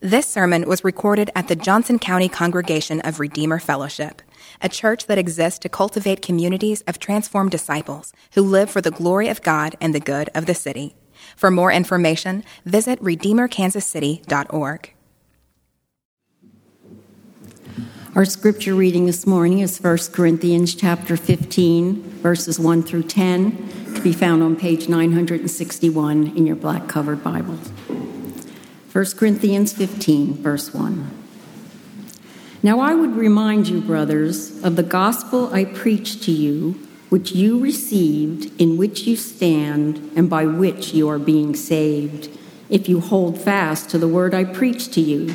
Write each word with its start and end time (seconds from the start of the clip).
This 0.00 0.28
sermon 0.28 0.68
was 0.68 0.84
recorded 0.84 1.28
at 1.34 1.48
the 1.48 1.56
Johnson 1.56 1.98
County 1.98 2.28
Congregation 2.28 3.00
of 3.00 3.18
Redeemer 3.18 3.58
Fellowship, 3.58 4.22
a 4.62 4.68
church 4.68 5.06
that 5.08 5.18
exists 5.18 5.58
to 5.58 5.68
cultivate 5.68 6.22
communities 6.22 6.82
of 6.82 7.00
transformed 7.00 7.50
disciples 7.50 8.12
who 8.34 8.42
live 8.42 8.70
for 8.70 8.80
the 8.80 8.92
glory 8.92 9.26
of 9.26 9.42
God 9.42 9.74
and 9.80 9.92
the 9.92 9.98
good 9.98 10.30
of 10.36 10.46
the 10.46 10.54
city. 10.54 10.94
For 11.36 11.50
more 11.50 11.72
information, 11.72 12.44
visit 12.64 13.02
redeemerkansascity.org. 13.02 14.94
Our 18.14 18.24
scripture 18.24 18.74
reading 18.76 19.06
this 19.06 19.26
morning 19.26 19.58
is 19.58 19.80
1 19.80 19.98
Corinthians 20.12 20.76
chapter 20.76 21.16
15, 21.16 22.02
verses 22.20 22.60
1 22.60 22.84
through 22.84 23.02
10, 23.02 23.94
to 23.96 24.00
be 24.00 24.12
found 24.12 24.44
on 24.44 24.54
page 24.54 24.88
961 24.88 26.36
in 26.36 26.46
your 26.46 26.54
black 26.56 26.86
covered 26.86 27.24
Bible. 27.24 27.58
1 28.98 29.06
Corinthians 29.16 29.72
15, 29.74 30.42
verse 30.42 30.74
1. 30.74 31.08
Now 32.64 32.80
I 32.80 32.96
would 32.96 33.14
remind 33.14 33.68
you, 33.68 33.80
brothers, 33.80 34.60
of 34.64 34.74
the 34.74 34.82
gospel 34.82 35.54
I 35.54 35.66
preached 35.66 36.24
to 36.24 36.32
you, 36.32 36.72
which 37.08 37.30
you 37.30 37.60
received, 37.60 38.60
in 38.60 38.76
which 38.76 39.02
you 39.02 39.14
stand, 39.14 40.10
and 40.16 40.28
by 40.28 40.46
which 40.46 40.94
you 40.94 41.08
are 41.08 41.20
being 41.20 41.54
saved, 41.54 42.28
if 42.68 42.88
you 42.88 42.98
hold 42.98 43.40
fast 43.40 43.88
to 43.90 43.98
the 43.98 44.08
word 44.08 44.34
I 44.34 44.42
preached 44.42 44.92
to 44.94 45.00
you, 45.00 45.32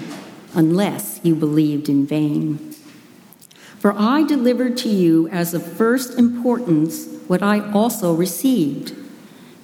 unless 0.54 1.22
you 1.24 1.34
believed 1.34 1.88
in 1.88 2.06
vain. 2.06 2.58
For 3.80 3.94
I 3.98 4.24
delivered 4.24 4.76
to 4.80 4.90
you 4.90 5.30
as 5.30 5.54
of 5.54 5.66
first 5.66 6.20
importance 6.20 7.08
what 7.30 7.42
I 7.42 7.72
also 7.72 8.14
received 8.14 8.94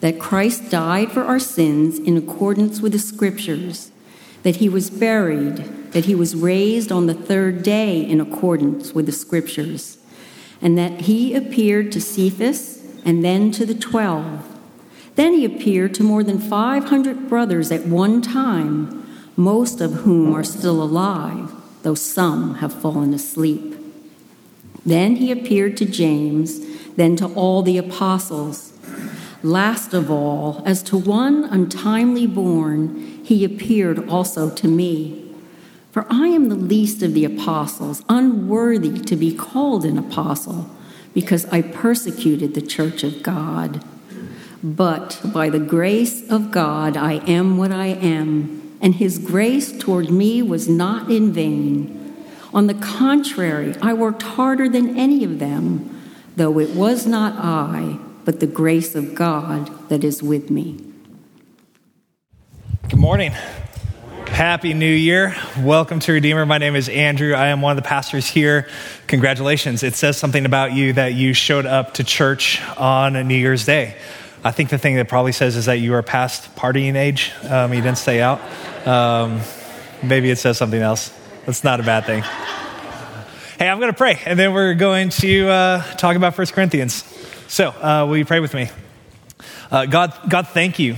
that 0.01 0.19
Christ 0.19 0.71
died 0.71 1.11
for 1.11 1.23
our 1.23 1.39
sins 1.39 1.99
in 1.99 2.15
accordance 2.15 2.81
with 2.81 2.93
the 2.93 2.99
Scriptures, 2.99 3.88
that 4.43 4.57
he 4.57 4.69
was 4.69 4.89
buried, 4.89 5.57
that 5.91 6.05
he 6.05 6.15
was 6.15 6.35
raised 6.35 6.91
on 6.91 7.07
the 7.07 7.13
third 7.13 7.63
day 7.63 8.01
in 8.01 8.21
accordance 8.21 8.93
with 8.93 9.05
the 9.05 9.11
Scriptures, 9.11 9.97
and 10.61 10.77
that 10.77 11.01
he 11.01 11.33
appeared 11.35 11.91
to 11.91 12.01
Cephas 12.01 12.83
and 13.05 13.23
then 13.23 13.51
to 13.51 13.65
the 13.65 13.75
twelve. 13.75 14.45
Then 15.15 15.33
he 15.33 15.45
appeared 15.45 15.93
to 15.95 16.03
more 16.03 16.23
than 16.23 16.39
500 16.39 17.27
brothers 17.27 17.71
at 17.71 17.85
one 17.85 18.21
time, 18.21 19.05
most 19.35 19.81
of 19.81 19.93
whom 19.93 20.33
are 20.33 20.43
still 20.43 20.81
alive, 20.81 21.51
though 21.83 21.95
some 21.95 22.55
have 22.55 22.73
fallen 22.73 23.13
asleep. 23.13 23.75
Then 24.85 25.17
he 25.17 25.31
appeared 25.31 25.75
to 25.77 25.85
James, 25.85 26.59
then 26.95 27.15
to 27.17 27.27
all 27.33 27.61
the 27.61 27.77
apostles. 27.77 28.73
Last 29.43 29.93
of 29.93 30.09
all, 30.09 30.61
as 30.65 30.83
to 30.83 30.97
one 30.97 31.45
untimely 31.45 32.27
born, 32.27 33.18
he 33.29 33.45
appeared 33.45 34.09
also 34.09 34.49
to 34.49 34.67
me. 34.67 35.23
For 35.91 36.07
I 36.09 36.29
am 36.29 36.49
the 36.49 36.55
least 36.55 37.03
of 37.03 37.13
the 37.13 37.25
apostles, 37.25 38.03
unworthy 38.09 38.99
to 39.01 39.15
be 39.15 39.35
called 39.35 39.85
an 39.85 39.99
apostle, 39.99 40.67
because 41.13 41.45
I 41.45 41.61
persecuted 41.61 42.55
the 42.55 42.61
church 42.63 43.03
of 43.03 43.21
God. 43.21 43.85
But 44.63 45.21
by 45.23 45.51
the 45.51 45.59
grace 45.59 46.27
of 46.27 46.49
God, 46.49 46.97
I 46.97 47.17
am 47.27 47.55
what 47.57 47.71
I 47.71 47.89
am, 47.89 48.75
and 48.81 48.95
his 48.95 49.19
grace 49.19 49.77
toward 49.77 50.09
me 50.09 50.41
was 50.41 50.67
not 50.67 51.11
in 51.11 51.31
vain. 51.31 52.15
On 52.51 52.65
the 52.65 52.73
contrary, 52.73 53.75
I 53.79 53.93
worked 53.93 54.23
harder 54.23 54.67
than 54.67 54.97
any 54.97 55.23
of 55.23 55.37
them, 55.37 56.01
though 56.35 56.57
it 56.57 56.71
was 56.71 57.05
not 57.05 57.33
I, 57.37 57.99
but 58.25 58.39
the 58.39 58.47
grace 58.47 58.95
of 58.95 59.13
God 59.13 59.69
that 59.89 60.03
is 60.03 60.23
with 60.23 60.49
me. 60.49 60.88
Good 62.89 62.99
morning. 62.99 63.33
Happy 64.25 64.73
New 64.73 64.91
Year. 64.91 65.35
Welcome 65.59 65.99
to 65.99 66.11
Redeemer. 66.11 66.47
My 66.47 66.57
name 66.57 66.75
is 66.75 66.89
Andrew. 66.89 67.35
I 67.35 67.49
am 67.49 67.61
one 67.61 67.77
of 67.77 67.83
the 67.83 67.87
pastors 67.87 68.25
here. 68.25 68.67
Congratulations. 69.05 69.83
It 69.83 69.93
says 69.93 70.17
something 70.17 70.43
about 70.43 70.73
you 70.73 70.93
that 70.93 71.13
you 71.13 71.33
showed 71.33 71.67
up 71.67 71.93
to 71.95 72.03
church 72.03 72.59
on 72.77 73.13
New 73.27 73.35
Year's 73.35 73.63
Day. 73.63 73.95
I 74.43 74.49
think 74.49 74.71
the 74.71 74.79
thing 74.79 74.95
that 74.95 75.07
probably 75.07 75.33
says 75.33 75.55
is 75.55 75.65
that 75.65 75.75
you 75.75 75.93
are 75.93 76.01
past 76.01 76.55
partying 76.55 76.95
age. 76.95 77.31
Um, 77.47 77.75
you 77.75 77.81
didn't 77.81 77.99
stay 77.99 78.21
out. 78.21 78.41
Um, 78.87 79.41
maybe 80.01 80.31
it 80.31 80.39
says 80.39 80.57
something 80.57 80.81
else. 80.81 81.13
That's 81.45 81.63
not 81.63 81.79
a 81.79 81.83
bad 81.83 82.05
thing. 82.05 82.23
Hey, 83.59 83.69
I'm 83.69 83.79
going 83.79 83.91
to 83.91 83.97
pray, 83.97 84.19
and 84.25 84.39
then 84.39 84.51
we're 84.51 84.73
going 84.73 85.09
to 85.09 85.47
uh, 85.47 85.83
talk 85.93 86.15
about 86.15 86.35
1 86.35 86.47
Corinthians. 86.47 87.03
So, 87.47 87.69
uh, 87.69 88.07
will 88.09 88.17
you 88.17 88.25
pray 88.25 88.39
with 88.39 88.55
me? 88.55 88.71
Uh, 89.69 89.85
God, 89.85 90.17
God, 90.27 90.47
thank 90.47 90.79
you. 90.79 90.95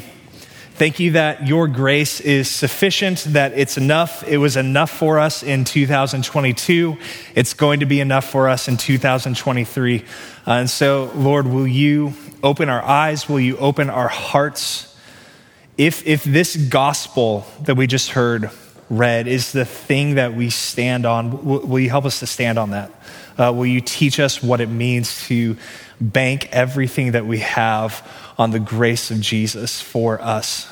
Thank 0.81 0.99
you 0.99 1.11
that 1.11 1.45
your 1.45 1.67
grace 1.67 2.19
is 2.21 2.49
sufficient, 2.49 3.19
that 3.25 3.53
it's 3.55 3.77
enough. 3.77 4.27
It 4.27 4.37
was 4.37 4.57
enough 4.57 4.89
for 4.89 5.19
us 5.19 5.43
in 5.43 5.63
2022. 5.63 6.97
It's 7.35 7.53
going 7.53 7.81
to 7.81 7.85
be 7.85 7.99
enough 7.99 8.27
for 8.27 8.49
us 8.49 8.67
in 8.67 8.77
2023. 8.77 9.99
Uh, 9.99 10.03
and 10.47 10.67
so, 10.67 11.11
Lord, 11.13 11.45
will 11.45 11.67
you 11.67 12.13
open 12.41 12.67
our 12.67 12.81
eyes? 12.81 13.29
Will 13.29 13.39
you 13.39 13.57
open 13.57 13.91
our 13.91 14.07
hearts? 14.07 14.97
If, 15.77 16.07
if 16.07 16.23
this 16.23 16.55
gospel 16.55 17.45
that 17.61 17.75
we 17.75 17.85
just 17.85 18.09
heard 18.09 18.49
read 18.91 19.27
is 19.27 19.53
the 19.53 19.63
thing 19.65 20.15
that 20.15 20.35
we 20.35 20.49
stand 20.49 21.05
on. 21.05 21.45
Will, 21.45 21.61
will 21.61 21.79
you 21.79 21.89
help 21.89 22.05
us 22.05 22.19
to 22.19 22.27
stand 22.27 22.59
on 22.59 22.71
that? 22.71 22.91
Uh, 23.37 23.53
will 23.55 23.65
you 23.65 23.81
teach 23.81 24.19
us 24.19 24.43
what 24.43 24.59
it 24.59 24.67
means 24.67 25.25
to 25.27 25.57
bank 26.01 26.49
everything 26.51 27.13
that 27.13 27.25
we 27.25 27.39
have 27.39 28.05
on 28.37 28.51
the 28.51 28.59
grace 28.59 29.09
of 29.09 29.21
Jesus 29.21 29.81
for 29.81 30.21
us? 30.21 30.70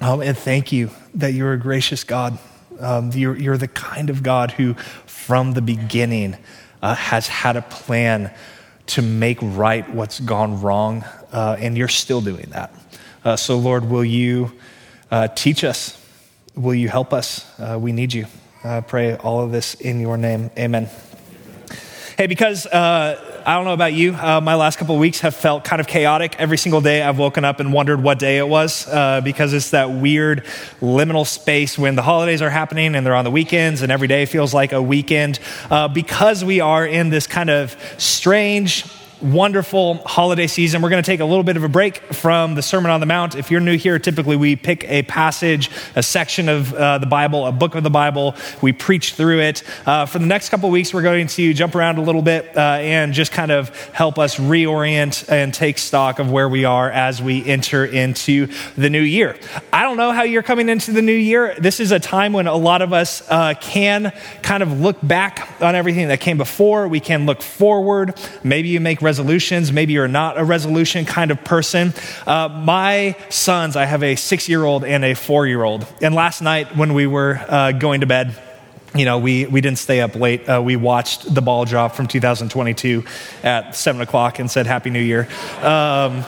Um, 0.00 0.20
and 0.22 0.36
thank 0.36 0.72
you 0.72 0.90
that 1.14 1.34
you're 1.34 1.52
a 1.52 1.58
gracious 1.58 2.04
God. 2.04 2.38
Um, 2.78 3.10
you're, 3.12 3.36
you're, 3.36 3.58
the 3.58 3.68
kind 3.68 4.08
of 4.08 4.22
God 4.22 4.52
who, 4.52 4.74
from 4.74 5.52
the 5.52 5.60
beginning, 5.60 6.36
uh, 6.82 6.94
has 6.94 7.28
had 7.28 7.56
a 7.56 7.62
plan 7.62 8.32
to 8.86 9.02
make 9.02 9.38
right 9.42 9.88
what's 9.90 10.18
gone 10.18 10.62
wrong, 10.62 11.04
uh, 11.32 11.56
and 11.58 11.76
you're 11.76 11.88
still 11.88 12.22
doing 12.22 12.46
that. 12.50 12.72
Uh, 13.22 13.36
so, 13.36 13.58
Lord, 13.58 13.90
will 13.90 14.04
you 14.04 14.52
uh, 15.10 15.28
teach 15.28 15.62
us 15.64 16.00
will 16.54 16.74
you 16.74 16.88
help 16.88 17.12
us? 17.12 17.46
Uh, 17.58 17.78
we 17.80 17.92
need 17.92 18.12
you. 18.12 18.26
I 18.62 18.80
pray 18.80 19.16
all 19.16 19.40
of 19.40 19.52
this 19.52 19.74
in 19.74 20.00
your 20.00 20.16
name. 20.16 20.50
Amen. 20.58 20.88
Hey, 22.16 22.26
because 22.26 22.66
uh, 22.66 23.29
I 23.46 23.54
don't 23.54 23.64
know 23.64 23.72
about 23.72 23.94
you, 23.94 24.14
uh, 24.14 24.40
my 24.40 24.54
last 24.54 24.78
couple 24.78 24.96
weeks 24.98 25.20
have 25.20 25.34
felt 25.34 25.64
kind 25.64 25.80
of 25.80 25.86
chaotic. 25.86 26.36
Every 26.38 26.58
single 26.58 26.80
day 26.80 27.02
I've 27.02 27.18
woken 27.18 27.44
up 27.44 27.58
and 27.58 27.72
wondered 27.72 28.02
what 28.02 28.18
day 28.18 28.38
it 28.38 28.46
was 28.46 28.86
uh, 28.86 29.20
because 29.22 29.54
it's 29.54 29.70
that 29.70 29.90
weird 29.90 30.44
liminal 30.80 31.26
space 31.26 31.78
when 31.78 31.94
the 31.94 32.02
holidays 32.02 32.42
are 32.42 32.50
happening 32.50 32.94
and 32.94 33.06
they're 33.06 33.14
on 33.14 33.24
the 33.24 33.30
weekends 33.30 33.82
and 33.82 33.90
every 33.90 34.08
day 34.08 34.26
feels 34.26 34.52
like 34.52 34.72
a 34.72 34.82
weekend. 34.82 35.38
Uh, 35.70 35.88
because 35.88 36.44
we 36.44 36.60
are 36.60 36.86
in 36.86 37.08
this 37.08 37.26
kind 37.26 37.50
of 37.50 37.76
strange, 37.98 38.84
wonderful 39.22 39.94
holiday 40.06 40.46
season. 40.46 40.82
We're 40.82 40.90
going 40.90 41.02
to 41.02 41.06
take 41.06 41.20
a 41.20 41.24
little 41.24 41.42
bit 41.42 41.56
of 41.56 41.64
a 41.64 41.68
break 41.68 41.98
from 42.14 42.54
the 42.54 42.62
Sermon 42.62 42.90
on 42.90 43.00
the 43.00 43.06
Mount. 43.06 43.34
If 43.34 43.50
you're 43.50 43.60
new 43.60 43.76
here, 43.76 43.98
typically 43.98 44.36
we 44.36 44.56
pick 44.56 44.84
a 44.84 45.02
passage, 45.02 45.70
a 45.94 46.02
section 46.02 46.48
of 46.48 46.72
uh, 46.72 46.98
the 46.98 47.06
Bible, 47.06 47.46
a 47.46 47.52
book 47.52 47.74
of 47.74 47.82
the 47.82 47.90
Bible, 47.90 48.34
we 48.62 48.72
preach 48.72 49.14
through 49.14 49.40
it. 49.40 49.62
Uh, 49.86 50.06
for 50.06 50.18
the 50.18 50.26
next 50.26 50.48
couple 50.48 50.70
weeks, 50.70 50.94
we're 50.94 51.02
going 51.02 51.26
to 51.26 51.52
jump 51.52 51.74
around 51.74 51.98
a 51.98 52.02
little 52.02 52.22
bit 52.22 52.56
uh, 52.56 52.60
and 52.80 53.12
just 53.12 53.32
kind 53.32 53.50
of 53.50 53.68
help 53.90 54.18
us 54.18 54.36
reorient 54.36 55.30
and 55.30 55.52
take 55.52 55.78
stock 55.78 56.18
of 56.18 56.30
where 56.30 56.48
we 56.48 56.64
are 56.64 56.90
as 56.90 57.20
we 57.20 57.44
enter 57.44 57.84
into 57.84 58.48
the 58.76 58.88
new 58.88 59.02
year. 59.02 59.38
I 59.72 59.82
don't 59.82 59.96
know 59.96 60.12
how 60.12 60.22
you're 60.22 60.42
coming 60.42 60.68
into 60.68 60.92
the 60.92 61.02
new 61.02 61.12
year. 61.12 61.54
This 61.58 61.80
is 61.80 61.92
a 61.92 62.00
time 62.00 62.32
when 62.32 62.46
a 62.46 62.56
lot 62.56 62.82
of 62.82 62.92
us 62.92 63.22
uh, 63.30 63.54
can 63.60 64.12
kind 64.42 64.62
of 64.62 64.80
look 64.80 64.96
back 65.02 65.60
on 65.60 65.74
everything 65.74 66.08
that 66.08 66.20
came 66.20 66.38
before. 66.38 66.88
We 66.88 67.00
can 67.00 67.26
look 67.26 67.42
forward. 67.42 68.18
Maybe 68.42 68.68
you 68.68 68.80
make 68.80 69.02
resolutions. 69.10 69.72
Maybe 69.72 69.92
you're 69.94 70.06
not 70.06 70.38
a 70.38 70.44
resolution 70.44 71.04
kind 71.04 71.32
of 71.32 71.42
person. 71.42 71.92
Uh, 72.28 72.48
my 72.48 73.16
sons, 73.28 73.74
I 73.74 73.84
have 73.84 74.04
a 74.04 74.14
six 74.14 74.48
year 74.48 74.62
old 74.64 74.84
and 74.84 75.04
a 75.04 75.14
four 75.14 75.48
year 75.48 75.64
old. 75.64 75.84
And 76.00 76.14
last 76.14 76.42
night 76.42 76.76
when 76.76 76.94
we 76.94 77.08
were 77.08 77.44
uh, 77.48 77.72
going 77.72 78.02
to 78.02 78.06
bed, 78.06 78.40
you 78.94 79.04
know, 79.04 79.18
we, 79.18 79.46
we 79.46 79.60
didn't 79.60 79.78
stay 79.78 80.00
up 80.00 80.14
late. 80.14 80.48
Uh, 80.48 80.62
we 80.62 80.76
watched 80.76 81.34
the 81.34 81.42
ball 81.42 81.64
drop 81.64 81.96
from 81.96 82.06
2022 82.06 83.04
at 83.42 83.74
7 83.74 84.00
o'clock 84.00 84.38
and 84.38 84.48
said 84.48 84.68
Happy 84.68 84.90
New 84.90 85.02
Year. 85.02 85.26
Um, 85.60 86.24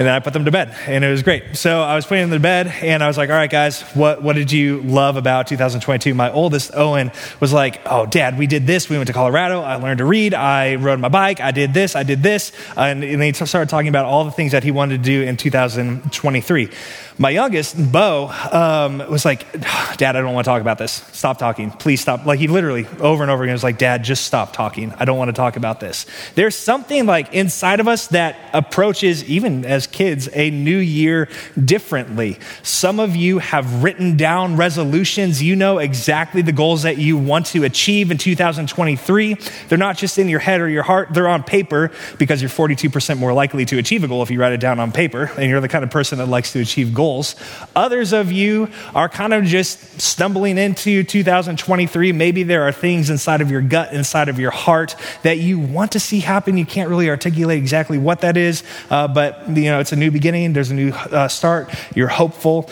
and 0.00 0.06
then 0.06 0.14
I 0.14 0.20
put 0.20 0.32
them 0.32 0.46
to 0.46 0.50
bed, 0.50 0.74
and 0.86 1.04
it 1.04 1.10
was 1.10 1.22
great. 1.22 1.58
So 1.58 1.82
I 1.82 1.94
was 1.94 2.06
putting 2.06 2.22
them 2.22 2.38
to 2.38 2.42
bed, 2.42 2.68
and 2.68 3.04
I 3.04 3.06
was 3.06 3.18
like, 3.18 3.28
all 3.28 3.36
right, 3.36 3.50
guys, 3.50 3.82
what, 3.92 4.22
what 4.22 4.34
did 4.34 4.50
you 4.50 4.80
love 4.80 5.18
about 5.18 5.46
2022? 5.46 6.14
My 6.14 6.32
oldest, 6.32 6.70
Owen, 6.72 7.12
was 7.38 7.52
like, 7.52 7.82
oh, 7.84 8.06
Dad, 8.06 8.38
we 8.38 8.46
did 8.46 8.66
this. 8.66 8.88
We 8.88 8.96
went 8.96 9.08
to 9.08 9.12
Colorado. 9.12 9.60
I 9.60 9.74
learned 9.74 9.98
to 9.98 10.06
read. 10.06 10.32
I 10.32 10.76
rode 10.76 11.00
my 11.00 11.10
bike. 11.10 11.42
I 11.42 11.50
did 11.50 11.74
this. 11.74 11.94
I 11.94 12.02
did 12.02 12.22
this. 12.22 12.50
and, 12.78 13.04
and 13.04 13.22
he 13.22 13.34
started 13.34 13.68
talking 13.68 13.88
about 13.88 14.06
all 14.06 14.24
the 14.24 14.30
things 14.30 14.52
that 14.52 14.64
he 14.64 14.70
wanted 14.70 14.96
to 14.96 15.02
do 15.02 15.20
in 15.20 15.36
2023. 15.36 16.70
My 17.18 17.28
youngest, 17.28 17.92
Bo, 17.92 18.32
um, 18.50 19.00
was 19.10 19.26
like, 19.26 19.52
Dad, 19.98 20.16
I 20.16 20.22
don't 20.22 20.32
want 20.32 20.46
to 20.46 20.48
talk 20.48 20.62
about 20.62 20.78
this. 20.78 20.92
Stop 21.12 21.36
talking. 21.36 21.70
Please 21.72 22.00
stop. 22.00 22.24
Like, 22.24 22.38
he 22.38 22.46
literally 22.48 22.86
over 23.00 23.22
and 23.22 23.30
over 23.30 23.42
again 23.42 23.52
was 23.52 23.62
like, 23.62 23.76
Dad, 23.76 24.02
just 24.02 24.24
stop 24.24 24.54
talking. 24.54 24.94
I 24.98 25.04
don't 25.04 25.18
want 25.18 25.28
to 25.28 25.34
talk 25.34 25.56
about 25.56 25.80
this. 25.80 26.06
There's 26.36 26.56
something 26.56 27.04
like 27.04 27.34
inside 27.34 27.80
of 27.80 27.88
us 27.88 28.06
that 28.06 28.38
approaches, 28.54 29.22
even 29.24 29.66
as 29.66 29.86
kids 29.92 30.28
a 30.32 30.50
new 30.50 30.78
year 30.78 31.28
differently. 31.62 32.38
Some 32.62 33.00
of 33.00 33.16
you 33.16 33.38
have 33.38 33.82
written 33.82 34.16
down 34.16 34.56
resolutions. 34.56 35.42
You 35.42 35.56
know 35.56 35.78
exactly 35.78 36.42
the 36.42 36.52
goals 36.52 36.82
that 36.82 36.98
you 36.98 37.16
want 37.16 37.46
to 37.46 37.64
achieve 37.64 38.10
in 38.10 38.18
2023. 38.18 39.34
They're 39.68 39.78
not 39.78 39.96
just 39.96 40.18
in 40.18 40.28
your 40.28 40.40
head 40.40 40.60
or 40.60 40.68
your 40.68 40.82
heart, 40.82 41.08
they're 41.12 41.28
on 41.28 41.42
paper 41.42 41.90
because 42.18 42.40
you're 42.40 42.50
42% 42.50 43.18
more 43.18 43.32
likely 43.32 43.64
to 43.66 43.78
achieve 43.78 44.04
a 44.04 44.08
goal 44.08 44.22
if 44.22 44.30
you 44.30 44.40
write 44.40 44.52
it 44.52 44.60
down 44.60 44.80
on 44.80 44.92
paper, 44.92 45.30
and 45.36 45.50
you're 45.50 45.60
the 45.60 45.68
kind 45.68 45.84
of 45.84 45.90
person 45.90 46.18
that 46.18 46.26
likes 46.26 46.52
to 46.52 46.60
achieve 46.60 46.94
goals. 46.94 47.36
Others 47.76 48.12
of 48.12 48.32
you 48.32 48.68
are 48.94 49.08
kind 49.08 49.34
of 49.34 49.44
just 49.44 50.00
stumbling 50.00 50.58
into 50.58 51.02
2023. 51.02 52.12
Maybe 52.12 52.42
there 52.42 52.62
are 52.62 52.72
things 52.72 53.10
inside 53.10 53.40
of 53.40 53.50
your 53.50 53.60
gut, 53.60 53.92
inside 53.92 54.28
of 54.28 54.38
your 54.38 54.50
heart 54.50 54.96
that 55.22 55.38
you 55.38 55.58
want 55.58 55.92
to 55.92 56.00
see 56.00 56.20
happen. 56.20 56.56
You 56.56 56.66
can't 56.66 56.88
really 56.88 57.08
articulate 57.08 57.58
exactly 57.58 57.98
what 57.98 58.20
that 58.20 58.36
is, 58.36 58.62
uh, 58.90 59.08
but 59.08 59.48
you 59.48 59.64
know 59.64 59.79
it's 59.80 59.92
a 59.92 59.96
new 59.96 60.10
beginning. 60.10 60.52
There's 60.52 60.70
a 60.70 60.74
new 60.74 60.90
uh, 60.90 61.28
start. 61.28 61.70
You're 61.94 62.08
hopeful. 62.08 62.70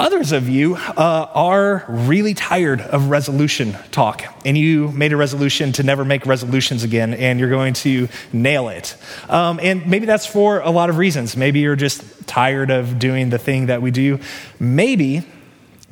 Others 0.00 0.32
of 0.32 0.48
you 0.48 0.76
uh, 0.76 1.28
are 1.34 1.84
really 1.86 2.32
tired 2.32 2.80
of 2.80 3.10
resolution 3.10 3.76
talk, 3.90 4.24
and 4.46 4.56
you 4.56 4.88
made 4.92 5.12
a 5.12 5.16
resolution 5.16 5.72
to 5.72 5.82
never 5.82 6.06
make 6.06 6.24
resolutions 6.24 6.84
again, 6.84 7.12
and 7.12 7.38
you're 7.38 7.50
going 7.50 7.74
to 7.74 8.08
nail 8.32 8.70
it. 8.70 8.96
Um, 9.28 9.60
and 9.62 9.86
maybe 9.86 10.06
that's 10.06 10.24
for 10.24 10.60
a 10.60 10.70
lot 10.70 10.88
of 10.88 10.96
reasons. 10.96 11.36
Maybe 11.36 11.60
you're 11.60 11.76
just 11.76 12.26
tired 12.26 12.70
of 12.70 12.98
doing 12.98 13.28
the 13.28 13.36
thing 13.36 13.66
that 13.66 13.82
we 13.82 13.90
do. 13.90 14.20
Maybe 14.58 15.22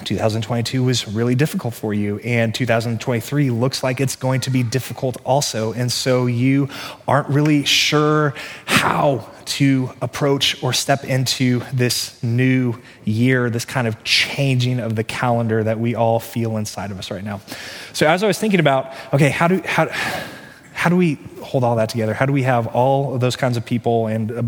2022 0.05 0.83
was 0.85 1.07
really 1.07 1.35
difficult 1.35 1.75
for 1.75 1.93
you, 1.93 2.19
and 2.21 2.55
2023 2.55 3.51
looks 3.51 3.83
like 3.83 4.01
it's 4.01 4.17
going 4.17 4.41
to 4.41 4.51
be 4.51 4.63
difficult 4.63 5.19
also. 5.23 5.75
And 5.75 5.93
so 5.93 6.25
you 6.25 6.71
aren't 7.07 7.29
really 7.29 7.67
sure 7.67 8.33
how 8.65 9.29
to 9.49 9.91
approach 10.03 10.63
or 10.63 10.73
step 10.73 11.05
into 11.05 11.63
this 11.73 12.23
new 12.23 12.75
year, 13.05 13.51
this 13.51 13.65
kind 13.65 13.87
of 13.87 14.03
changing 14.05 14.79
of 14.81 14.97
the 14.97 15.05
calendar 15.05 15.65
that 15.65 15.81
we 15.81 15.95
all 15.95 16.21
feel 16.21 16.57
inside 16.57 16.91
of 16.91 16.99
us 16.99 17.11
right 17.11 17.25
now. 17.25 17.41
So, 17.93 18.07
as 18.07 18.23
I 18.23 18.27
was 18.27 18.39
thinking 18.39 18.61
about, 18.61 18.93
okay, 19.13 19.31
how 19.31 19.49
do, 19.49 19.63
how, 19.65 19.89
how 20.73 20.91
do 20.91 20.97
we 20.97 21.19
hold 21.43 21.65
all 21.65 21.77
that 21.77 21.89
together? 21.89 22.15
How 22.15 22.27
do 22.27 22.33
we 22.33 22.43
have 22.43 22.69
all 22.69 23.15
of 23.15 23.21
those 23.21 23.37
kinds 23.37 23.57
of 23.57 23.65
people 23.65 24.07
and 24.07 24.31
a 24.31 24.45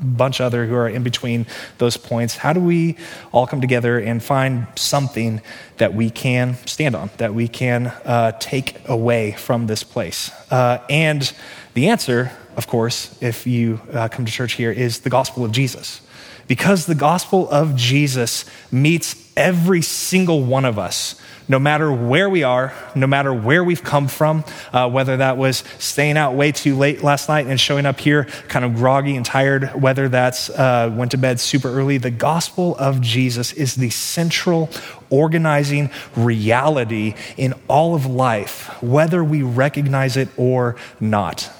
bunch 0.00 0.40
other 0.40 0.66
who 0.66 0.74
are 0.74 0.88
in 0.88 1.02
between 1.02 1.46
those 1.78 1.96
points? 1.96 2.36
How 2.36 2.52
do 2.52 2.60
we 2.60 2.96
all 3.32 3.46
come 3.46 3.60
together 3.60 3.98
and 3.98 4.22
find 4.22 4.66
something 4.76 5.40
that 5.76 5.94
we 5.94 6.10
can 6.10 6.56
stand 6.66 6.96
on, 6.96 7.10
that 7.18 7.34
we 7.34 7.48
can 7.48 7.88
uh, 8.04 8.32
take 8.40 8.88
away 8.88 9.32
from 9.32 9.66
this 9.66 9.82
place? 9.82 10.30
Uh, 10.50 10.78
and 10.88 11.32
the 11.74 11.88
answer, 11.88 12.32
of 12.56 12.66
course, 12.66 13.16
if 13.20 13.46
you 13.46 13.80
uh, 13.92 14.08
come 14.08 14.24
to 14.24 14.32
church 14.32 14.54
here, 14.54 14.70
is 14.70 15.00
the 15.00 15.10
gospel 15.10 15.44
of 15.44 15.52
Jesus. 15.52 16.00
Because 16.46 16.86
the 16.86 16.94
gospel 16.94 17.48
of 17.50 17.74
Jesus 17.74 18.44
meets 18.70 19.32
every 19.36 19.82
single 19.82 20.42
one 20.42 20.64
of 20.64 20.78
us 20.78 21.20
no 21.48 21.58
matter 21.58 21.92
where 21.92 22.28
we 22.28 22.42
are, 22.42 22.72
no 22.94 23.06
matter 23.06 23.32
where 23.32 23.62
we've 23.62 23.82
come 23.82 24.08
from, 24.08 24.44
uh, 24.72 24.88
whether 24.88 25.18
that 25.18 25.36
was 25.36 25.62
staying 25.78 26.16
out 26.16 26.34
way 26.34 26.52
too 26.52 26.76
late 26.76 27.02
last 27.02 27.28
night 27.28 27.46
and 27.46 27.60
showing 27.60 27.86
up 27.86 28.00
here 28.00 28.24
kind 28.48 28.64
of 28.64 28.74
groggy 28.74 29.16
and 29.16 29.26
tired, 29.26 29.70
whether 29.80 30.08
that's 30.08 30.50
uh, 30.50 30.92
went 30.94 31.10
to 31.10 31.18
bed 31.18 31.38
super 31.40 31.68
early, 31.68 31.98
the 31.98 32.10
gospel 32.10 32.76
of 32.76 33.00
Jesus 33.00 33.52
is 33.52 33.74
the 33.74 33.90
central 33.90 34.70
organizing 35.10 35.90
reality 36.16 37.14
in 37.36 37.54
all 37.68 37.94
of 37.94 38.06
life, 38.06 38.82
whether 38.82 39.22
we 39.22 39.42
recognize 39.42 40.16
it 40.16 40.28
or 40.36 40.76
not. 40.98 41.50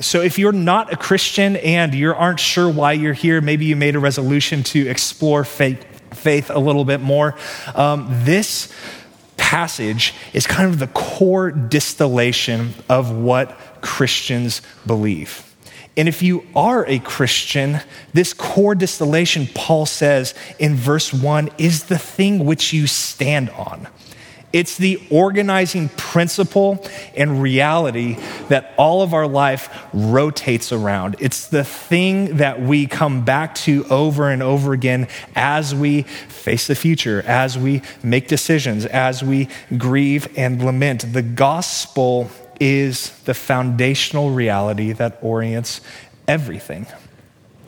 So, 0.00 0.22
if 0.22 0.38
you're 0.38 0.52
not 0.52 0.92
a 0.92 0.96
Christian 0.96 1.56
and 1.56 1.94
you 1.94 2.14
aren't 2.14 2.40
sure 2.40 2.70
why 2.70 2.92
you're 2.92 3.12
here, 3.12 3.42
maybe 3.42 3.66
you 3.66 3.76
made 3.76 3.96
a 3.96 3.98
resolution 3.98 4.62
to 4.64 4.88
explore 4.88 5.44
faith, 5.44 5.84
faith 6.14 6.50
a 6.50 6.58
little 6.58 6.86
bit 6.86 7.02
more, 7.02 7.36
um, 7.74 8.06
this 8.24 8.72
passage 9.36 10.14
is 10.32 10.46
kind 10.46 10.72
of 10.72 10.78
the 10.78 10.86
core 10.86 11.50
distillation 11.50 12.72
of 12.88 13.10
what 13.10 13.58
Christians 13.82 14.62
believe. 14.86 15.46
And 15.98 16.08
if 16.08 16.22
you 16.22 16.46
are 16.56 16.86
a 16.86 16.98
Christian, 17.00 17.80
this 18.14 18.32
core 18.32 18.74
distillation, 18.74 19.48
Paul 19.54 19.84
says 19.84 20.34
in 20.58 20.76
verse 20.76 21.12
1, 21.12 21.50
is 21.58 21.84
the 21.84 21.98
thing 21.98 22.46
which 22.46 22.72
you 22.72 22.86
stand 22.86 23.50
on. 23.50 23.86
It's 24.52 24.76
the 24.76 25.00
organizing 25.10 25.90
principle 25.90 26.84
and 27.16 27.40
reality 27.40 28.18
that 28.48 28.74
all 28.76 29.02
of 29.02 29.14
our 29.14 29.28
life 29.28 29.86
rotates 29.92 30.72
around. 30.72 31.16
It's 31.20 31.46
the 31.46 31.62
thing 31.62 32.38
that 32.38 32.60
we 32.60 32.86
come 32.86 33.24
back 33.24 33.54
to 33.56 33.84
over 33.88 34.28
and 34.28 34.42
over 34.42 34.72
again 34.72 35.06
as 35.36 35.72
we 35.72 36.02
face 36.02 36.66
the 36.66 36.74
future, 36.74 37.22
as 37.26 37.56
we 37.56 37.82
make 38.02 38.26
decisions, 38.26 38.86
as 38.86 39.22
we 39.22 39.48
grieve 39.76 40.26
and 40.36 40.64
lament. 40.64 41.12
The 41.12 41.22
gospel 41.22 42.28
is 42.58 43.10
the 43.20 43.34
foundational 43.34 44.30
reality 44.30 44.92
that 44.92 45.18
orients 45.22 45.80
everything. 46.26 46.86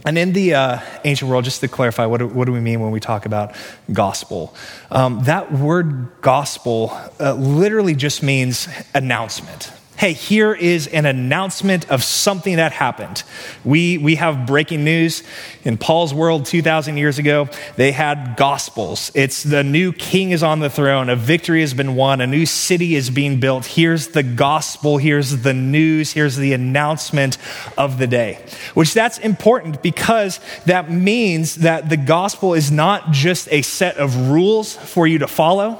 And 0.05 0.19
in 0.19 0.33
the 0.33 0.55
uh, 0.55 0.81
ancient 1.05 1.31
world, 1.31 1.45
just 1.45 1.61
to 1.61 1.69
clarify, 1.69 2.07
what 2.07 2.19
do, 2.19 2.27
what 2.27 2.47
do, 2.47 2.53
we 2.53 2.61
mean 2.61 2.81
when 2.81 2.91
we 2.91 2.99
talk 2.99 3.25
about 3.25 3.55
gospel? 3.93 4.55
Um, 4.91 5.23
that 5.25 5.53
word 5.53 6.09
gospel 6.21 6.99
uh, 7.21 7.35
literally 7.35 7.95
just 7.95 8.23
means 8.23 8.69
announcement 8.95 9.73
hey, 10.03 10.15
here 10.15 10.53
is 10.53 10.89
an 10.89 11.07
announcement 11.07 11.89
of 11.89 12.03
something 12.03 12.57
that 12.57 12.73
happened. 12.73 13.23
We, 13.65 13.99
we 13.99 14.17
have 14.17 14.49
breaking 14.49 14.83
news. 14.83 15.23
In 15.63 15.79
Paul's 15.79 16.13
world 16.13 16.45
2,000 16.45 16.97
years 16.97 17.21
ago, 17.21 17.49
they 17.77 17.93
had 17.93 18.35
gospels. 18.37 19.13
It's 19.15 19.45
the 19.45 19.63
new 19.63 19.93
king 19.93 20.33
is 20.33 20.43
on 20.43 20.59
the 20.59 20.69
throne, 20.69 21.09
a 21.09 21.15
victory 21.15 21.61
has 21.61 21.73
been 21.73 21.95
won, 21.95 22.21
a 22.21 22.27
new 22.27 22.47
city 22.47 22.97
is 22.97 23.11
being 23.11 23.39
built. 23.39 23.65
Here's 23.65 24.09
the 24.09 24.25
gospel, 24.25 24.99
here's 24.99 25.43
the 25.43 25.55
news, 25.55 26.11
here's 26.11 26.35
the 26.35 26.53
announcement 26.53 27.39
of 27.79 27.99
the 27.99 28.09
day. 28.09 28.45
Which 28.75 28.95
that's 28.95 29.19
important 29.19 29.85
because 29.85 30.41
that 30.67 30.91
means 30.91 31.55
that 31.59 31.91
the 31.91 31.97
gospel 31.97 32.55
is 32.55 32.73
not 32.73 33.13
just 33.13 33.47
a 33.53 33.63
set 33.63 33.99
of 33.99 34.31
rules 34.31 34.75
for 34.75 35.07
you 35.07 35.21
to 35.21 35.29
follow 35.29 35.79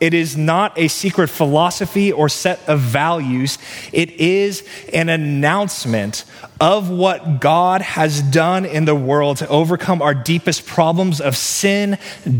it 0.00 0.14
is 0.14 0.36
not 0.36 0.78
a 0.78 0.88
secret 0.88 1.28
philosophy 1.28 2.12
or 2.12 2.28
set 2.28 2.60
of 2.68 2.80
values. 2.80 3.58
It 3.92 4.10
is 4.12 4.66
an 4.92 5.08
announcement 5.08 6.24
of 6.60 6.90
what 6.90 7.40
God 7.40 7.82
has 7.82 8.20
done 8.20 8.64
in 8.64 8.84
the 8.84 8.94
world 8.94 9.38
to 9.38 9.48
overcome 9.48 10.02
our 10.02 10.14
deepest 10.14 10.66
problems 10.66 11.20
of 11.20 11.36
sin, 11.36 11.98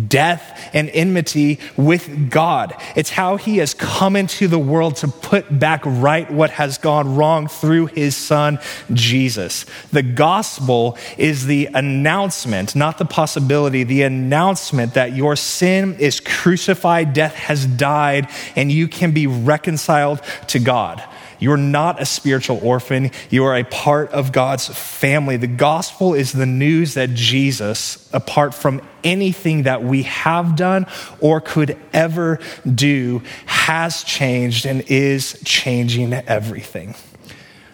death, 0.08 0.70
and 0.72 0.90
enmity 0.90 1.60
with 1.76 2.30
God. 2.30 2.74
It's 2.96 3.10
how 3.10 3.36
He 3.36 3.58
has 3.58 3.74
come 3.74 4.16
into 4.16 4.48
the 4.48 4.58
world 4.58 4.96
to 4.96 5.08
put 5.08 5.58
back 5.58 5.82
right 5.84 6.28
what 6.30 6.50
has 6.50 6.78
gone 6.78 7.14
wrong 7.14 7.46
through 7.46 7.86
His 7.86 8.16
Son, 8.16 8.58
Jesus. 8.92 9.66
The 9.92 10.02
gospel 10.02 10.98
is 11.16 11.46
the 11.46 11.66
announcement, 11.72 12.74
not 12.74 12.98
the 12.98 13.04
possibility, 13.04 13.84
the 13.84 14.02
announcement 14.02 14.94
that 14.94 15.14
your 15.14 15.36
sin 15.36 15.96
is 16.00 16.18
crucified, 16.18 17.12
death 17.18 17.34
has 17.34 17.66
died, 17.66 18.30
and 18.54 18.70
you 18.70 18.86
can 18.86 19.10
be 19.10 19.26
reconciled 19.26 20.22
to 20.46 20.60
God. 20.60 21.02
You're 21.40 21.56
not 21.56 22.00
a 22.00 22.06
spiritual 22.06 22.60
orphan. 22.62 23.10
You 23.28 23.44
are 23.46 23.56
a 23.56 23.64
part 23.64 24.10
of 24.12 24.30
God's 24.30 24.68
family. 24.68 25.36
The 25.36 25.48
gospel 25.48 26.14
is 26.14 26.30
the 26.30 26.46
news 26.46 26.94
that 26.94 27.14
Jesus, 27.14 28.08
apart 28.12 28.54
from 28.54 28.80
anything 29.02 29.64
that 29.64 29.82
we 29.82 30.04
have 30.04 30.54
done 30.54 30.86
or 31.18 31.40
could 31.40 31.76
ever 31.92 32.38
do, 32.72 33.22
has 33.46 34.04
changed 34.04 34.64
and 34.64 34.82
is 34.86 35.42
changing 35.44 36.12
everything. 36.12 36.94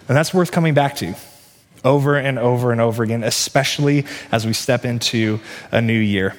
And 0.07 0.17
that's 0.17 0.33
worth 0.33 0.51
coming 0.51 0.73
back 0.73 0.95
to 0.97 1.13
over 1.83 2.17
and 2.17 2.39
over 2.39 2.71
and 2.71 2.81
over 2.81 3.03
again, 3.03 3.23
especially 3.23 4.05
as 4.31 4.43
we 4.43 4.53
step 4.53 4.85
into 4.85 5.39
a 5.71 5.81
new 5.81 5.99
year. 5.99 6.35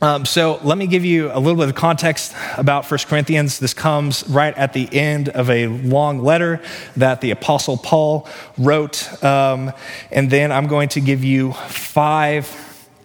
Um, 0.00 0.24
so 0.24 0.60
let 0.62 0.78
me 0.78 0.86
give 0.86 1.04
you 1.04 1.32
a 1.32 1.40
little 1.40 1.56
bit 1.56 1.68
of 1.68 1.74
context 1.74 2.32
about 2.56 2.88
1 2.88 3.00
Corinthians. 3.08 3.58
This 3.58 3.74
comes 3.74 4.28
right 4.28 4.56
at 4.56 4.72
the 4.72 4.88
end 4.92 5.28
of 5.30 5.50
a 5.50 5.66
long 5.66 6.22
letter 6.22 6.60
that 6.96 7.20
the 7.20 7.32
Apostle 7.32 7.76
Paul 7.76 8.28
wrote. 8.56 9.24
Um, 9.24 9.72
and 10.12 10.30
then 10.30 10.52
I'm 10.52 10.68
going 10.68 10.90
to 10.90 11.00
give 11.00 11.24
you 11.24 11.52
five 11.52 12.48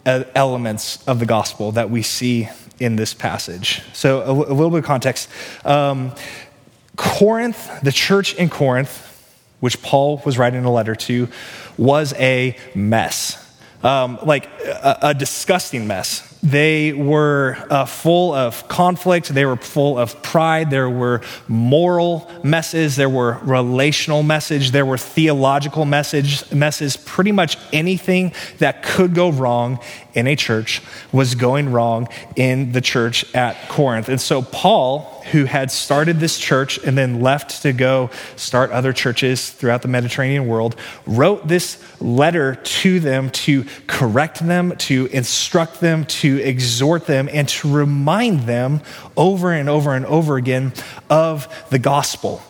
uh, 0.05 0.25
elements 0.35 1.03
of 1.07 1.17
the 1.17 1.25
gospel 1.25 1.71
that 1.71 1.89
we 1.89 2.03
see 2.03 2.47
in 2.79 2.95
this 2.95 3.15
passage. 3.15 3.81
So 3.93 4.21
a, 4.21 4.31
a 4.31 4.53
little 4.53 4.69
bit 4.69 4.79
of 4.79 4.85
context. 4.85 5.29
Um, 5.65 6.13
Corinth, 6.95 7.81
the 7.81 7.91
church 7.91 8.35
in 8.35 8.49
Corinth, 8.49 9.09
which 9.61 9.81
Paul 9.81 10.21
was 10.25 10.37
writing 10.37 10.63
a 10.63 10.71
letter 10.71 10.93
to, 10.93 11.27
was 11.75 12.13
a 12.13 12.55
mess. 12.75 13.39
Um, 13.81 14.19
like 14.21 14.45
a, 14.61 14.99
a 15.01 15.13
disgusting 15.15 15.87
mess 15.87 16.29
They 16.43 16.91
were 16.91 17.55
uh, 17.69 17.85
full 17.85 18.33
of 18.33 18.67
conflict. 18.67 19.29
They 19.29 19.45
were 19.45 19.55
full 19.55 19.97
of 19.97 20.21
pride. 20.21 20.69
There 20.69 20.89
were 20.89 21.21
moral 21.47 22.29
messes. 22.43 22.97
There 22.97 23.09
were 23.09 23.39
relational 23.43 24.23
message. 24.23 24.71
There 24.71 24.85
were 24.85 24.97
theological 24.97 25.85
message, 25.85 26.51
messes. 26.51 26.97
Pretty 26.97 27.31
much 27.31 27.57
anything 27.71 28.33
that 28.57 28.83
could 28.83 29.15
go 29.15 29.31
wrong 29.31 29.79
in 30.13 30.27
a 30.27 30.35
church 30.35 30.81
was 31.11 31.35
going 31.35 31.71
wrong 31.71 32.07
in 32.35 32.71
the 32.71 32.81
church 32.81 33.33
at 33.33 33.69
Corinth. 33.69 34.09
And 34.09 34.21
so 34.21 34.41
Paul, 34.41 35.23
who 35.31 35.45
had 35.45 35.71
started 35.71 36.19
this 36.19 36.37
church 36.37 36.77
and 36.79 36.97
then 36.97 37.21
left 37.21 37.61
to 37.63 37.73
go 37.73 38.09
start 38.35 38.71
other 38.71 38.93
churches 38.93 39.49
throughout 39.49 39.81
the 39.81 39.87
Mediterranean 39.87 40.47
world, 40.47 40.75
wrote 41.05 41.47
this 41.47 41.81
letter 42.01 42.55
to 42.55 42.99
them 42.99 43.29
to 43.31 43.65
correct 43.87 44.45
them, 44.45 44.75
to 44.77 45.07
instruct 45.07 45.79
them, 45.79 46.05
to 46.05 46.32
exhort 46.37 47.05
them, 47.05 47.29
and 47.31 47.47
to 47.49 47.73
remind 47.73 48.41
them 48.41 48.81
over 49.17 49.51
and 49.51 49.69
over 49.69 49.93
and 49.93 50.05
over 50.05 50.37
again 50.37 50.73
of 51.09 51.47
the 51.69 51.79
gospel. 51.79 52.41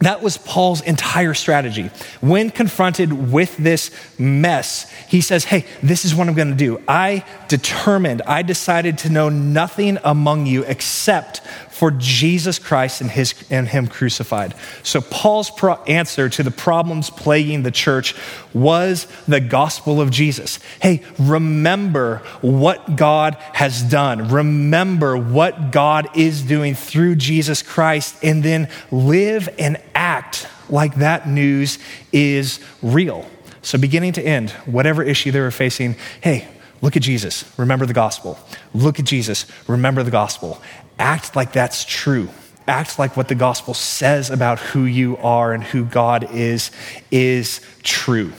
That 0.00 0.22
was 0.22 0.36
Paul's 0.36 0.82
entire 0.82 1.32
strategy. 1.32 1.90
When 2.20 2.50
confronted 2.50 3.32
with 3.32 3.56
this 3.56 3.90
mess, 4.18 4.90
he 5.08 5.22
says, 5.22 5.44
Hey, 5.44 5.64
this 5.82 6.04
is 6.04 6.14
what 6.14 6.28
I'm 6.28 6.34
going 6.34 6.50
to 6.50 6.54
do. 6.54 6.82
I 6.86 7.24
determined, 7.48 8.20
I 8.22 8.42
decided 8.42 8.98
to 8.98 9.08
know 9.08 9.30
nothing 9.30 9.98
among 10.04 10.44
you 10.44 10.62
except 10.64 11.40
for 11.74 11.90
Jesus 11.90 12.60
Christ 12.60 13.00
and, 13.00 13.10
his, 13.10 13.34
and 13.50 13.66
Him 13.66 13.88
crucified. 13.88 14.54
So, 14.84 15.00
Paul's 15.00 15.50
pro- 15.50 15.82
answer 15.88 16.28
to 16.28 16.44
the 16.44 16.52
problems 16.52 17.10
plaguing 17.10 17.64
the 17.64 17.72
church 17.72 18.14
was 18.52 19.08
the 19.26 19.40
gospel 19.40 20.00
of 20.00 20.12
Jesus. 20.12 20.60
Hey, 20.80 21.02
remember 21.18 22.18
what 22.42 22.94
God 22.94 23.34
has 23.54 23.82
done. 23.82 24.28
Remember 24.28 25.16
what 25.16 25.72
God 25.72 26.16
is 26.16 26.42
doing 26.42 26.76
through 26.76 27.16
Jesus 27.16 27.60
Christ, 27.60 28.14
and 28.22 28.44
then 28.44 28.68
live 28.92 29.48
and 29.58 29.76
act 29.96 30.46
like 30.68 30.94
that 30.96 31.28
news 31.28 31.80
is 32.12 32.60
real. 32.82 33.28
So, 33.62 33.78
beginning 33.78 34.12
to 34.12 34.22
end, 34.22 34.50
whatever 34.64 35.02
issue 35.02 35.32
they 35.32 35.40
were 35.40 35.50
facing, 35.50 35.96
hey, 36.20 36.46
look 36.82 36.96
at 36.96 37.02
Jesus, 37.02 37.44
remember 37.58 37.84
the 37.84 37.94
gospel. 37.94 38.38
Look 38.72 39.00
at 39.00 39.06
Jesus, 39.06 39.46
remember 39.66 40.04
the 40.04 40.12
gospel 40.12 40.62
act 40.98 41.36
like 41.36 41.52
that's 41.52 41.84
true. 41.84 42.28
Act 42.66 42.98
like 42.98 43.16
what 43.16 43.28
the 43.28 43.34
gospel 43.34 43.74
says 43.74 44.30
about 44.30 44.58
who 44.58 44.84
you 44.84 45.16
are 45.18 45.52
and 45.52 45.62
who 45.62 45.84
God 45.84 46.30
is, 46.32 46.70
is 47.10 47.60
true. 47.82 48.32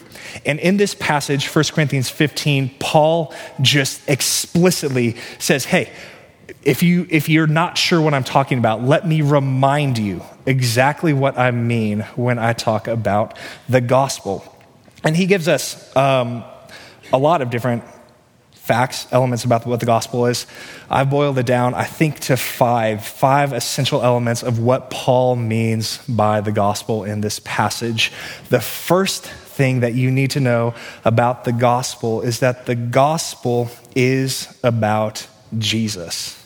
And 0.46 0.60
in 0.60 0.78
this 0.78 0.96
passage, 0.96 1.48
1 1.48 1.66
Corinthians 1.74 2.10
15, 2.10 2.72
Paul 2.80 3.34
just 3.62 4.08
explicitly 4.10 5.16
says, 5.38 5.66
Hey, 5.66 5.92
if, 6.64 6.82
you, 6.82 7.08
if 7.10 7.30
you're 7.30 7.48
not 7.48 7.78
sure 7.78 8.02
what 8.02 8.14
I'm 8.14 8.24
talking 8.24 8.58
about, 8.58 8.84
let 8.84 9.08
me 9.08 9.22
remind 9.22 9.98
you 9.98 10.24
exactly 10.46 11.14
what 11.14 11.38
I 11.38 11.52
mean 11.52 12.02
when 12.16 12.40
I 12.40 12.54
talk 12.54 12.88
about 12.88 13.38
the 13.70 13.82
gospel. 13.82 14.44
And 15.04 15.16
he 15.16 15.28
gives 15.28 15.48
us 15.48 15.96
um, 15.96 16.44
a 17.14 17.18
lot 17.18 17.42
of 17.42 17.52
different 17.52 17.84
facts, 18.65 19.07
elements 19.12 19.43
about 19.43 19.63
what 19.67 19.79
the 19.79 19.86
gospel 19.86 20.25
is. 20.25 20.48
I've 20.89 21.12
boiled 21.12 21.38
it 21.38 21.45
down, 21.45 21.75
I 21.75 21.84
think, 21.84 22.19
to 22.22 22.36
five, 22.36 23.05
five 23.05 23.53
essential 23.53 24.01
elements 24.01 24.41
of 24.41 24.57
what 24.57 24.89
Paul 24.89 25.36
means 25.36 26.00
by 26.10 26.41
the 26.41 26.51
gospel 26.51 27.03
in 27.03 27.22
this 27.22 27.39
passage. 27.39 28.12
The 28.50 28.60
first 28.60 29.25
thing 29.25 29.81
that 29.81 29.93
you 29.93 30.10
need 30.10 30.31
to 30.31 30.39
know 30.39 30.74
about 31.05 31.43
the 31.43 31.51
gospel 31.51 32.22
is 32.22 32.39
that 32.39 32.65
the 32.65 32.75
gospel 32.75 33.69
is 33.95 34.60
about 34.63 35.27
Jesus. 35.57 36.41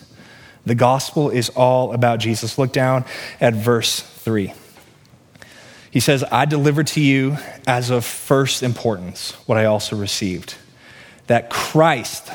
The 0.65 0.75
gospel 0.75 1.29
is 1.29 1.47
all 1.49 1.93
about 1.93 2.19
Jesus. 2.19 2.57
Look 2.57 2.73
down 2.73 3.05
at 3.39 3.53
verse 3.53 4.01
3. 4.01 4.53
He 5.89 6.01
says, 6.01 6.23
I 6.29 6.43
delivered 6.43 6.87
to 6.87 7.01
you 7.01 7.37
as 7.65 7.89
of 7.89 8.03
first 8.03 8.61
importance 8.61 9.31
what 9.47 9.57
I 9.57 9.65
also 9.65 9.95
received 9.95 10.55
that 11.29 11.49
Christ 11.51 12.31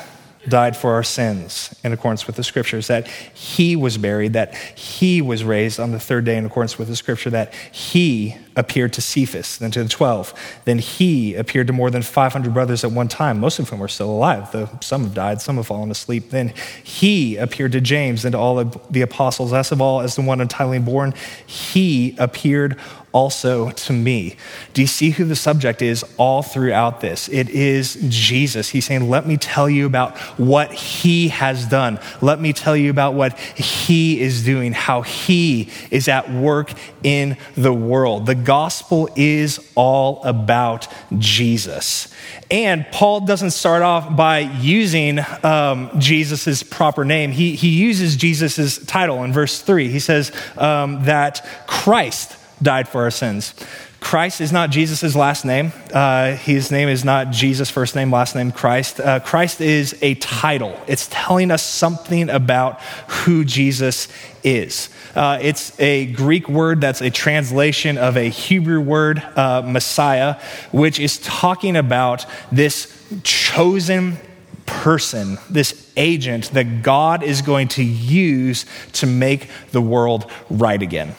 died 0.47 0.77
for 0.77 0.93
our 0.93 1.03
sins 1.03 1.73
in 1.83 1.91
accordance 1.91 2.27
with 2.27 2.35
the 2.35 2.43
scriptures, 2.43 2.87
that 2.87 3.07
he 3.07 3.75
was 3.75 3.97
buried, 3.97 4.33
that 4.33 4.55
he 4.55 5.21
was 5.21 5.43
raised 5.43 5.79
on 5.79 5.91
the 5.91 5.99
third 5.99 6.23
day 6.23 6.37
in 6.37 6.45
accordance 6.45 6.77
with 6.77 6.87
the 6.87 6.95
scripture, 6.95 7.29
that 7.29 7.53
he 7.71 8.37
appeared 8.55 8.93
to 8.93 9.01
Cephas, 9.01 9.57
then 9.57 9.71
to 9.71 9.83
the 9.83 9.89
12. 9.89 10.61
Then 10.65 10.79
he 10.79 11.35
appeared 11.35 11.67
to 11.67 11.73
more 11.73 11.89
than 11.91 12.03
500 12.03 12.53
brothers 12.53 12.83
at 12.83 12.91
one 12.91 13.07
time, 13.07 13.39
most 13.39 13.59
of 13.59 13.67
whom 13.67 13.83
are 13.83 13.87
still 13.87 14.09
alive, 14.09 14.51
though 14.51 14.69
some 14.81 15.03
have 15.03 15.13
died, 15.13 15.41
some 15.41 15.57
have 15.57 15.67
fallen 15.67 15.91
asleep. 15.91 16.29
Then 16.29 16.53
he 16.83 17.37
appeared 17.37 17.73
to 17.73 17.81
James 17.81 18.23
and 18.23 18.31
to 18.33 18.37
all 18.37 18.59
of 18.59 18.79
the 18.89 19.01
apostles, 19.01 19.51
last 19.51 19.71
of 19.71 19.81
all, 19.81 20.01
as 20.01 20.15
the 20.15 20.21
one 20.21 20.39
entirely 20.39 20.79
born, 20.79 21.13
he 21.45 22.15
appeared 22.17 22.79
also 23.15 23.69
to 23.69 23.93
me. 23.93 24.35
Do 24.73 24.81
you 24.81 24.87
see 24.87 25.11
who 25.11 25.23
the 25.23 25.37
subject 25.37 25.81
is 25.81 26.03
all 26.17 26.43
throughout 26.43 26.99
this? 26.99 27.29
It 27.29 27.49
is 27.49 27.97
Jesus. 28.09 28.69
He's 28.69 28.85
saying, 28.85 29.09
Let 29.09 29.25
me 29.25 29.37
tell 29.37 29.69
you 29.69 29.85
about 29.85 30.17
what 30.37 30.73
he 30.73 31.29
has 31.29 31.65
done. 31.65 31.97
Let 32.21 32.41
me 32.41 32.51
tell 32.51 32.75
you 32.75 32.89
about 32.89 33.13
what 33.13 33.39
he 33.39 34.19
is 34.19 34.43
doing, 34.43 34.73
how 34.73 35.01
he 35.01 35.69
is 35.91 36.09
at 36.09 36.29
work 36.29 36.73
in 37.03 37.37
the 37.55 37.73
world. 37.73 38.25
The 38.25 38.35
gospel 38.35 39.07
is 39.15 39.65
all 39.75 40.21
about 40.25 40.89
Jesus. 41.17 42.13
And 42.51 42.85
Paul 42.91 43.21
doesn't 43.21 43.51
start 43.51 43.81
off 43.81 44.13
by 44.13 44.39
using 44.39 45.19
um, 45.41 45.89
Jesus' 45.99 46.63
proper 46.63 47.05
name. 47.05 47.31
He, 47.31 47.55
he 47.55 47.69
uses 47.69 48.17
Jesus' 48.17 48.77
title 48.85 49.23
in 49.23 49.31
verse 49.31 49.61
3. 49.61 49.87
He 49.87 49.99
says 49.99 50.33
um, 50.57 51.05
that 51.05 51.47
Christ 51.65 52.35
died 52.61 52.87
for 52.87 53.03
our 53.03 53.11
sins. 53.11 53.53
Christ 53.99 54.39
is 54.39 54.51
not 54.51 54.69
Jesus' 54.69 55.15
last 55.15 55.45
name. 55.45 55.73
Uh, 55.91 56.35
his 56.35 56.69
name 56.69 56.89
is 56.89 57.03
not 57.03 57.31
Jesus' 57.31 57.71
first 57.71 57.95
name, 57.95 58.11
last 58.11 58.35
name, 58.35 58.51
Christ. 58.51 58.99
Uh, 58.99 59.19
Christ 59.19 59.61
is 59.61 59.97
a 60.03 60.13
title, 60.15 60.79
it's 60.85 61.07
telling 61.09 61.49
us 61.49 61.63
something 61.63 62.29
about 62.29 62.79
who 63.07 63.43
Jesus 63.43 64.07
is. 64.43 64.89
Uh, 65.15 65.39
it's 65.41 65.77
a 65.79 66.05
Greek 66.05 66.47
word 66.47 66.81
that's 66.81 67.01
a 67.01 67.09
translation 67.09 67.97
of 67.97 68.15
a 68.15 68.29
Hebrew 68.29 68.79
word, 68.79 69.23
uh, 69.35 69.63
Messiah, 69.65 70.39
which 70.71 70.99
is 70.99 71.17
talking 71.19 71.75
about 71.75 72.27
this 72.51 72.93
chosen 73.23 74.17
person, 74.65 75.39
this 75.49 75.91
agent 75.97 76.51
that 76.51 76.83
God 76.83 77.23
is 77.23 77.41
going 77.41 77.69
to 77.69 77.83
use 77.83 78.65
to 78.93 79.07
make 79.07 79.49
the 79.71 79.81
world 79.81 80.29
right 80.49 80.81
again. 80.81 81.15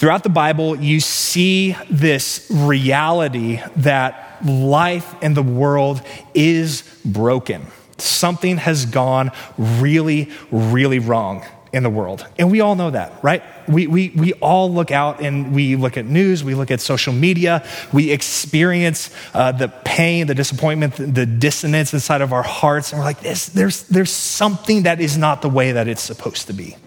Throughout 0.00 0.22
the 0.22 0.30
Bible, 0.30 0.76
you 0.76 0.98
see 0.98 1.76
this 1.90 2.46
reality 2.50 3.60
that 3.76 4.38
life 4.42 5.14
in 5.22 5.34
the 5.34 5.42
world 5.42 6.00
is 6.32 6.84
broken. 7.04 7.66
Something 7.98 8.56
has 8.56 8.86
gone 8.86 9.30
really, 9.58 10.30
really 10.50 11.00
wrong 11.00 11.44
in 11.70 11.82
the 11.82 11.90
world. 11.90 12.26
And 12.38 12.50
we 12.50 12.62
all 12.62 12.76
know 12.76 12.88
that, 12.88 13.22
right? 13.22 13.42
We, 13.68 13.88
we, 13.88 14.08
we 14.16 14.32
all 14.32 14.72
look 14.72 14.90
out 14.90 15.20
and 15.20 15.54
we 15.54 15.76
look 15.76 15.98
at 15.98 16.06
news, 16.06 16.42
we 16.42 16.54
look 16.54 16.70
at 16.70 16.80
social 16.80 17.12
media, 17.12 17.62
we 17.92 18.10
experience 18.10 19.14
uh, 19.34 19.52
the 19.52 19.68
pain, 19.68 20.28
the 20.28 20.34
disappointment, 20.34 20.94
the 20.96 21.26
dissonance 21.26 21.92
inside 21.92 22.22
of 22.22 22.32
our 22.32 22.42
hearts, 22.42 22.92
and 22.92 23.00
we're 23.00 23.04
like, 23.04 23.20
this, 23.20 23.50
there's, 23.50 23.82
there's 23.82 24.10
something 24.10 24.84
that 24.84 24.98
is 24.98 25.18
not 25.18 25.42
the 25.42 25.50
way 25.50 25.72
that 25.72 25.88
it's 25.88 26.00
supposed 26.00 26.46
to 26.46 26.54
be. 26.54 26.78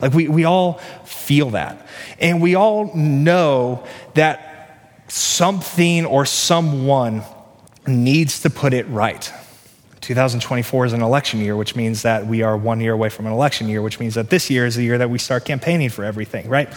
Like 0.00 0.12
we, 0.12 0.28
we 0.28 0.44
all 0.44 0.74
feel 1.04 1.50
that. 1.50 1.86
And 2.18 2.40
we 2.40 2.54
all 2.54 2.94
know 2.94 3.86
that 4.14 4.50
something 5.08 6.06
or 6.06 6.24
someone 6.26 7.22
needs 7.86 8.40
to 8.42 8.50
put 8.50 8.72
it 8.72 8.88
right. 8.88 9.32
2024 10.00 10.86
is 10.86 10.92
an 10.92 11.02
election 11.02 11.40
year, 11.40 11.56
which 11.56 11.76
means 11.76 12.02
that 12.02 12.26
we 12.26 12.42
are 12.42 12.56
one 12.56 12.80
year 12.80 12.92
away 12.92 13.10
from 13.10 13.26
an 13.26 13.32
election 13.32 13.68
year, 13.68 13.82
which 13.82 14.00
means 14.00 14.14
that 14.14 14.30
this 14.30 14.50
year 14.50 14.66
is 14.66 14.76
the 14.76 14.82
year 14.82 14.98
that 14.98 15.10
we 15.10 15.18
start 15.18 15.44
campaigning 15.44 15.90
for 15.90 16.04
everything, 16.04 16.48
right? 16.48 16.72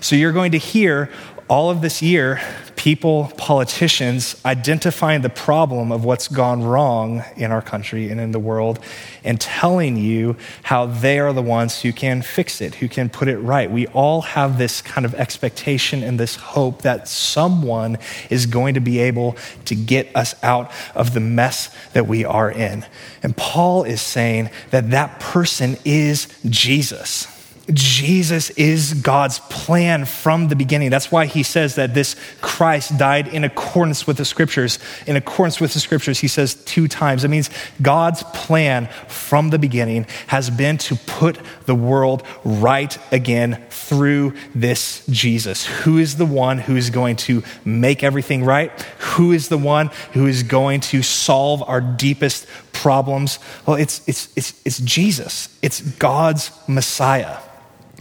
So 0.00 0.16
you're 0.16 0.32
going 0.32 0.52
to 0.52 0.58
hear 0.58 1.10
all 1.48 1.70
of 1.70 1.82
this 1.82 2.02
year, 2.02 2.40
people, 2.84 3.32
politicians, 3.38 4.38
identifying 4.44 5.22
the 5.22 5.30
problem 5.30 5.90
of 5.90 6.04
what's 6.04 6.28
gone 6.28 6.62
wrong 6.62 7.24
in 7.34 7.50
our 7.50 7.62
country 7.62 8.10
and 8.10 8.20
in 8.20 8.30
the 8.30 8.38
world 8.38 8.78
and 9.24 9.40
telling 9.40 9.96
you 9.96 10.36
how 10.64 10.84
they 10.84 11.18
are 11.18 11.32
the 11.32 11.40
ones 11.40 11.80
who 11.80 11.90
can 11.94 12.20
fix 12.20 12.60
it, 12.60 12.74
who 12.74 12.86
can 12.86 13.08
put 13.08 13.26
it 13.26 13.38
right. 13.38 13.70
We 13.70 13.86
all 13.86 14.20
have 14.20 14.58
this 14.58 14.82
kind 14.82 15.06
of 15.06 15.14
expectation 15.14 16.02
and 16.02 16.20
this 16.20 16.36
hope 16.36 16.82
that 16.82 17.08
someone 17.08 17.96
is 18.28 18.44
going 18.44 18.74
to 18.74 18.80
be 18.80 18.98
able 18.98 19.38
to 19.64 19.74
get 19.74 20.14
us 20.14 20.34
out 20.42 20.70
of 20.94 21.14
the 21.14 21.20
mess 21.20 21.74
that 21.94 22.06
we 22.06 22.22
are 22.22 22.50
in. 22.50 22.84
And 23.22 23.34
Paul 23.34 23.84
is 23.84 24.02
saying 24.02 24.50
that 24.72 24.90
that 24.90 25.20
person 25.20 25.78
is 25.86 26.28
Jesus. 26.50 27.33
Jesus 27.72 28.50
is 28.50 28.92
God's 28.94 29.38
plan 29.38 30.04
from 30.04 30.48
the 30.48 30.56
beginning. 30.56 30.90
That's 30.90 31.10
why 31.10 31.24
he 31.24 31.42
says 31.42 31.76
that 31.76 31.94
this 31.94 32.14
Christ 32.42 32.98
died 32.98 33.28
in 33.28 33.42
accordance 33.42 34.06
with 34.06 34.18
the 34.18 34.26
scriptures. 34.26 34.78
In 35.06 35.16
accordance 35.16 35.60
with 35.60 35.72
the 35.72 35.80
scriptures, 35.80 36.18
he 36.18 36.28
says 36.28 36.54
two 36.54 36.88
times. 36.88 37.24
It 37.24 37.28
means 37.28 37.48
God's 37.80 38.22
plan 38.34 38.88
from 39.08 39.48
the 39.48 39.58
beginning 39.58 40.06
has 40.26 40.50
been 40.50 40.76
to 40.78 40.96
put 41.06 41.38
the 41.64 41.74
world 41.74 42.22
right 42.44 42.98
again 43.10 43.64
through 43.70 44.34
this 44.54 45.04
Jesus. 45.06 45.64
Who 45.64 45.96
is 45.96 46.16
the 46.16 46.26
one 46.26 46.58
who 46.58 46.76
is 46.76 46.90
going 46.90 47.16
to 47.16 47.42
make 47.64 48.04
everything 48.04 48.44
right? 48.44 48.70
Who 48.98 49.32
is 49.32 49.48
the 49.48 49.58
one 49.58 49.90
who 50.12 50.26
is 50.26 50.42
going 50.42 50.80
to 50.80 51.02
solve 51.02 51.62
our 51.66 51.80
deepest 51.80 52.46
problems? 52.74 53.38
Well, 53.64 53.76
it's, 53.76 54.06
it's, 54.06 54.28
it's, 54.36 54.60
it's 54.66 54.80
Jesus, 54.80 55.48
it's 55.62 55.80
God's 55.80 56.50
Messiah. 56.68 57.38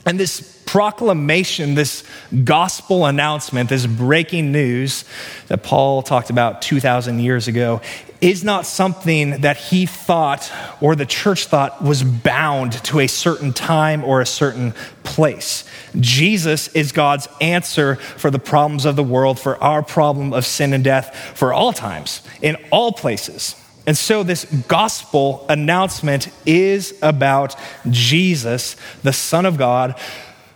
And 0.06 0.20
this 0.20 0.62
proclamation, 0.66 1.76
this 1.76 2.04
gospel 2.44 3.06
announcement, 3.06 3.70
this 3.70 3.86
breaking 3.86 4.52
news 4.52 5.06
that 5.48 5.64
Paul 5.64 6.02
talked 6.02 6.30
about 6.30 6.62
2,000 6.62 7.20
years 7.20 7.48
ago 7.48 7.82
is 8.20 8.44
not 8.44 8.66
something 8.66 9.42
that 9.42 9.58
he 9.58 9.86
thought 9.86 10.52
or 10.82 10.96
the 10.96 11.06
church 11.06 11.46
thought 11.46 11.84
was 11.84 12.04
bound 12.04 12.72
to 12.86 13.02
a 13.02 13.08
certain 13.08 13.54
time 13.54 14.04
or 14.04 14.22
a 14.22 14.26
certain 14.26 14.74
place. 15.04 15.66
Jesus 16.00 16.70
is 16.70 16.92
God's 16.92 17.28
answer 17.42 17.96
for 17.96 18.32
the 18.32 18.40
problems 18.40 18.86
of 18.86 18.96
the 18.96 19.04
world, 19.04 19.40
for 19.40 19.62
our 19.62 19.84
problem 19.84 20.34
of 20.34 20.46
sin 20.46 20.74
and 20.74 20.84
death, 20.84 21.14
for 21.36 21.54
all 21.54 21.74
times, 21.74 22.22
in 22.42 22.56
all 22.72 22.94
places. 22.94 23.56
And 23.86 23.98
so, 23.98 24.24
this 24.24 24.46
gospel 24.68 25.46
announcement 25.50 26.30
is 26.46 26.98
about 27.02 27.56
Jesus, 27.90 28.78
the 29.04 29.12
Son 29.12 29.46
of 29.46 29.58
God, 29.58 30.00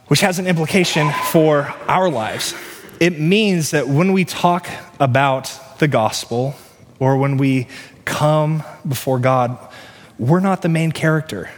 which 0.07 0.21
has 0.21 0.39
an 0.39 0.47
implication 0.47 1.11
for 1.31 1.73
our 1.87 2.09
lives. 2.09 2.55
It 3.01 3.19
means 3.19 3.71
that 3.71 3.87
when 3.89 4.13
we 4.13 4.23
talk 4.23 4.69
about 4.99 5.51
the 5.79 5.89
gospel 5.89 6.55
or 6.99 7.17
when 7.17 7.35
we 7.35 7.67
come 8.05 8.63
before 8.87 9.19
God, 9.19 9.57
we're 10.17 10.39
not 10.39 10.61
the 10.61 10.69
main 10.69 10.93
character. 10.93 11.51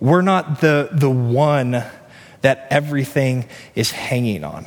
We're 0.00 0.22
not 0.22 0.62
the, 0.62 0.88
the 0.90 1.10
one 1.10 1.84
that 2.40 2.66
everything 2.70 3.46
is 3.74 3.90
hanging 3.90 4.42
on. 4.42 4.66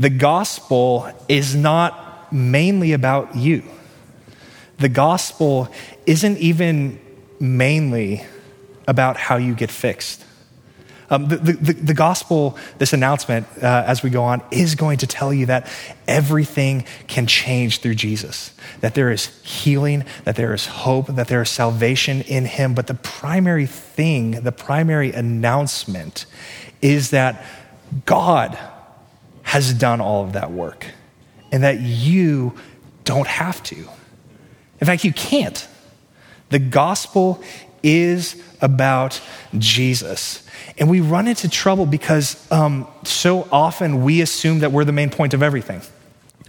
The 0.00 0.10
gospel 0.10 1.08
is 1.28 1.54
not 1.54 2.32
mainly 2.32 2.92
about 2.92 3.36
you 3.36 3.62
the 4.78 4.88
gospel 4.88 5.68
isn't 6.06 6.38
even 6.38 7.00
mainly 7.40 8.24
about 8.86 9.16
how 9.16 9.36
you 9.36 9.54
get 9.54 9.70
fixed. 9.70 10.24
Um, 11.10 11.28
the, 11.28 11.36
the, 11.36 11.72
the, 11.72 11.94
gospel, 11.94 12.58
this 12.76 12.92
announcement 12.92 13.46
uh, 13.62 13.84
as 13.86 14.02
we 14.02 14.10
go 14.10 14.24
on, 14.24 14.42
is 14.50 14.74
going 14.74 14.98
to 14.98 15.06
tell 15.06 15.32
you 15.32 15.46
that 15.46 15.66
everything 16.06 16.84
can 17.06 17.26
change 17.26 17.80
through 17.80 17.94
Jesus, 17.94 18.52
that 18.80 18.94
there 18.94 19.10
is 19.10 19.26
healing, 19.42 20.04
that 20.24 20.36
there 20.36 20.52
is 20.52 20.66
hope, 20.66 21.06
that 21.06 21.28
there 21.28 21.40
is 21.40 21.48
salvation 21.48 22.20
in 22.22 22.44
Him. 22.44 22.74
But 22.74 22.88
the 22.88 22.94
primary 22.94 23.64
thing, 23.64 24.32
the 24.42 24.52
primary 24.52 25.12
announcement 25.12 26.26
is 26.82 27.10
that 27.10 27.42
God 28.04 28.58
has 29.44 29.72
done 29.72 30.02
all 30.02 30.24
of 30.24 30.34
that 30.34 30.50
work 30.50 30.86
and 31.50 31.62
that 31.62 31.80
you 31.80 32.52
don't 33.04 33.26
have 33.26 33.62
to. 33.62 33.88
In 34.80 34.86
fact, 34.86 35.04
you 35.04 35.12
can't. 35.12 35.66
The 36.50 36.58
gospel 36.58 37.42
is 37.82 38.42
about 38.60 39.20
Jesus. 39.56 40.46
And 40.78 40.88
we 40.88 41.00
run 41.00 41.28
into 41.28 41.48
trouble 41.48 41.86
because 41.86 42.50
um, 42.50 42.86
so 43.04 43.48
often 43.52 44.02
we 44.02 44.20
assume 44.20 44.60
that 44.60 44.72
we're 44.72 44.84
the 44.84 44.92
main 44.92 45.10
point 45.10 45.34
of 45.34 45.42
everything. 45.42 45.82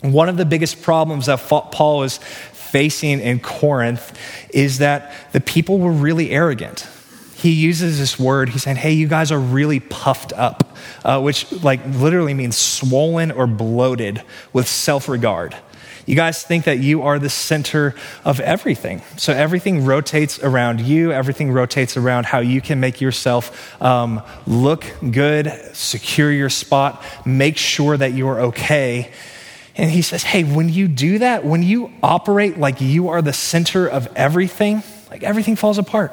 One 0.01 0.29
of 0.29 0.37
the 0.37 0.45
biggest 0.45 0.81
problems 0.81 1.25
that 1.25 1.39
Paul 1.39 2.03
is 2.03 2.17
facing 2.17 3.19
in 3.19 3.39
Corinth 3.39 4.17
is 4.51 4.77
that 4.77 5.13
the 5.33 5.41
people 5.41 5.79
were 5.79 5.91
really 5.91 6.31
arrogant. 6.31 6.87
He 7.35 7.51
uses 7.51 7.99
this 7.99 8.19
word, 8.19 8.49
he's 8.49 8.63
saying, 8.63 8.77
hey, 8.77 8.91
you 8.91 9.07
guys 9.07 9.31
are 9.31 9.39
really 9.39 9.79
puffed 9.79 10.33
up, 10.33 10.77
uh, 11.05 11.21
which 11.21 11.51
like 11.63 11.79
literally 11.85 12.33
means 12.33 12.57
swollen 12.57 13.31
or 13.31 13.47
bloated 13.47 14.21
with 14.51 14.67
self 14.67 15.07
regard. 15.07 15.55
You 16.09 16.15
guys 16.15 16.41
think 16.41 16.65
that 16.65 16.79
you 16.79 17.03
are 17.03 17.19
the 17.19 17.29
center 17.29 17.93
of 18.25 18.39
everything. 18.39 19.03
So 19.17 19.31
everything 19.31 19.85
rotates 19.85 20.39
around 20.39 20.81
you, 20.81 21.11
everything 21.11 21.51
rotates 21.51 21.97
around 21.97 22.25
how 22.25 22.39
you 22.39 22.61
can 22.61 22.79
make 22.79 22.99
yourself 22.99 23.79
um, 23.79 24.23
look 24.47 24.85
good, 25.11 25.53
secure 25.73 26.31
your 26.31 26.49
spot, 26.49 27.05
make 27.27 27.57
sure 27.57 27.95
that 27.95 28.13
you're 28.13 28.41
okay. 28.45 29.11
And 29.75 29.91
he 29.91 30.01
says, 30.01 30.23
hey, 30.23 30.43
when 30.43 30.67
you 30.69 30.87
do 30.87 31.19
that, 31.19 31.45
when 31.45 31.61
you 31.61 31.91
operate 32.01 32.57
like 32.57 32.81
you 32.81 33.09
are 33.09 33.21
the 33.21 33.31
center 33.31 33.87
of 33.87 34.07
everything, 34.15 34.81
like 35.11 35.21
everything 35.21 35.55
falls 35.55 35.77
apart 35.77 36.11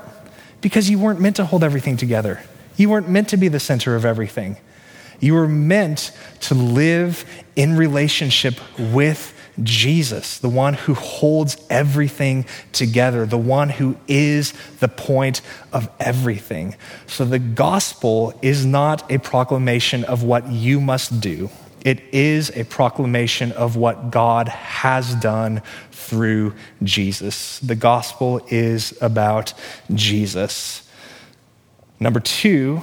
because 0.61 0.91
you 0.91 0.99
weren't 0.99 1.23
meant 1.23 1.37
to 1.37 1.47
hold 1.47 1.65
everything 1.65 1.97
together. 1.97 2.43
You 2.77 2.91
weren't 2.91 3.09
meant 3.09 3.31
to 3.31 3.39
be 3.39 3.49
the 3.49 3.61
center 3.61 3.97
of 3.97 4.05
everything. 4.05 4.59
You 5.21 5.33
were 5.33 5.49
meant 5.49 6.11
to 6.41 6.55
live 6.55 7.25
in 7.57 7.79
relationship 7.79 8.57
with 8.79 9.33
Jesus, 9.63 10.39
the 10.39 10.49
one 10.49 10.75
who 10.75 10.95
holds 10.95 11.57
everything 11.71 12.45
together, 12.73 13.25
the 13.27 13.39
one 13.39 13.71
who 13.71 13.97
is 14.07 14.53
the 14.81 14.89
point 14.89 15.41
of 15.73 15.89
everything. 15.99 16.77
So 17.07 17.25
the 17.25 17.39
gospel 17.39 18.39
is 18.43 18.67
not 18.67 19.11
a 19.11 19.19
proclamation 19.19 20.05
of 20.05 20.23
what 20.23 20.49
you 20.49 20.81
must 20.81 21.21
do. 21.21 21.51
It 21.85 22.03
is 22.13 22.51
a 22.57 22.65
proclamation 22.65 23.53
of 23.53 23.77
what 23.77 24.11
God 24.11 24.49
has 24.49 25.15
done 25.15 25.63
through 25.93 26.55
Jesus. 26.83 27.61
The 27.61 27.77
gospel 27.77 28.45
is 28.49 28.97
about 29.01 29.55
Jesus. 29.95 30.83
Number 32.01 32.21
two, 32.21 32.83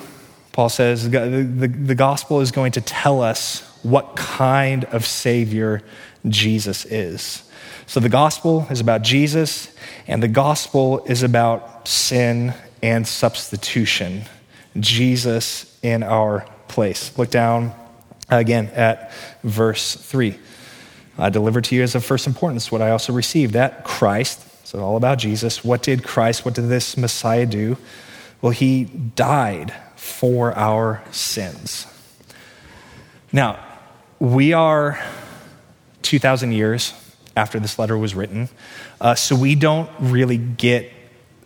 Paul 0.54 0.70
says 0.70 1.10
the, 1.10 1.20
the, 1.20 1.68
the 1.68 1.96
gospel 1.96 2.40
is 2.40 2.52
going 2.52 2.72
to 2.74 2.82
tell 2.82 3.22
us 3.22 3.62
what 3.84 4.16
kind 4.16 4.86
of 4.86 5.06
Savior 5.06 5.82
Jesus 6.28 6.86
is. 6.86 7.44
So 7.86 8.00
the 8.00 8.10
gospel 8.10 8.68
is 8.70 8.80
about 8.80 9.02
Jesus, 9.02 9.74
and 10.08 10.24
the 10.24 10.28
gospel 10.28 11.04
is 11.06 11.24
about 11.24 11.88
sin 11.88 12.54
and 12.82 13.08
substitution. 13.08 14.24
Jesus 14.80 15.78
in 15.82 16.04
our 16.04 16.46
place. 16.68 17.18
Look 17.18 17.30
down 17.30 17.74
again 18.30 18.68
at 18.74 19.12
verse 19.44 19.96
3. 19.96 20.38
I 21.18 21.30
delivered 21.30 21.66
to 21.66 21.76
you 21.76 21.84
as 21.84 21.94
of 21.94 22.04
first 22.04 22.26
importance 22.26 22.72
what 22.72 22.82
I 22.82 22.90
also 22.90 23.14
received 23.14 23.54
that 23.54 23.84
Christ, 23.84 24.42
so 24.66 24.80
all 24.80 24.98
about 24.98 25.20
Jesus. 25.20 25.64
What 25.64 25.84
did 25.84 26.04
Christ, 26.04 26.46
what 26.46 26.56
did 26.56 26.70
this 26.70 26.98
Messiah 26.98 27.46
do? 27.46 27.78
Well, 28.42 28.52
he 28.52 28.86
died 28.86 29.74
for 29.96 30.58
our 30.58 31.04
sins. 31.12 31.86
Now, 33.32 33.64
we 34.20 34.54
are 34.54 35.00
2,000 36.14 36.52
years 36.52 36.94
after 37.36 37.60
this 37.60 37.80
letter 37.80 37.98
was 37.98 38.14
written. 38.14 38.48
Uh, 39.02 39.16
so 39.16 39.36
we 39.36 39.56
don't 39.56 39.90
really 40.00 40.38
get 40.38 40.92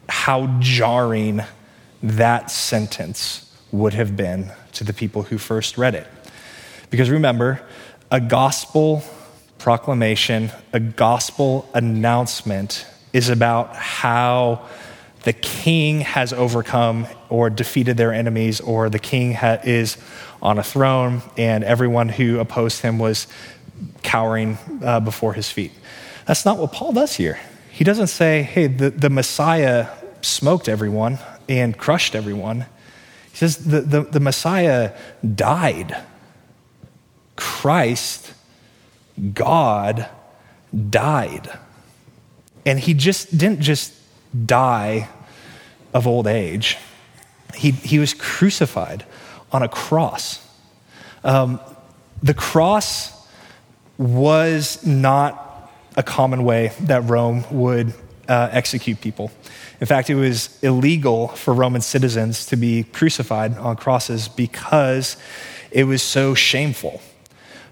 how 0.10 0.46
jarring 0.60 1.42
that 2.04 2.52
sentence 2.52 3.50
would 3.72 3.94
have 3.94 4.18
been 4.18 4.52
to 4.74 4.84
the 4.84 4.92
people 4.92 5.24
who 5.24 5.38
first 5.38 5.78
read 5.78 5.96
it. 5.96 6.06
Because 6.90 7.10
remember, 7.10 7.62
a 8.12 8.20
gospel 8.20 9.04
proclamation, 9.58 10.52
a 10.74 10.82
gospel 10.82 11.70
announcement 11.74 12.86
is 13.14 13.30
about 13.30 13.74
how 13.74 14.68
the 15.24 15.32
king 15.32 16.02
has 16.02 16.34
overcome 16.34 17.08
or 17.30 17.50
defeated 17.50 17.96
their 17.96 18.12
enemies, 18.12 18.60
or 18.60 18.90
the 18.90 19.00
king 19.00 19.34
ha- 19.34 19.60
is 19.64 19.96
on 20.42 20.60
a 20.60 20.64
throne 20.64 21.22
and 21.38 21.64
everyone 21.64 22.10
who 22.10 22.40
opposed 22.40 22.82
him 22.82 23.00
was 23.00 23.28
cowering 24.04 24.58
uh, 24.84 25.00
before 25.00 25.34
his 25.34 25.50
feet. 25.50 25.72
That's 26.26 26.46
not 26.46 26.58
what 26.58 26.72
Paul 26.72 26.94
does 26.94 27.16
here. 27.16 27.40
He 27.72 27.84
doesn't 27.84 28.08
say, 28.08 28.42
hey, 28.42 28.68
the, 28.68 28.90
the 28.90 29.10
Messiah 29.10 29.88
smoked 30.22 30.68
everyone 30.68 31.20
and 31.48 31.78
crushed 31.78 32.16
everyone. 32.16 32.66
He 33.32 33.38
says 33.38 33.58
the, 33.58 33.82
the, 33.82 34.02
the 34.02 34.20
Messiah 34.20 34.94
died. 35.36 35.96
Christ, 37.36 38.34
God, 39.34 40.10
died. 40.90 41.50
And 42.66 42.80
he 42.80 42.94
just 42.94 43.38
didn't 43.38 43.62
just 43.62 43.94
die 44.46 45.08
of 45.94 46.08
old 46.08 46.28
age, 46.28 46.78
he, 47.56 47.72
he 47.72 47.98
was 47.98 48.14
crucified 48.14 49.06
on 49.52 49.64
a 49.64 49.70
cross. 49.70 50.46
Um, 51.24 51.60
the 52.22 52.34
cross 52.34 53.17
was 53.98 54.86
not 54.86 55.72
a 55.96 56.04
common 56.04 56.44
way 56.44 56.72
that 56.82 57.04
Rome 57.04 57.44
would 57.52 57.94
uh, 58.28 58.50
execute 58.52 59.02
people. 59.02 59.32
In 59.80 59.88
fact, 59.88 60.10
it 60.10 60.16
was 60.16 60.58
illegal 60.62 61.30
for 61.30 61.54
Roman 61.54 61.82
citizens 61.82 62.46
to 62.48 62.56
be 62.56 62.84
crucified 62.84 63.58
on 63.58 63.76
crosses 63.76 64.28
because 64.28 65.18
it 65.72 65.86
was 65.86 66.02
so 66.02 66.34
shameful. 66.34 67.02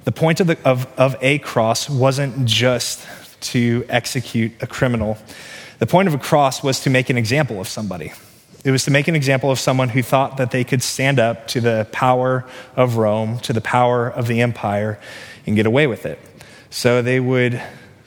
The 0.04 0.12
point 0.12 0.40
of, 0.40 0.48
the, 0.48 0.58
of, 0.64 0.88
of 0.98 1.16
a 1.22 1.40
cross 1.40 1.90
wasn't 1.90 2.46
just 2.46 3.06
to 3.42 3.86
execute 3.90 4.52
a 4.62 4.68
criminal, 4.68 5.18
the 5.80 5.88
point 5.88 6.08
of 6.08 6.14
a 6.14 6.20
cross 6.20 6.64
was 6.64 6.80
to 6.82 6.90
make 6.90 7.10
an 7.10 7.18
example 7.18 7.60
of 7.60 7.68
somebody. 7.68 8.14
It 8.66 8.72
was 8.72 8.84
to 8.86 8.92
make 8.92 9.08
an 9.08 9.16
example 9.16 9.52
of 9.52 9.60
someone 9.60 9.90
who 9.90 10.02
thought 10.02 10.38
that 10.38 10.50
they 10.50 10.64
could 10.64 10.82
stand 10.82 11.20
up 11.20 11.48
to 11.50 11.62
the 11.62 11.88
power 11.92 12.44
of 12.76 12.98
Rome, 12.98 13.38
to 13.42 13.54
the 13.54 13.62
power 13.62 14.10
of 14.10 14.26
the 14.26 14.42
empire, 14.42 15.00
and 15.46 15.56
get 15.56 15.68
away 15.68 15.86
with 15.86 16.08
it. 16.08 16.18
So 16.72 17.04
they 17.04 17.20
would 17.20 17.62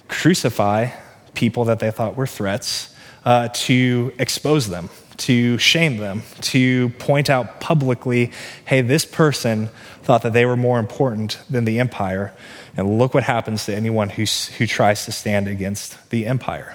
crucify 0.09 0.91
people 1.35 1.67
that 1.67 1.79
they 1.79 1.93
thought 1.93 2.17
were 2.17 2.27
threats 2.27 2.93
uh, 3.25 3.49
to 3.49 4.13
expose 4.19 4.69
them, 4.69 4.91
to 5.19 5.59
shame 5.59 5.99
them, 5.99 6.25
to 6.41 6.89
point 6.91 7.31
out 7.31 7.61
publicly 7.61 8.33
hey, 8.65 8.81
this 8.81 9.05
person 9.05 9.69
thought 10.03 10.23
that 10.23 10.33
they 10.33 10.45
were 10.45 10.57
more 10.57 10.81
important 10.81 11.39
than 11.49 11.67
the 11.67 11.79
empire. 11.79 12.35
And 12.77 12.99
look 12.99 13.15
what 13.15 13.23
happens 13.23 13.65
to 13.67 13.77
anyone 13.77 14.09
who, 14.09 14.25
who 14.59 14.67
tries 14.67 15.05
to 15.05 15.13
stand 15.13 15.47
against 15.47 16.11
the 16.11 16.27
empire. 16.27 16.75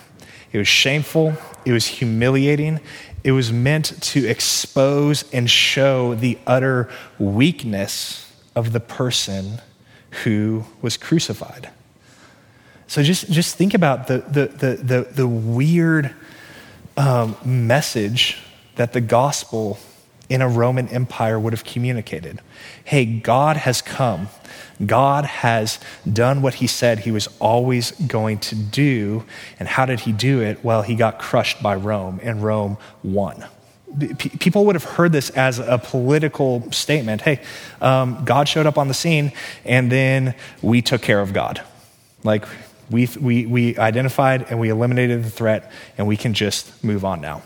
It 0.54 0.58
was 0.58 0.68
shameful, 0.70 1.34
it 1.66 1.74
was 1.74 1.88
humiliating, 1.88 2.80
it 3.24 3.32
was 3.32 3.52
meant 3.52 4.02
to 4.02 4.28
expose 4.28 5.24
and 5.32 5.50
show 5.50 6.16
the 6.16 6.38
utter 6.46 6.90
weakness 7.18 8.32
of 8.56 8.74
the 8.74 8.80
person 8.80 9.62
who 10.24 10.66
was 10.82 10.98
crucified. 10.98 11.70
So 12.88 13.02
just, 13.02 13.32
just 13.32 13.56
think 13.56 13.74
about 13.74 14.08
the, 14.08 14.20
the, 14.20 14.46
the, 14.48 14.76
the, 14.76 15.02
the 15.14 15.28
weird 15.28 16.14
um, 16.98 17.36
message 17.44 18.38
that 18.76 18.94
the 18.94 19.02
gospel 19.02 19.80
in 20.34 20.42
a 20.42 20.50
Roman 20.50 20.88
Empire 20.88 21.40
would 21.40 21.54
have 21.54 21.64
communicated. 21.64 22.42
Hey, 22.84 23.06
God 23.06 23.56
has 23.56 23.84
come. 23.84 24.30
God 24.84 25.26
has 25.26 25.80
done 26.12 26.42
what 26.42 26.56
he 26.56 26.66
said 26.66 26.98
he 26.98 27.12
was 27.12 27.28
always 27.40 27.92
going 27.92 28.40
to 28.40 28.56
do. 28.56 29.26
And 29.60 29.68
how 29.68 29.86
did 29.86 30.00
he 30.00 30.12
do 30.12 30.42
it? 30.42 30.66
Well, 30.66 30.82
he 30.82 30.96
got 30.96 31.20
crushed 31.20 31.62
by 31.62 31.76
Rome, 31.76 32.20
and 32.24 32.44
Rome 32.44 32.80
won. 33.04 33.46
People 34.18 34.66
would 34.66 34.74
have 34.74 34.84
heard 34.84 35.12
this 35.12 35.30
as 35.30 35.60
a 35.60 35.78
political 35.78 36.72
statement. 36.72 37.22
Hey, 37.22 37.40
um, 37.80 38.26
God 38.26 38.50
showed 38.50 38.66
up 38.66 38.80
on 38.80 38.88
the 38.88 38.96
scene, 38.96 39.34
and 39.64 39.92
then 39.92 40.34
we 40.64 40.82
took 40.82 41.04
care 41.04 41.22
of 41.22 41.32
God. 41.32 41.62
Like, 42.24 42.46
we, 42.90 43.08
we, 43.22 43.46
we 43.46 43.78
identified 43.78 44.48
and 44.50 44.60
we 44.60 44.70
eliminated 44.70 45.24
the 45.24 45.30
threat, 45.30 45.72
and 45.96 46.08
we 46.08 46.18
can 46.18 46.34
just 46.34 46.84
move 46.84 47.06
on 47.06 47.22
now. 47.22 47.44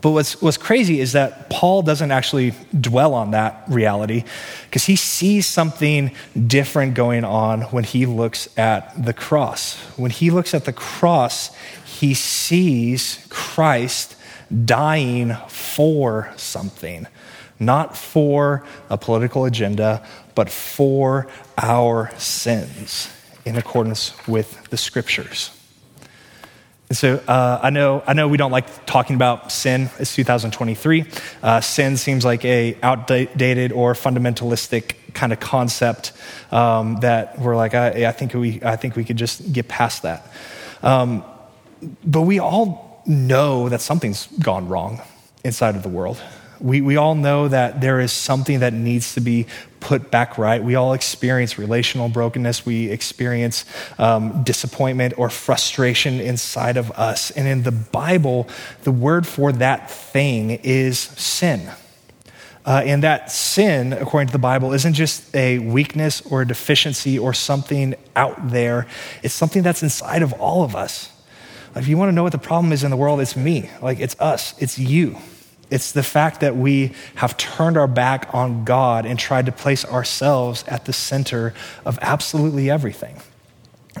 But 0.00 0.10
what's, 0.10 0.40
what's 0.40 0.56
crazy 0.56 1.00
is 1.00 1.12
that 1.12 1.50
Paul 1.50 1.82
doesn't 1.82 2.10
actually 2.10 2.54
dwell 2.78 3.12
on 3.12 3.32
that 3.32 3.64
reality 3.68 4.24
because 4.64 4.84
he 4.84 4.96
sees 4.96 5.46
something 5.46 6.12
different 6.46 6.94
going 6.94 7.24
on 7.24 7.62
when 7.62 7.84
he 7.84 8.06
looks 8.06 8.48
at 8.58 9.04
the 9.04 9.12
cross. 9.12 9.78
When 9.98 10.10
he 10.10 10.30
looks 10.30 10.54
at 10.54 10.64
the 10.64 10.72
cross, 10.72 11.54
he 11.84 12.14
sees 12.14 13.26
Christ 13.28 14.16
dying 14.64 15.36
for 15.48 16.32
something, 16.36 17.06
not 17.58 17.96
for 17.96 18.64
a 18.88 18.96
political 18.96 19.44
agenda, 19.44 20.04
but 20.34 20.48
for 20.48 21.28
our 21.58 22.10
sins 22.16 23.12
in 23.44 23.56
accordance 23.56 24.14
with 24.26 24.70
the 24.70 24.76
scriptures. 24.76 25.50
And 26.90 26.98
so 26.98 27.22
uh, 27.28 27.60
I 27.62 27.70
know 27.70 28.02
I 28.04 28.14
know 28.14 28.26
we 28.26 28.36
don't 28.36 28.50
like 28.50 28.84
talking 28.84 29.14
about 29.14 29.52
sin. 29.52 29.90
It's 30.00 30.14
2023. 30.16 31.04
Uh, 31.40 31.60
sin 31.60 31.96
seems 31.96 32.24
like 32.24 32.44
a 32.44 32.76
outdated 32.82 33.70
or 33.70 33.94
fundamentalistic 33.94 34.96
kind 35.14 35.32
of 35.32 35.38
concept 35.38 36.12
um, 36.50 36.96
that 36.96 37.38
we're 37.38 37.54
like, 37.54 37.76
I, 37.76 38.06
I, 38.06 38.12
think 38.12 38.34
we 38.34 38.60
I 38.64 38.74
think 38.74 38.96
we 38.96 39.04
could 39.04 39.16
just 39.16 39.52
get 39.52 39.68
past 39.68 40.02
that. 40.02 40.26
Um, 40.82 41.24
but 42.04 42.22
we 42.22 42.40
all 42.40 43.02
know 43.06 43.68
that 43.68 43.80
something's 43.80 44.26
gone 44.26 44.68
wrong 44.68 45.00
inside 45.44 45.76
of 45.76 45.84
the 45.84 45.88
world. 45.88 46.20
We, 46.58 46.80
we 46.80 46.96
all 46.96 47.14
know 47.14 47.46
that 47.48 47.80
there 47.80 48.00
is 48.00 48.12
something 48.12 48.60
that 48.60 48.72
needs 48.72 49.14
to 49.14 49.20
be 49.20 49.46
put 49.80 50.10
back 50.10 50.38
right. 50.38 50.62
We 50.62 50.74
all 50.74 50.92
experience 50.92 51.58
relational 51.58 52.08
brokenness. 52.08 52.64
We 52.64 52.90
experience 52.90 53.64
um, 53.98 54.42
disappointment 54.42 55.14
or 55.16 55.30
frustration 55.30 56.20
inside 56.20 56.76
of 56.76 56.90
us. 56.92 57.30
And 57.30 57.48
in 57.48 57.62
the 57.62 57.72
Bible, 57.72 58.48
the 58.84 58.92
word 58.92 59.26
for 59.26 59.52
that 59.52 59.90
thing 59.90 60.50
is 60.62 60.98
sin. 60.98 61.70
Uh, 62.64 62.82
and 62.84 63.02
that 63.02 63.32
sin, 63.32 63.94
according 63.94 64.28
to 64.28 64.32
the 64.32 64.38
Bible, 64.38 64.72
isn't 64.72 64.92
just 64.92 65.34
a 65.34 65.58
weakness 65.58 66.20
or 66.20 66.42
a 66.42 66.46
deficiency 66.46 67.18
or 67.18 67.32
something 67.32 67.94
out 68.14 68.50
there. 68.50 68.86
It's 69.22 69.34
something 69.34 69.62
that's 69.62 69.82
inside 69.82 70.22
of 70.22 70.34
all 70.34 70.62
of 70.62 70.76
us. 70.76 71.10
If 71.74 71.88
you 71.88 71.96
want 71.96 72.10
to 72.10 72.12
know 72.12 72.22
what 72.22 72.32
the 72.32 72.38
problem 72.38 72.72
is 72.72 72.84
in 72.84 72.90
the 72.90 72.96
world, 72.96 73.20
it's 73.20 73.36
me. 73.36 73.70
Like, 73.80 74.00
it's 74.00 74.18
us, 74.20 74.54
it's 74.60 74.78
you. 74.78 75.16
It's 75.70 75.92
the 75.92 76.02
fact 76.02 76.40
that 76.40 76.56
we 76.56 76.92
have 77.16 77.36
turned 77.36 77.76
our 77.76 77.86
back 77.86 78.28
on 78.34 78.64
God 78.64 79.06
and 79.06 79.18
tried 79.18 79.46
to 79.46 79.52
place 79.52 79.84
ourselves 79.84 80.64
at 80.66 80.84
the 80.84 80.92
center 80.92 81.54
of 81.84 81.98
absolutely 82.02 82.68
everything. 82.68 83.16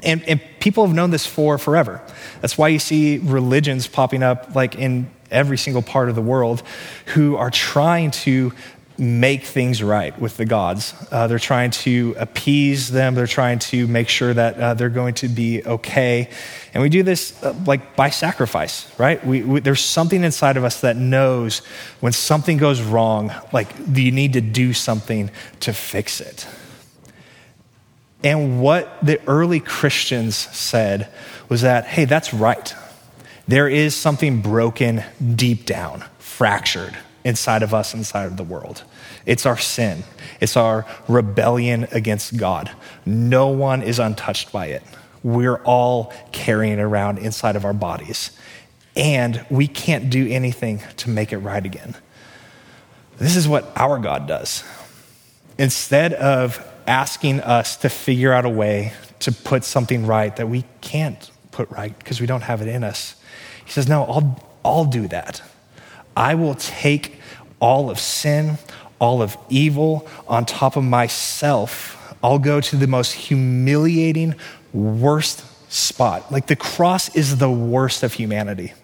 And, 0.02 0.22
and 0.24 0.40
people 0.60 0.86
have 0.86 0.94
known 0.94 1.10
this 1.10 1.26
for 1.26 1.58
forever. 1.58 2.00
That's 2.40 2.56
why 2.58 2.68
you 2.68 2.78
see 2.78 3.18
religions 3.18 3.86
popping 3.86 4.22
up 4.22 4.54
like 4.54 4.74
in 4.74 5.10
every 5.30 5.58
single 5.58 5.82
part 5.82 6.08
of 6.08 6.14
the 6.14 6.22
world 6.22 6.62
who 7.06 7.36
are 7.36 7.50
trying 7.50 8.10
to 8.10 8.52
make 9.00 9.44
things 9.44 9.82
right 9.82 10.16
with 10.20 10.36
the 10.36 10.44
gods. 10.44 10.92
Uh, 11.10 11.26
they're 11.26 11.38
trying 11.38 11.70
to 11.70 12.14
appease 12.18 12.90
them. 12.90 13.14
They're 13.14 13.26
trying 13.26 13.58
to 13.60 13.86
make 13.86 14.10
sure 14.10 14.34
that 14.34 14.60
uh, 14.60 14.74
they're 14.74 14.90
going 14.90 15.14
to 15.14 15.28
be 15.28 15.64
okay. 15.64 16.28
And 16.74 16.82
we 16.82 16.90
do 16.90 17.02
this 17.02 17.42
uh, 17.42 17.54
like 17.66 17.96
by 17.96 18.10
sacrifice, 18.10 18.86
right? 18.98 19.24
We, 19.26 19.42
we, 19.42 19.60
there's 19.60 19.82
something 19.82 20.22
inside 20.22 20.58
of 20.58 20.64
us 20.64 20.82
that 20.82 20.96
knows 20.96 21.60
when 22.00 22.12
something 22.12 22.58
goes 22.58 22.82
wrong, 22.82 23.32
like 23.52 23.68
you 23.90 24.12
need 24.12 24.34
to 24.34 24.42
do 24.42 24.74
something 24.74 25.30
to 25.60 25.72
fix 25.72 26.20
it. 26.20 26.46
And 28.22 28.60
what 28.60 28.98
the 29.02 29.18
early 29.26 29.60
Christians 29.60 30.36
said 30.36 31.10
was 31.48 31.62
that, 31.62 31.86
hey, 31.86 32.04
that's 32.04 32.34
right. 32.34 32.74
There 33.48 33.68
is 33.68 33.96
something 33.96 34.42
broken 34.42 35.02
deep 35.34 35.64
down, 35.64 36.04
fractured 36.18 36.96
inside 37.24 37.62
of 37.62 37.72
us, 37.72 37.94
inside 37.94 38.26
of 38.26 38.36
the 38.36 38.44
world. 38.44 38.84
It's 39.30 39.46
our 39.46 39.56
sin, 39.56 40.02
it's 40.40 40.56
our 40.56 40.84
rebellion 41.06 41.86
against 41.92 42.36
God. 42.36 42.68
No 43.06 43.46
one 43.46 43.80
is 43.80 44.00
untouched 44.00 44.50
by 44.50 44.66
it. 44.66 44.82
We're 45.22 45.62
all 45.62 46.12
carrying 46.32 46.80
it 46.80 46.82
around 46.82 47.18
inside 47.18 47.54
of 47.54 47.64
our 47.64 47.72
bodies. 47.72 48.36
And 48.96 49.46
we 49.48 49.68
can't 49.68 50.10
do 50.10 50.26
anything 50.28 50.82
to 50.96 51.10
make 51.10 51.32
it 51.32 51.38
right 51.38 51.64
again. 51.64 51.94
This 53.18 53.36
is 53.36 53.46
what 53.46 53.70
our 53.76 54.00
God 54.00 54.26
does. 54.26 54.64
Instead 55.58 56.12
of 56.14 56.66
asking 56.88 57.38
us 57.38 57.76
to 57.76 57.88
figure 57.88 58.32
out 58.32 58.44
a 58.44 58.50
way 58.50 58.94
to 59.20 59.30
put 59.30 59.62
something 59.62 60.08
right 60.08 60.34
that 60.34 60.48
we 60.48 60.64
can't 60.80 61.30
put 61.52 61.70
right 61.70 61.96
because 61.96 62.20
we 62.20 62.26
don't 62.26 62.42
have 62.42 62.62
it 62.62 62.66
in 62.66 62.82
us, 62.82 63.14
He 63.64 63.70
says, 63.70 63.88
No, 63.88 64.02
I'll, 64.06 64.50
I'll 64.64 64.84
do 64.86 65.06
that. 65.06 65.40
I 66.16 66.34
will 66.34 66.56
take 66.56 67.20
all 67.60 67.90
of 67.90 68.00
sin, 68.00 68.58
all 69.00 69.22
of 69.22 69.36
evil 69.48 70.06
on 70.28 70.44
top 70.46 70.76
of 70.76 70.84
myself. 70.84 71.96
I'll 72.22 72.38
go 72.38 72.60
to 72.60 72.76
the 72.76 72.86
most 72.86 73.12
humiliating, 73.12 74.36
worst 74.72 75.44
spot. 75.72 76.30
Like 76.30 76.46
the 76.46 76.56
cross 76.56 77.14
is 77.16 77.38
the 77.38 77.50
worst 77.50 78.02
of 78.02 78.12
humanity. 78.12 78.74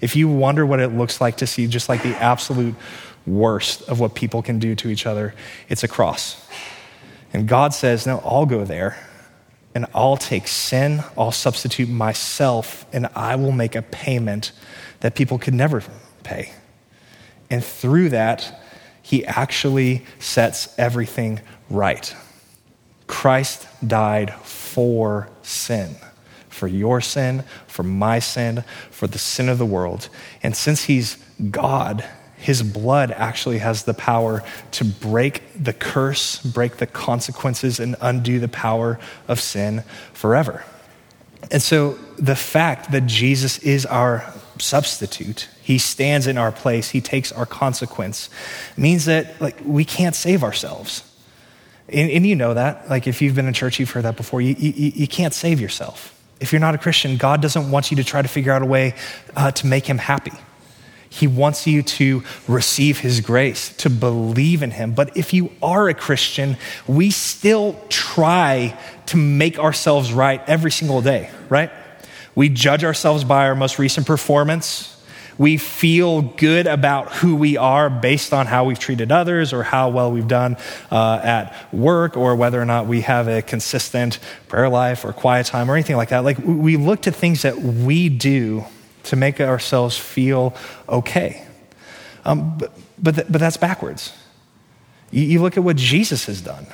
If 0.00 0.16
you 0.16 0.28
wonder 0.28 0.66
what 0.66 0.80
it 0.80 0.88
looks 0.88 1.20
like 1.20 1.36
to 1.36 1.46
see 1.46 1.66
just 1.68 1.88
like 1.88 2.02
the 2.02 2.16
absolute 2.16 2.74
worst 3.26 3.88
of 3.88 4.00
what 4.00 4.14
people 4.14 4.42
can 4.42 4.58
do 4.58 4.74
to 4.74 4.88
each 4.88 5.06
other, 5.06 5.34
it's 5.68 5.84
a 5.84 5.88
cross. 5.88 6.44
And 7.32 7.46
God 7.46 7.72
says, 7.74 8.06
No, 8.06 8.20
I'll 8.24 8.46
go 8.46 8.64
there 8.64 8.96
and 9.74 9.86
I'll 9.94 10.16
take 10.16 10.48
sin, 10.48 11.02
I'll 11.16 11.32
substitute 11.32 11.88
myself, 11.88 12.84
and 12.92 13.08
I 13.14 13.36
will 13.36 13.52
make 13.52 13.74
a 13.74 13.82
payment 13.82 14.52
that 15.00 15.14
people 15.14 15.38
could 15.38 15.54
never 15.54 15.82
pay. 16.24 16.52
And 17.48 17.64
through 17.64 18.10
that, 18.10 18.61
he 19.02 19.24
actually 19.26 20.04
sets 20.18 20.74
everything 20.78 21.40
right. 21.68 22.14
Christ 23.06 23.66
died 23.86 24.32
for 24.34 25.28
sin, 25.42 25.96
for 26.48 26.66
your 26.66 27.00
sin, 27.00 27.44
for 27.66 27.82
my 27.82 28.18
sin, 28.20 28.64
for 28.90 29.06
the 29.06 29.18
sin 29.18 29.48
of 29.48 29.58
the 29.58 29.66
world. 29.66 30.08
And 30.42 30.56
since 30.56 30.84
he's 30.84 31.16
God, 31.50 32.04
his 32.36 32.62
blood 32.62 33.10
actually 33.12 33.58
has 33.58 33.84
the 33.84 33.94
power 33.94 34.42
to 34.72 34.84
break 34.84 35.42
the 35.54 35.72
curse, 35.72 36.40
break 36.42 36.78
the 36.78 36.86
consequences, 36.86 37.78
and 37.78 37.94
undo 38.00 38.40
the 38.40 38.48
power 38.48 38.98
of 39.28 39.40
sin 39.40 39.84
forever. 40.12 40.64
And 41.50 41.62
so 41.62 41.98
the 42.18 42.34
fact 42.34 42.92
that 42.92 43.06
Jesus 43.06 43.58
is 43.58 43.84
our 43.86 44.32
substitute, 44.58 45.48
he 45.62 45.78
stands 45.78 46.26
in 46.26 46.38
our 46.38 46.52
place, 46.52 46.90
he 46.90 47.00
takes 47.00 47.32
our 47.32 47.46
consequence, 47.46 48.28
means 48.76 49.04
that 49.06 49.40
like 49.40 49.56
we 49.64 49.84
can't 49.84 50.14
save 50.14 50.42
ourselves. 50.42 51.08
And, 51.88 52.10
and 52.10 52.26
you 52.26 52.36
know 52.36 52.54
that. 52.54 52.88
Like 52.88 53.06
if 53.06 53.22
you've 53.22 53.34
been 53.34 53.46
in 53.46 53.54
church, 53.54 53.78
you've 53.78 53.90
heard 53.90 54.04
that 54.04 54.16
before. 54.16 54.40
You, 54.40 54.54
you, 54.58 54.92
you 54.94 55.08
can't 55.08 55.34
save 55.34 55.60
yourself. 55.60 56.18
If 56.40 56.52
you're 56.52 56.60
not 56.60 56.74
a 56.74 56.78
Christian, 56.78 57.16
God 57.16 57.40
doesn't 57.40 57.70
want 57.70 57.90
you 57.90 57.98
to 57.98 58.04
try 58.04 58.22
to 58.22 58.28
figure 58.28 58.52
out 58.52 58.62
a 58.62 58.66
way 58.66 58.94
uh, 59.36 59.52
to 59.52 59.66
make 59.66 59.86
him 59.86 59.98
happy. 59.98 60.32
He 61.12 61.26
wants 61.26 61.66
you 61.66 61.82
to 61.82 62.22
receive 62.48 62.98
His 62.98 63.20
grace, 63.20 63.76
to 63.76 63.90
believe 63.90 64.62
in 64.62 64.70
Him. 64.70 64.92
But 64.92 65.14
if 65.14 65.34
you 65.34 65.52
are 65.62 65.90
a 65.90 65.94
Christian, 65.94 66.56
we 66.86 67.10
still 67.10 67.76
try 67.90 68.78
to 69.06 69.18
make 69.18 69.58
ourselves 69.58 70.10
right 70.10 70.40
every 70.46 70.70
single 70.70 71.02
day, 71.02 71.28
right? 71.50 71.70
We 72.34 72.48
judge 72.48 72.82
ourselves 72.82 73.24
by 73.24 73.46
our 73.46 73.54
most 73.54 73.78
recent 73.78 74.06
performance. 74.06 74.88
We 75.38 75.56
feel 75.56 76.22
good 76.22 76.66
about 76.66 77.12
who 77.12 77.36
we 77.36 77.56
are 77.56 77.88
based 77.90 78.32
on 78.32 78.46
how 78.46 78.64
we've 78.64 78.78
treated 78.78 79.10
others 79.10 79.52
or 79.52 79.62
how 79.62 79.88
well 79.90 80.12
we've 80.12 80.28
done 80.28 80.56
uh, 80.90 81.20
at 81.22 81.72
work 81.72 82.16
or 82.16 82.36
whether 82.36 82.60
or 82.60 82.64
not 82.64 82.86
we 82.86 83.02
have 83.02 83.28
a 83.28 83.42
consistent 83.42 84.18
prayer 84.48 84.68
life 84.68 85.04
or 85.04 85.12
quiet 85.12 85.46
time 85.46 85.70
or 85.70 85.74
anything 85.74 85.96
like 85.96 86.10
that. 86.10 86.24
Like, 86.24 86.38
we 86.38 86.76
look 86.76 87.02
to 87.02 87.12
things 87.12 87.42
that 87.42 87.58
we 87.58 88.08
do 88.08 88.64
to 89.04 89.16
make 89.16 89.40
ourselves 89.40 89.96
feel 89.96 90.54
okay. 90.88 91.46
Um, 92.24 92.56
but, 92.58 92.72
but, 92.98 93.14
th- 93.16 93.26
but 93.28 93.40
that's 93.40 93.56
backwards. 93.56 94.12
You, 95.10 95.22
you 95.22 95.42
look 95.42 95.56
at 95.56 95.64
what 95.64 95.76
Jesus 95.76 96.26
has 96.26 96.40
done. 96.40 96.66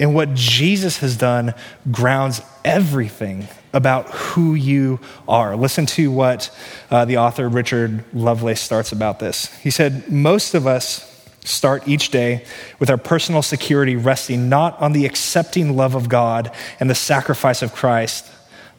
And 0.00 0.14
what 0.14 0.34
Jesus 0.34 0.98
has 0.98 1.16
done 1.16 1.54
grounds 1.90 2.40
everything 2.64 3.48
about 3.72 4.08
who 4.10 4.54
you 4.54 5.00
are. 5.28 5.56
Listen 5.56 5.86
to 5.86 6.10
what 6.10 6.54
uh, 6.90 7.04
the 7.04 7.18
author 7.18 7.48
Richard 7.48 8.04
Lovelace 8.12 8.60
starts 8.60 8.92
about 8.92 9.18
this. 9.18 9.54
He 9.58 9.70
said, 9.70 10.10
Most 10.10 10.54
of 10.54 10.66
us 10.66 11.04
start 11.44 11.88
each 11.88 12.10
day 12.10 12.44
with 12.78 12.90
our 12.90 12.98
personal 12.98 13.42
security 13.42 13.96
resting 13.96 14.48
not 14.48 14.80
on 14.80 14.92
the 14.92 15.06
accepting 15.06 15.76
love 15.76 15.94
of 15.94 16.08
God 16.08 16.52
and 16.78 16.90
the 16.90 16.94
sacrifice 16.94 17.62
of 17.62 17.74
Christ, 17.74 18.30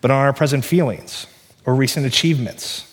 but 0.01 0.11
on 0.11 0.17
our 0.17 0.33
present 0.33 0.65
feelings 0.65 1.27
or 1.65 1.75
recent 1.75 2.05
achievements. 2.05 2.85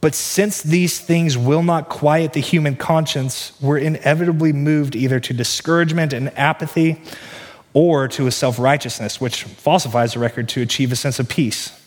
But 0.00 0.16
since 0.16 0.62
these 0.62 0.98
things 0.98 1.38
will 1.38 1.62
not 1.62 1.88
quiet 1.88 2.32
the 2.32 2.40
human 2.40 2.74
conscience, 2.74 3.52
we're 3.60 3.78
inevitably 3.78 4.52
moved 4.52 4.96
either 4.96 5.20
to 5.20 5.32
discouragement 5.32 6.12
and 6.12 6.36
apathy 6.36 7.00
or 7.74 8.08
to 8.08 8.26
a 8.26 8.30
self 8.30 8.58
righteousness, 8.58 9.20
which 9.20 9.44
falsifies 9.44 10.14
the 10.14 10.18
record 10.18 10.48
to 10.50 10.62
achieve 10.62 10.92
a 10.92 10.96
sense 10.96 11.18
of 11.18 11.28
peace. 11.28 11.78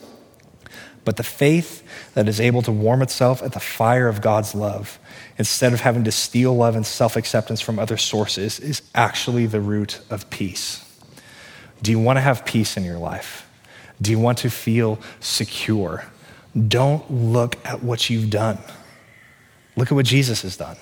But 1.04 1.18
the 1.18 1.24
faith 1.24 1.84
that 2.16 2.28
is 2.28 2.42
able 2.42 2.64
to 2.64 2.72
warm 2.72 3.04
itself 3.04 3.44
at 3.44 3.54
the 3.54 3.60
fire 3.60 4.08
of 4.08 4.22
God's 4.22 4.56
love, 4.56 5.00
instead 5.38 5.72
of 5.72 5.82
having 5.82 6.04
to 6.06 6.12
steal 6.12 6.56
love 6.56 6.76
and 6.76 6.86
self 6.86 7.16
acceptance 7.16 7.62
from 7.62 7.78
other 7.78 7.98
sources, 7.98 8.60
is 8.60 8.82
actually 8.96 9.46
the 9.46 9.62
root 9.62 10.02
of 10.10 10.30
peace. 10.30 10.82
Do 11.82 11.92
you 11.92 12.00
want 12.00 12.18
to 12.18 12.22
have 12.22 12.46
peace 12.46 12.78
in 12.78 12.84
your 12.84 12.98
life? 12.98 13.48
Do 14.02 14.12
you 14.12 14.20
want 14.20 14.40
to 14.40 14.50
feel 14.50 15.00
secure? 15.20 16.06
Don't 16.68 17.10
look 17.12 17.58
at 17.66 17.84
what 17.84 18.10
you've 18.10 18.30
done. 18.30 18.58
Look 19.76 19.92
at 19.92 19.96
what 19.96 20.06
Jesus 20.06 20.42
has 20.42 20.58
done. 20.58 20.78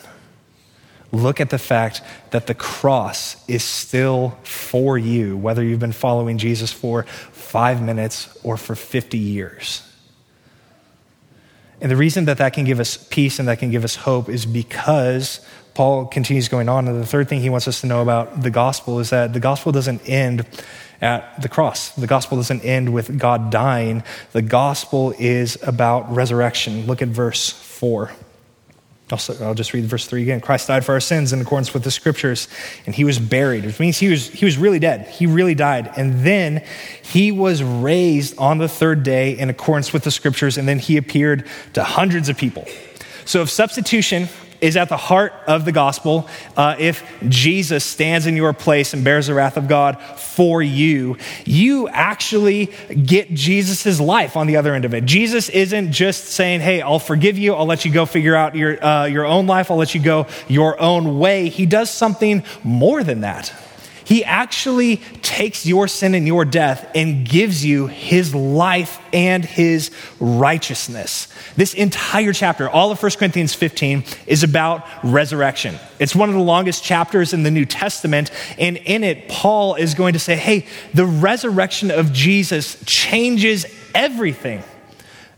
Look 1.13 1.39
at 1.39 1.51
the 1.51 1.59
fact 1.59 2.01
that 2.31 2.47
the 2.47 2.55
cross 2.55 3.47
is 3.47 3.63
still 3.63 4.31
for 4.41 4.97
you, 4.97 5.37
whether 5.37 5.63
you've 5.63 5.79
been 5.79 5.91
following 5.91 6.39
Jesus 6.39 6.71
for 6.71 7.03
five 7.03 7.83
minutes 7.83 8.35
or 8.43 8.57
for 8.57 8.73
50 8.73 9.19
years. 9.19 9.87
And 11.79 11.91
the 11.91 11.95
reason 11.95 12.25
that 12.25 12.39
that 12.39 12.53
can 12.53 12.65
give 12.65 12.79
us 12.79 12.97
peace 12.97 13.37
and 13.37 13.47
that 13.47 13.59
can 13.59 13.69
give 13.69 13.83
us 13.83 13.95
hope 13.95 14.27
is 14.27 14.47
because 14.47 15.45
Paul 15.75 16.07
continues 16.07 16.47
going 16.47 16.67
on. 16.67 16.87
And 16.87 16.99
the 16.99 17.05
third 17.05 17.29
thing 17.29 17.41
he 17.41 17.49
wants 17.49 17.67
us 17.67 17.81
to 17.81 17.87
know 17.87 18.01
about 18.01 18.41
the 18.41 18.49
gospel 18.49 18.99
is 18.99 19.11
that 19.11 19.33
the 19.33 19.39
gospel 19.39 19.71
doesn't 19.71 20.09
end 20.09 20.47
at 20.99 21.39
the 21.41 21.49
cross. 21.49 21.89
The 21.89 22.07
gospel 22.07 22.37
doesn't 22.37 22.61
end 22.61 22.91
with 22.91 23.19
God 23.19 23.51
dying. 23.51 24.01
The 24.31 24.41
gospel 24.41 25.13
is 25.19 25.61
about 25.61 26.11
resurrection. 26.11 26.87
Look 26.87 27.03
at 27.03 27.09
verse 27.09 27.51
4. 27.51 28.11
Also, 29.11 29.45
I'll 29.45 29.53
just 29.53 29.73
read 29.73 29.85
verse 29.85 30.07
3 30.07 30.23
again. 30.23 30.39
Christ 30.39 30.67
died 30.67 30.85
for 30.85 30.93
our 30.93 30.99
sins 30.99 31.33
in 31.33 31.41
accordance 31.41 31.73
with 31.73 31.83
the 31.83 31.91
scriptures, 31.91 32.47
and 32.85 32.95
he 32.95 33.03
was 33.03 33.19
buried, 33.19 33.65
which 33.65 33.79
means 33.79 33.97
he 33.97 34.09
was, 34.09 34.29
he 34.29 34.45
was 34.45 34.57
really 34.57 34.79
dead. 34.79 35.07
He 35.07 35.25
really 35.25 35.55
died. 35.55 35.91
And 35.97 36.25
then 36.25 36.63
he 37.01 37.31
was 37.31 37.61
raised 37.61 38.37
on 38.37 38.59
the 38.59 38.69
third 38.69 39.03
day 39.03 39.37
in 39.37 39.49
accordance 39.49 39.91
with 39.91 40.03
the 40.03 40.11
scriptures, 40.11 40.57
and 40.57 40.67
then 40.67 40.79
he 40.79 40.97
appeared 40.97 41.47
to 41.73 41.83
hundreds 41.83 42.29
of 42.29 42.37
people. 42.37 42.65
So, 43.25 43.41
if 43.41 43.49
substitution 43.49 44.27
is 44.63 44.77
at 44.77 44.87
the 44.87 44.97
heart 44.97 45.33
of 45.45 45.65
the 45.65 45.73
gospel. 45.73 46.27
Uh, 46.55 46.75
if 46.79 47.03
Jesus 47.27 47.83
stands 47.83 48.25
in 48.25 48.37
your 48.37 48.53
place 48.53 48.93
and 48.93 49.03
bears 49.03 49.27
the 49.27 49.33
wrath 49.33 49.57
of 49.57 49.67
God 49.67 50.01
for 50.01 50.61
you, 50.61 51.17
you 51.43 51.89
actually 51.89 52.67
get 53.05 53.33
Jesus' 53.33 53.99
life 53.99 54.37
on 54.37 54.47
the 54.47 54.55
other 54.55 54.73
end 54.73 54.85
of 54.85 54.93
it. 54.93 55.03
Jesus 55.03 55.49
isn't 55.49 55.91
just 55.91 56.27
saying, 56.27 56.61
hey, 56.61 56.81
I'll 56.81 56.97
forgive 56.97 57.37
you, 57.37 57.53
I'll 57.53 57.65
let 57.65 57.83
you 57.83 57.91
go 57.91 58.05
figure 58.05 58.35
out 58.35 58.55
your, 58.55 58.83
uh, 58.83 59.05
your 59.05 59.25
own 59.25 59.47
life, 59.47 59.69
I'll 59.69 59.77
let 59.77 59.93
you 59.93 60.01
go 60.01 60.27
your 60.47 60.79
own 60.79 61.19
way. 61.19 61.49
He 61.49 61.65
does 61.65 61.89
something 61.89 62.43
more 62.63 63.03
than 63.03 63.19
that. 63.21 63.53
He 64.05 64.23
actually 64.23 64.97
takes 65.21 65.65
your 65.65 65.87
sin 65.87 66.15
and 66.15 66.27
your 66.27 66.45
death 66.45 66.89
and 66.95 67.27
gives 67.27 67.63
you 67.63 67.87
his 67.87 68.35
life 68.35 68.99
and 69.13 69.43
his 69.43 69.91
righteousness. 70.19 71.27
This 71.55 71.73
entire 71.73 72.33
chapter, 72.33 72.69
all 72.69 72.91
of 72.91 73.01
1 73.01 73.11
Corinthians 73.13 73.53
15, 73.53 74.03
is 74.27 74.43
about 74.43 74.85
resurrection. 75.03 75.75
It's 75.99 76.15
one 76.15 76.29
of 76.29 76.35
the 76.35 76.41
longest 76.41 76.83
chapters 76.83 77.33
in 77.33 77.43
the 77.43 77.51
New 77.51 77.65
Testament, 77.65 78.31
and 78.57 78.77
in 78.77 79.03
it, 79.03 79.29
Paul 79.29 79.75
is 79.75 79.93
going 79.93 80.13
to 80.13 80.19
say, 80.19 80.35
hey, 80.35 80.65
the 80.93 81.05
resurrection 81.05 81.91
of 81.91 82.11
Jesus 82.11 82.83
changes 82.85 83.65
everything. 83.95 84.63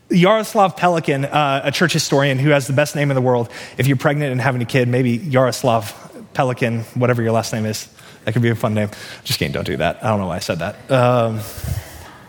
Jaroslav 0.09 0.77
Pelikan, 0.77 1.25
uh, 1.25 1.61
a 1.63 1.71
church 1.71 1.93
historian 1.93 2.37
who 2.37 2.51
has 2.51 2.67
the 2.67 2.73
best 2.73 2.95
name 2.95 3.09
in 3.09 3.15
the 3.15 3.21
world, 3.21 3.49
if 3.77 3.87
you're 3.87 3.97
pregnant 3.97 4.31
and 4.31 4.39
having 4.39 4.61
a 4.61 4.65
kid, 4.65 4.87
maybe 4.87 5.17
Jaroslav 5.17 6.04
Pelikan, 6.35 6.83
whatever 6.95 7.23
your 7.23 7.31
last 7.31 7.51
name 7.53 7.65
is, 7.65 7.89
that 8.25 8.33
could 8.33 8.41
be 8.41 8.49
a 8.49 8.55
fun 8.55 8.73
name. 8.73 8.89
Just 9.23 9.39
kidding, 9.39 9.53
don't 9.53 9.65
do 9.65 9.77
that. 9.77 10.03
I 10.03 10.09
don't 10.09 10.19
know 10.19 10.27
why 10.27 10.35
I 10.35 10.39
said 10.39 10.59
that. 10.59 10.91
Um, 10.91 11.39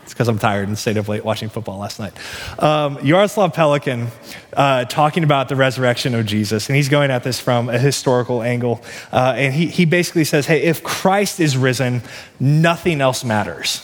it's 0.03 0.13
because 0.13 0.29
I'm 0.29 0.39
tired 0.39 0.69
and 0.69 0.79
stayed 0.79 0.97
up 0.99 1.09
late 1.09 1.25
watching 1.25 1.49
football 1.49 1.79
last 1.79 1.99
night. 1.99 2.13
Um, 2.61 2.99
Jaroslav 2.99 3.53
Pelikan 3.55 4.07
uh, 4.53 4.85
talking 4.85 5.25
about 5.25 5.49
the 5.49 5.57
resurrection 5.57 6.15
of 6.15 6.25
Jesus, 6.27 6.69
and 6.69 6.77
he's 6.77 6.89
going 6.89 7.11
at 7.11 7.25
this 7.25 7.41
from 7.41 7.69
a 7.69 7.79
historical 7.79 8.41
angle. 8.41 8.85
Uh, 9.13 9.35
and 9.37 9.53
he, 9.53 9.67
he 9.67 9.85
basically 9.85 10.25
says, 10.25 10.47
hey, 10.47 10.63
if 10.63 10.85
Christ 10.85 11.41
is 11.41 11.57
risen, 11.57 12.03
nothing 12.39 13.01
else 13.01 13.25
matters. 13.25 13.83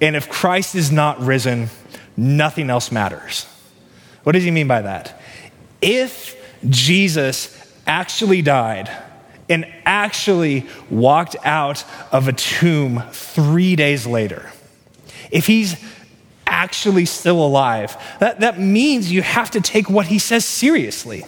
And 0.00 0.16
if 0.16 0.30
Christ 0.30 0.74
is 0.74 0.90
not 0.90 1.20
risen, 1.20 1.68
nothing 2.16 2.70
else 2.70 2.90
matters. 2.90 3.44
What 4.22 4.32
does 4.32 4.44
he 4.44 4.50
mean 4.50 4.66
by 4.66 4.82
that? 4.82 5.20
If 5.82 6.36
Jesus 6.68 7.54
actually 7.86 8.40
died, 8.42 8.90
and 9.48 9.66
actually 9.84 10.66
walked 10.90 11.36
out 11.44 11.84
of 12.12 12.28
a 12.28 12.32
tomb 12.32 13.02
three 13.12 13.76
days 13.76 14.06
later, 14.06 14.50
if 15.30 15.46
he's 15.46 15.76
actually 16.46 17.04
still 17.04 17.44
alive, 17.44 17.96
that, 18.20 18.40
that 18.40 18.58
means 18.58 19.12
you 19.12 19.22
have 19.22 19.50
to 19.52 19.60
take 19.60 19.88
what 19.88 20.06
he 20.06 20.18
says 20.18 20.44
seriously. 20.44 21.24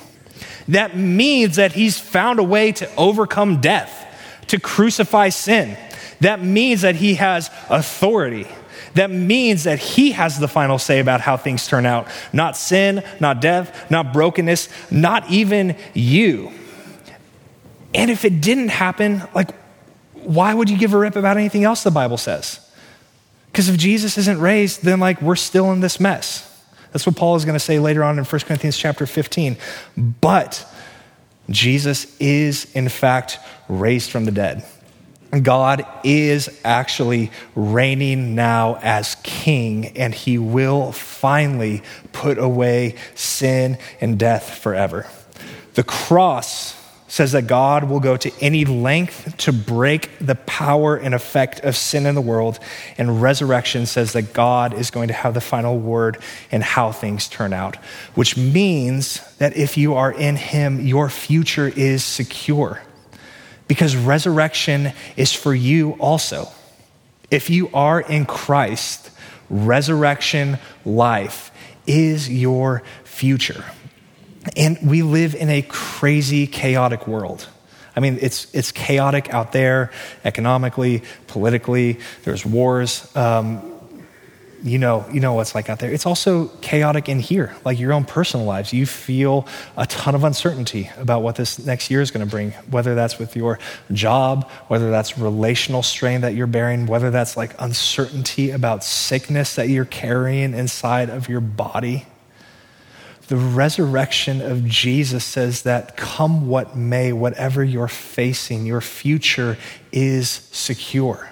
That 0.68 0.96
means 0.96 1.56
that 1.56 1.72
he's 1.72 1.98
found 1.98 2.38
a 2.38 2.42
way 2.42 2.72
to 2.72 2.94
overcome 2.96 3.60
death, 3.60 4.06
to 4.48 4.60
crucify 4.60 5.30
sin. 5.30 5.76
That 6.20 6.42
means 6.42 6.82
that 6.82 6.96
he 6.96 7.14
has 7.14 7.50
authority. 7.68 8.46
That 8.94 9.10
means 9.10 9.64
that 9.64 9.78
he 9.78 10.12
has 10.12 10.38
the 10.38 10.48
final 10.48 10.78
say 10.78 11.00
about 11.00 11.20
how 11.20 11.36
things 11.36 11.66
turn 11.66 11.86
out. 11.86 12.08
Not 12.32 12.56
sin, 12.56 13.02
not 13.20 13.40
death, 13.40 13.90
not 13.90 14.12
brokenness, 14.12 14.68
not 14.90 15.30
even 15.30 15.76
you. 15.94 16.52
And 17.94 18.10
if 18.10 18.24
it 18.24 18.40
didn't 18.40 18.68
happen, 18.68 19.22
like, 19.34 19.50
why 20.14 20.52
would 20.54 20.70
you 20.70 20.78
give 20.78 20.94
a 20.94 20.98
rip 20.98 21.16
about 21.16 21.36
anything 21.36 21.64
else 21.64 21.82
the 21.82 21.90
Bible 21.90 22.16
says? 22.16 22.60
Because 23.46 23.68
if 23.68 23.76
Jesus 23.76 24.16
isn't 24.16 24.40
raised, 24.40 24.84
then 24.84 25.00
like 25.00 25.20
we're 25.20 25.36
still 25.36 25.72
in 25.72 25.80
this 25.80 25.98
mess. 25.98 26.46
That's 26.92 27.06
what 27.06 27.16
Paul 27.16 27.36
is 27.36 27.44
going 27.44 27.54
to 27.54 27.60
say 27.60 27.78
later 27.78 28.02
on 28.04 28.18
in 28.18 28.24
1 28.24 28.40
Corinthians 28.42 28.76
chapter 28.76 29.06
15. 29.06 29.56
But 29.96 30.66
Jesus 31.48 32.16
is 32.18 32.70
in 32.74 32.88
fact 32.88 33.38
raised 33.68 34.10
from 34.10 34.24
the 34.24 34.32
dead. 34.32 34.64
God 35.42 35.86
is 36.02 36.60
actually 36.64 37.30
reigning 37.54 38.34
now 38.34 38.78
as 38.82 39.16
king, 39.22 39.96
and 39.96 40.12
he 40.12 40.38
will 40.38 40.90
finally 40.90 41.82
put 42.12 42.36
away 42.36 42.96
sin 43.14 43.78
and 44.00 44.18
death 44.18 44.58
forever. 44.58 45.06
The 45.74 45.84
cross 45.84 46.74
says 47.10 47.32
that 47.32 47.48
God 47.48 47.84
will 47.84 47.98
go 47.98 48.16
to 48.16 48.32
any 48.40 48.64
length 48.64 49.36
to 49.38 49.52
break 49.52 50.10
the 50.20 50.36
power 50.36 50.96
and 50.96 51.12
effect 51.12 51.58
of 51.60 51.76
sin 51.76 52.06
in 52.06 52.14
the 52.14 52.20
world. 52.20 52.60
And 52.96 53.20
resurrection 53.20 53.86
says 53.86 54.12
that 54.12 54.32
God 54.32 54.72
is 54.72 54.92
going 54.92 55.08
to 55.08 55.14
have 55.14 55.34
the 55.34 55.40
final 55.40 55.76
word 55.76 56.18
in 56.52 56.60
how 56.60 56.92
things 56.92 57.28
turn 57.28 57.52
out, 57.52 57.74
which 58.14 58.36
means 58.36 59.20
that 59.38 59.56
if 59.56 59.76
you 59.76 59.94
are 59.94 60.12
in 60.12 60.36
Him, 60.36 60.80
your 60.80 61.08
future 61.08 61.66
is 61.66 62.04
secure 62.04 62.80
because 63.66 63.96
resurrection 63.96 64.92
is 65.16 65.32
for 65.32 65.52
you 65.52 65.92
also. 65.94 66.48
If 67.28 67.50
you 67.50 67.70
are 67.74 68.00
in 68.00 68.24
Christ, 68.24 69.10
resurrection 69.48 70.58
life 70.84 71.50
is 71.88 72.30
your 72.30 72.84
future. 73.02 73.64
And 74.56 74.78
we 74.82 75.02
live 75.02 75.34
in 75.34 75.50
a 75.50 75.62
crazy, 75.62 76.46
chaotic 76.46 77.06
world. 77.06 77.48
I 77.94 78.00
mean, 78.00 78.18
it's, 78.20 78.52
it's 78.54 78.72
chaotic 78.72 79.32
out 79.34 79.52
there 79.52 79.90
economically, 80.24 81.02
politically. 81.26 81.98
There's 82.24 82.46
wars. 82.46 83.14
Um, 83.16 83.70
you 84.62 84.78
know, 84.78 85.06
you 85.10 85.20
know 85.20 85.34
what's 85.34 85.54
like 85.54 85.70
out 85.70 85.78
there. 85.78 85.90
It's 85.90 86.06
also 86.06 86.48
chaotic 86.60 87.08
in 87.08 87.18
here, 87.18 87.54
like 87.64 87.78
your 87.78 87.92
own 87.92 88.04
personal 88.04 88.46
lives. 88.46 88.72
You 88.72 88.86
feel 88.86 89.46
a 89.76 89.86
ton 89.86 90.14
of 90.14 90.24
uncertainty 90.24 90.90
about 90.98 91.22
what 91.22 91.36
this 91.36 91.58
next 91.64 91.90
year 91.90 92.00
is 92.00 92.10
going 92.10 92.24
to 92.24 92.30
bring, 92.30 92.50
whether 92.70 92.94
that's 92.94 93.18
with 93.18 93.36
your 93.36 93.58
job, 93.92 94.50
whether 94.68 94.90
that's 94.90 95.16
relational 95.16 95.82
strain 95.82 96.20
that 96.20 96.34
you're 96.34 96.46
bearing, 96.46 96.86
whether 96.86 97.10
that's 97.10 97.36
like 97.36 97.54
uncertainty 97.58 98.50
about 98.50 98.84
sickness 98.84 99.54
that 99.54 99.68
you're 99.68 99.84
carrying 99.84 100.54
inside 100.54 101.08
of 101.08 101.28
your 101.28 101.40
body. 101.40 102.06
The 103.30 103.36
resurrection 103.36 104.40
of 104.40 104.64
Jesus 104.64 105.24
says 105.24 105.62
that 105.62 105.96
come 105.96 106.48
what 106.48 106.76
may, 106.76 107.12
whatever 107.12 107.62
you're 107.62 107.86
facing, 107.86 108.66
your 108.66 108.80
future 108.80 109.56
is 109.92 110.28
secure. 110.28 111.30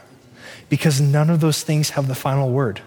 Because 0.68 1.00
none 1.00 1.28
of 1.28 1.40
those 1.40 1.64
things 1.64 1.90
have 1.90 2.06
the 2.06 2.14
final 2.14 2.50
word. 2.50 2.82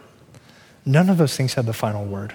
None 0.85 1.09
of 1.09 1.17
those 1.17 1.35
things 1.35 1.55
have 1.55 1.65
the 1.65 1.73
final 1.73 2.05
word. 2.05 2.33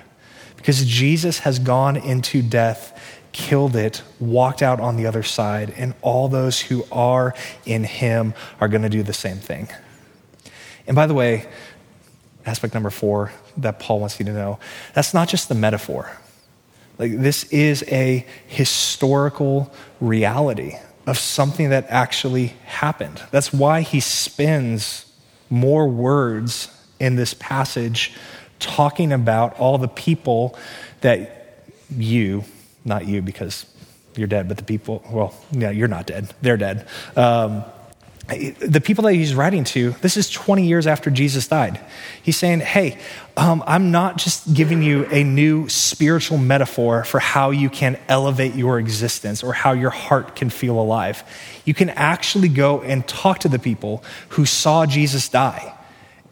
Because 0.58 0.84
Jesus 0.84 1.38
has 1.38 1.58
gone 1.58 1.96
into 1.96 2.42
death, 2.42 3.18
killed 3.32 3.74
it, 3.74 4.02
walked 4.20 4.60
out 4.60 4.78
on 4.78 4.96
the 4.96 5.06
other 5.06 5.22
side, 5.22 5.72
and 5.78 5.94
all 6.02 6.28
those 6.28 6.60
who 6.60 6.84
are 6.92 7.34
in 7.64 7.84
him 7.84 8.34
are 8.60 8.68
going 8.68 8.82
to 8.82 8.90
do 8.90 9.02
the 9.02 9.14
same 9.14 9.38
thing. 9.38 9.66
And 10.86 10.94
by 10.94 11.06
the 11.06 11.14
way, 11.14 11.48
aspect 12.44 12.74
number 12.74 12.90
four 12.90 13.32
that 13.56 13.78
Paul 13.78 14.00
wants 14.00 14.20
you 14.20 14.26
to 14.26 14.32
know 14.34 14.58
that's 14.92 15.14
not 15.14 15.30
just 15.30 15.48
the 15.48 15.54
metaphor. 15.54 16.10
Like, 16.98 17.18
this 17.18 17.44
is 17.44 17.84
a 17.88 18.26
historical 18.46 19.72
reality 20.00 20.76
of 21.06 21.18
something 21.18 21.70
that 21.70 21.86
actually 21.88 22.48
happened. 22.64 23.22
That's 23.30 23.52
why 23.52 23.82
he 23.82 24.00
spends 24.00 25.06
more 25.50 25.88
words 25.88 26.68
in 26.98 27.16
this 27.16 27.34
passage 27.34 28.12
talking 28.58 29.12
about 29.12 29.58
all 29.58 29.78
the 29.78 29.88
people 29.88 30.58
that 31.02 31.64
you, 31.94 32.44
not 32.84 33.06
you 33.06 33.22
because 33.22 33.66
you're 34.16 34.26
dead, 34.26 34.48
but 34.48 34.56
the 34.56 34.64
people, 34.64 35.04
well, 35.10 35.34
yeah, 35.52 35.70
you're 35.70 35.88
not 35.88 36.06
dead, 36.06 36.32
they're 36.40 36.56
dead. 36.56 36.86
Um, 37.14 37.64
the 38.28 38.80
people 38.80 39.04
that 39.04 39.12
he's 39.12 39.34
writing 39.36 39.62
to, 39.64 39.90
this 40.00 40.16
is 40.16 40.28
20 40.28 40.66
years 40.66 40.88
after 40.88 41.10
Jesus 41.10 41.46
died. 41.46 41.80
He's 42.20 42.36
saying, 42.36 42.60
Hey, 42.60 42.98
um, 43.36 43.62
I'm 43.66 43.92
not 43.92 44.16
just 44.16 44.52
giving 44.52 44.82
you 44.82 45.06
a 45.06 45.22
new 45.22 45.68
spiritual 45.68 46.38
metaphor 46.38 47.04
for 47.04 47.20
how 47.20 47.50
you 47.50 47.70
can 47.70 47.98
elevate 48.08 48.56
your 48.56 48.80
existence 48.80 49.44
or 49.44 49.52
how 49.52 49.72
your 49.72 49.90
heart 49.90 50.34
can 50.34 50.50
feel 50.50 50.80
alive. 50.80 51.22
You 51.64 51.72
can 51.72 51.90
actually 51.90 52.48
go 52.48 52.82
and 52.82 53.06
talk 53.06 53.40
to 53.40 53.48
the 53.48 53.60
people 53.60 54.02
who 54.30 54.44
saw 54.44 54.86
Jesus 54.86 55.28
die, 55.28 55.72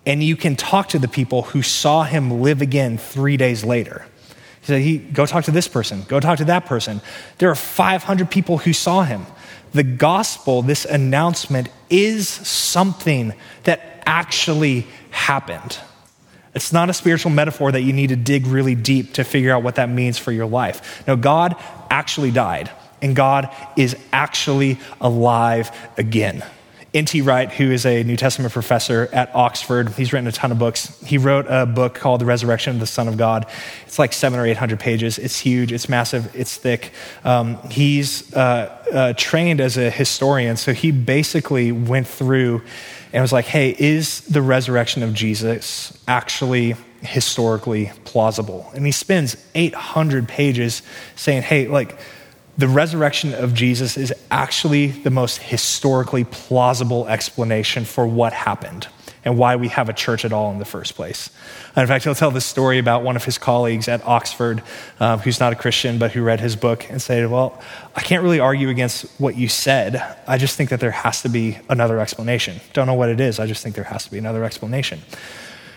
and 0.04 0.20
you 0.20 0.36
can 0.36 0.56
talk 0.56 0.88
to 0.90 0.98
the 0.98 1.08
people 1.08 1.42
who 1.42 1.62
saw 1.62 2.02
him 2.02 2.42
live 2.42 2.60
again 2.60 2.98
three 2.98 3.36
days 3.36 3.62
later. 3.62 4.04
He 4.62 4.66
said, 4.66 4.80
he, 4.82 4.98
Go 4.98 5.26
talk 5.26 5.44
to 5.44 5.52
this 5.52 5.68
person, 5.68 6.02
go 6.08 6.18
talk 6.18 6.38
to 6.38 6.46
that 6.46 6.66
person. 6.66 7.02
There 7.38 7.50
are 7.50 7.54
500 7.54 8.30
people 8.32 8.58
who 8.58 8.72
saw 8.72 9.04
him 9.04 9.26
the 9.74 9.82
gospel, 9.82 10.62
this 10.62 10.84
announcement, 10.84 11.68
is 11.90 12.28
something 12.28 13.34
that 13.64 14.02
actually 14.06 14.86
happened. 15.10 15.78
It's 16.54 16.72
not 16.72 16.88
a 16.88 16.92
spiritual 16.94 17.32
metaphor 17.32 17.72
that 17.72 17.82
you 17.82 17.92
need 17.92 18.10
to 18.10 18.16
dig 18.16 18.46
really 18.46 18.76
deep 18.76 19.14
to 19.14 19.24
figure 19.24 19.52
out 19.52 19.64
what 19.64 19.74
that 19.74 19.88
means 19.90 20.16
for 20.16 20.30
your 20.30 20.46
life. 20.46 21.04
No, 21.06 21.16
God 21.16 21.56
actually 21.90 22.30
died, 22.30 22.70
and 23.02 23.16
God 23.16 23.54
is 23.76 23.96
actually 24.12 24.78
alive 25.00 25.70
again. 25.98 26.44
N.T. 26.94 27.22
Wright, 27.22 27.50
who 27.50 27.72
is 27.72 27.84
a 27.84 28.04
New 28.04 28.16
Testament 28.16 28.52
professor 28.52 29.08
at 29.12 29.34
Oxford, 29.34 29.88
he's 29.90 30.12
written 30.12 30.28
a 30.28 30.32
ton 30.32 30.52
of 30.52 30.60
books. 30.60 30.96
He 31.04 31.18
wrote 31.18 31.46
a 31.48 31.66
book 31.66 31.96
called 31.96 32.20
The 32.20 32.24
Resurrection 32.24 32.74
of 32.74 32.78
the 32.78 32.86
Son 32.86 33.08
of 33.08 33.16
God. 33.16 33.46
It's 33.84 33.98
like 33.98 34.12
seven 34.12 34.38
or 34.38 34.46
eight 34.46 34.56
hundred 34.56 34.78
pages. 34.78 35.18
It's 35.18 35.36
huge, 35.36 35.72
it's 35.72 35.88
massive, 35.88 36.34
it's 36.36 36.56
thick. 36.56 36.92
Um, 37.24 37.56
he's 37.68 38.32
uh, 38.32 38.78
uh, 38.92 39.12
trained 39.16 39.60
as 39.60 39.76
a 39.76 39.90
historian, 39.90 40.56
so 40.56 40.72
he 40.72 40.92
basically 40.92 41.72
went 41.72 42.06
through 42.06 42.62
and 43.12 43.22
was 43.22 43.32
like, 43.32 43.46
hey, 43.46 43.74
is 43.76 44.20
the 44.20 44.42
resurrection 44.42 45.02
of 45.02 45.14
Jesus 45.14 45.98
actually 46.06 46.76
historically 47.00 47.90
plausible? 48.04 48.70
And 48.72 48.86
he 48.86 48.92
spends 48.92 49.36
800 49.56 50.28
pages 50.28 50.82
saying, 51.16 51.42
hey, 51.42 51.66
like, 51.66 51.98
the 52.56 52.68
resurrection 52.68 53.34
of 53.34 53.52
Jesus 53.52 53.96
is 53.96 54.14
actually 54.30 54.88
the 54.88 55.10
most 55.10 55.38
historically 55.38 56.24
plausible 56.24 57.08
explanation 57.08 57.84
for 57.84 58.06
what 58.06 58.32
happened 58.32 58.86
and 59.24 59.38
why 59.38 59.56
we 59.56 59.68
have 59.68 59.88
a 59.88 59.92
church 59.92 60.24
at 60.24 60.32
all 60.32 60.52
in 60.52 60.58
the 60.58 60.64
first 60.64 60.94
place. 60.94 61.30
And 61.74 61.82
in 61.82 61.88
fact, 61.88 62.04
he'll 62.04 62.14
tell 62.14 62.30
this 62.30 62.44
story 62.44 62.78
about 62.78 63.02
one 63.02 63.16
of 63.16 63.24
his 63.24 63.38
colleagues 63.38 63.88
at 63.88 64.04
Oxford 64.04 64.62
um, 65.00 65.18
who's 65.20 65.40
not 65.40 65.52
a 65.52 65.56
Christian 65.56 65.98
but 65.98 66.12
who 66.12 66.22
read 66.22 66.40
his 66.40 66.56
book 66.56 66.88
and 66.90 67.00
said, 67.00 67.30
Well, 67.30 67.60
I 67.96 68.02
can't 68.02 68.22
really 68.22 68.40
argue 68.40 68.68
against 68.68 69.06
what 69.18 69.36
you 69.36 69.48
said. 69.48 70.02
I 70.28 70.38
just 70.38 70.56
think 70.56 70.70
that 70.70 70.80
there 70.80 70.90
has 70.90 71.22
to 71.22 71.28
be 71.28 71.58
another 71.68 71.98
explanation. 72.00 72.60
Don't 72.72 72.86
know 72.86 72.94
what 72.94 73.08
it 73.08 73.18
is. 73.18 73.40
I 73.40 73.46
just 73.46 73.62
think 73.62 73.74
there 73.74 73.84
has 73.84 74.04
to 74.04 74.10
be 74.10 74.18
another 74.18 74.44
explanation. 74.44 75.00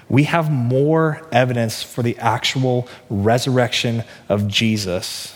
We 0.10 0.24
have 0.24 0.52
more 0.52 1.28
evidence 1.32 1.84
for 1.84 2.02
the 2.02 2.18
actual 2.18 2.88
resurrection 3.10 4.04
of 4.30 4.48
Jesus 4.48 5.34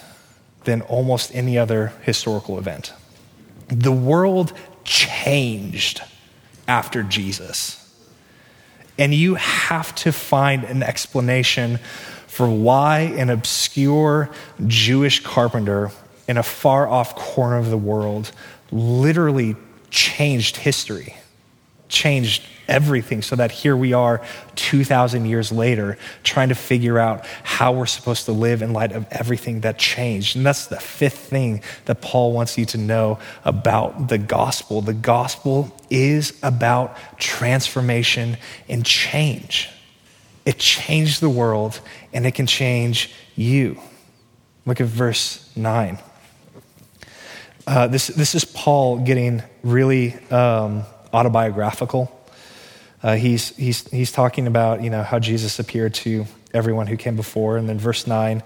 than 0.64 0.82
almost 0.82 1.34
any 1.34 1.58
other 1.58 1.94
historical 2.04 2.58
event. 2.58 2.94
The 3.68 3.92
world 3.92 4.54
changed 4.84 6.02
after 6.68 7.04
Jesus. 7.04 7.78
And 8.98 9.14
you 9.14 9.36
have 9.36 9.96
to 9.96 10.12
find 10.12 10.64
an 10.64 10.84
explanation 10.84 11.78
for 12.28 12.48
why 12.48 13.00
an 13.00 13.30
obscure 13.30 14.30
Jewish 14.68 15.24
carpenter 15.24 15.92
in 16.28 16.38
a 16.38 16.44
far 16.44 16.88
off 16.88 17.16
corner 17.16 17.58
of 17.58 17.70
the 17.70 17.78
world 17.78 18.32
literally 18.72 19.56
changed 19.90 20.58
history 20.58 21.16
changed 21.92 22.44
everything 22.68 23.22
so 23.22 23.36
that 23.36 23.52
here 23.52 23.76
we 23.76 23.94
are 23.94 24.22
2,000 24.56 25.26
years 25.26 25.52
later 25.52 25.98
trying 26.24 26.50
to 26.50 26.56
figure 26.56 26.98
out 26.98 27.26
how 27.44 27.74
we're 27.74 27.86
supposed 27.86 28.26
to 28.26 28.32
live 28.32 28.62
in 28.62 28.72
light 28.74 28.94
of 28.94 29.06
everything 29.12 29.62
that 29.62 29.78
changed. 29.78 30.36
And 30.36 30.46
that's 30.46 30.68
the 30.68 30.80
fifth 30.80 31.20
thing 31.20 31.62
that 31.86 32.02
Paul 32.02 32.32
wants 32.32 32.58
you 32.58 32.66
to 32.68 32.78
know 32.78 33.20
about 33.44 34.08
the 34.08 34.18
gospel. 34.18 34.82
The 34.82 34.94
gospel 34.94 35.76
is 35.90 36.40
about 36.42 36.96
transformation 37.18 38.38
and 38.70 38.86
change. 38.86 39.70
It 40.46 40.58
changed 40.58 41.22
the 41.22 41.30
world 41.30 41.80
and 42.14 42.26
it 42.26 42.32
can 42.32 42.48
change 42.48 43.14
you. 43.36 43.80
Look 44.66 44.80
at 44.80 44.88
verse 44.88 45.50
9. 45.56 46.00
Uh, 47.68 47.88
this, 47.88 48.08
this 48.08 48.34
is 48.34 48.46
Paul 48.46 49.00
getting 49.00 49.44
really 49.64 50.16
um, 50.30 50.84
autobiographical. 51.14 52.18
Uh, 53.04 53.16
he's, 53.16 53.56
he's, 53.58 53.88
he's 53.90 54.12
talking 54.12 54.48
about 54.48 54.84
you 54.84 54.90
know, 54.90 55.04
how 55.04 55.20
Jesus 55.20 55.60
appeared 55.60 55.94
to 55.96 56.26
everyone 56.54 56.88
who 56.88 56.98
came 56.98 57.16
before. 57.16 57.58
And 57.58 57.68
then 57.68 57.80
verse 57.80 58.06
9, 58.06 58.44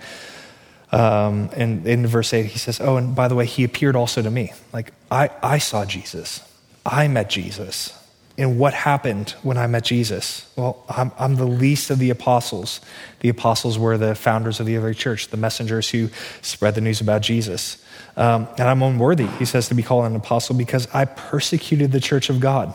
um, 0.91 1.49
and 1.55 1.85
in 1.85 2.07
verse 2.07 2.33
8, 2.33 2.45
he 2.45 2.57
says, 2.57 2.79
Oh, 2.79 2.97
and 2.97 3.15
by 3.15 3.27
the 3.27 3.35
way, 3.35 3.45
he 3.45 3.63
appeared 3.63 3.95
also 3.95 4.21
to 4.21 4.31
me. 4.31 4.53
Like, 4.71 4.93
I, 5.11 5.29
I 5.43 5.57
saw 5.57 5.83
Jesus. 5.85 6.41
I 6.85 7.07
met 7.07 7.29
Jesus. 7.29 7.91
And 8.37 8.59
what 8.59 8.73
happened 8.73 9.31
when 9.43 9.57
I 9.57 9.67
met 9.67 9.83
Jesus? 9.83 10.49
Well, 10.55 10.83
I'm, 10.89 11.11
I'm, 11.17 11.35
the 11.35 11.45
least 11.45 11.89
of 11.89 11.99
the 11.99 12.09
apostles. 12.09 12.81
The 13.21 13.29
apostles 13.29 13.79
were 13.79 13.97
the 13.97 14.13
founders 14.13 14.59
of 14.59 14.65
the 14.65 14.75
early 14.75 14.93
church, 14.93 15.29
the 15.29 15.37
messengers 15.37 15.89
who 15.89 16.09
spread 16.41 16.75
the 16.75 16.81
news 16.81 16.99
about 16.99 17.21
Jesus. 17.21 17.83
Um, 18.17 18.47
and 18.57 18.67
I'm 18.67 18.81
unworthy, 18.81 19.27
he 19.27 19.45
says, 19.45 19.67
to 19.67 19.75
be 19.75 19.83
called 19.83 20.05
an 20.05 20.15
apostle 20.15 20.55
because 20.55 20.87
I 20.93 21.05
persecuted 21.05 21.91
the 21.91 21.99
church 21.99 22.29
of 22.29 22.39
God. 22.39 22.73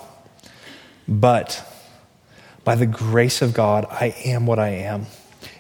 But 1.09 1.65
by 2.63 2.75
the 2.75 2.87
grace 2.87 3.41
of 3.41 3.55
God, 3.55 3.87
I 3.91 4.15
am 4.25 4.47
what 4.47 4.59
I 4.59 4.69
am. 4.69 5.07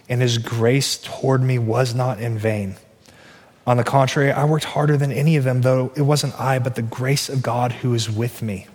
And 0.08 0.20
his 0.20 0.38
grace 0.38 0.98
toward 0.98 1.42
me 1.42 1.58
was 1.58 1.94
not 1.94 2.20
in 2.20 2.36
vain. 2.38 2.76
On 3.66 3.76
the 3.76 3.84
contrary, 3.84 4.32
I 4.32 4.44
worked 4.44 4.64
harder 4.64 4.96
than 4.96 5.12
any 5.12 5.36
of 5.36 5.44
them, 5.44 5.62
though 5.62 5.92
it 5.94 6.02
wasn't 6.02 6.38
I, 6.38 6.58
but 6.58 6.74
the 6.74 6.82
grace 6.82 7.28
of 7.28 7.42
God 7.42 7.72
who 7.72 7.94
is 7.94 8.10
with 8.10 8.42
me. 8.42 8.66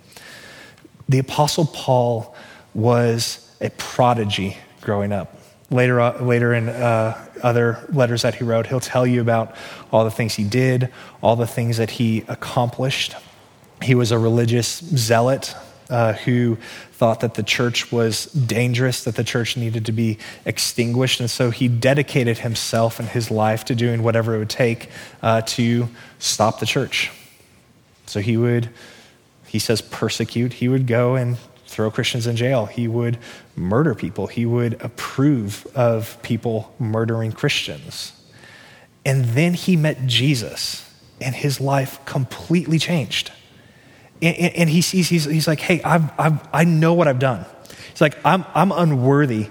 The 1.08 1.18
Apostle 1.18 1.66
Paul 1.66 2.34
was 2.74 3.48
a 3.60 3.70
prodigy 3.70 4.56
growing 4.80 5.12
up. 5.12 5.36
Later, 5.70 6.00
uh, 6.00 6.22
later 6.22 6.54
in 6.54 6.68
uh, 6.68 7.26
other 7.42 7.84
letters 7.92 8.22
that 8.22 8.36
he 8.36 8.44
wrote, 8.44 8.66
he'll 8.66 8.78
tell 8.78 9.06
you 9.06 9.20
about 9.20 9.54
all 9.90 10.04
the 10.04 10.10
things 10.10 10.34
he 10.34 10.44
did, 10.44 10.92
all 11.22 11.34
the 11.34 11.46
things 11.46 11.78
that 11.78 11.90
he 11.90 12.24
accomplished. 12.28 13.14
He 13.82 13.94
was 13.94 14.12
a 14.12 14.18
religious 14.18 14.78
zealot 14.78 15.54
uh, 15.90 16.14
who 16.14 16.56
thought 16.92 17.20
that 17.20 17.34
the 17.34 17.42
church 17.42 17.92
was 17.92 18.26
dangerous, 18.26 19.04
that 19.04 19.16
the 19.16 19.24
church 19.24 19.56
needed 19.56 19.86
to 19.86 19.92
be 19.92 20.18
extinguished. 20.44 21.20
And 21.20 21.30
so 21.30 21.50
he 21.50 21.68
dedicated 21.68 22.38
himself 22.38 22.98
and 22.98 23.08
his 23.08 23.30
life 23.30 23.64
to 23.66 23.74
doing 23.74 24.02
whatever 24.02 24.34
it 24.34 24.38
would 24.38 24.50
take 24.50 24.88
uh, 25.22 25.42
to 25.42 25.88
stop 26.18 26.58
the 26.60 26.66
church. 26.66 27.10
So 28.06 28.20
he 28.20 28.36
would, 28.36 28.70
he 29.46 29.58
says, 29.58 29.80
persecute. 29.80 30.54
He 30.54 30.68
would 30.68 30.86
go 30.86 31.16
and 31.16 31.36
throw 31.76 31.90
Christians 31.90 32.26
in 32.26 32.36
jail. 32.36 32.64
He 32.64 32.88
would 32.88 33.18
murder 33.54 33.94
people. 33.94 34.26
He 34.26 34.46
would 34.46 34.80
approve 34.82 35.66
of 35.74 36.20
people 36.22 36.74
murdering 36.78 37.32
Christians. 37.32 38.12
And 39.04 39.26
then 39.26 39.52
he 39.52 39.76
met 39.76 40.06
Jesus, 40.06 40.90
and 41.20 41.34
his 41.34 41.60
life 41.60 42.02
completely 42.06 42.78
changed. 42.78 43.30
And, 44.22 44.36
and 44.36 44.70
he 44.70 44.80
sees, 44.80 45.10
he's, 45.10 45.26
he's 45.26 45.46
like, 45.46 45.60
hey, 45.60 45.82
I've, 45.82 46.10
I've, 46.18 46.48
I 46.50 46.64
know 46.64 46.94
what 46.94 47.08
I've 47.08 47.18
done. 47.18 47.44
He's 47.90 48.00
like, 48.00 48.16
I'm, 48.24 48.46
I'm 48.54 48.72
unworthy 48.72 49.48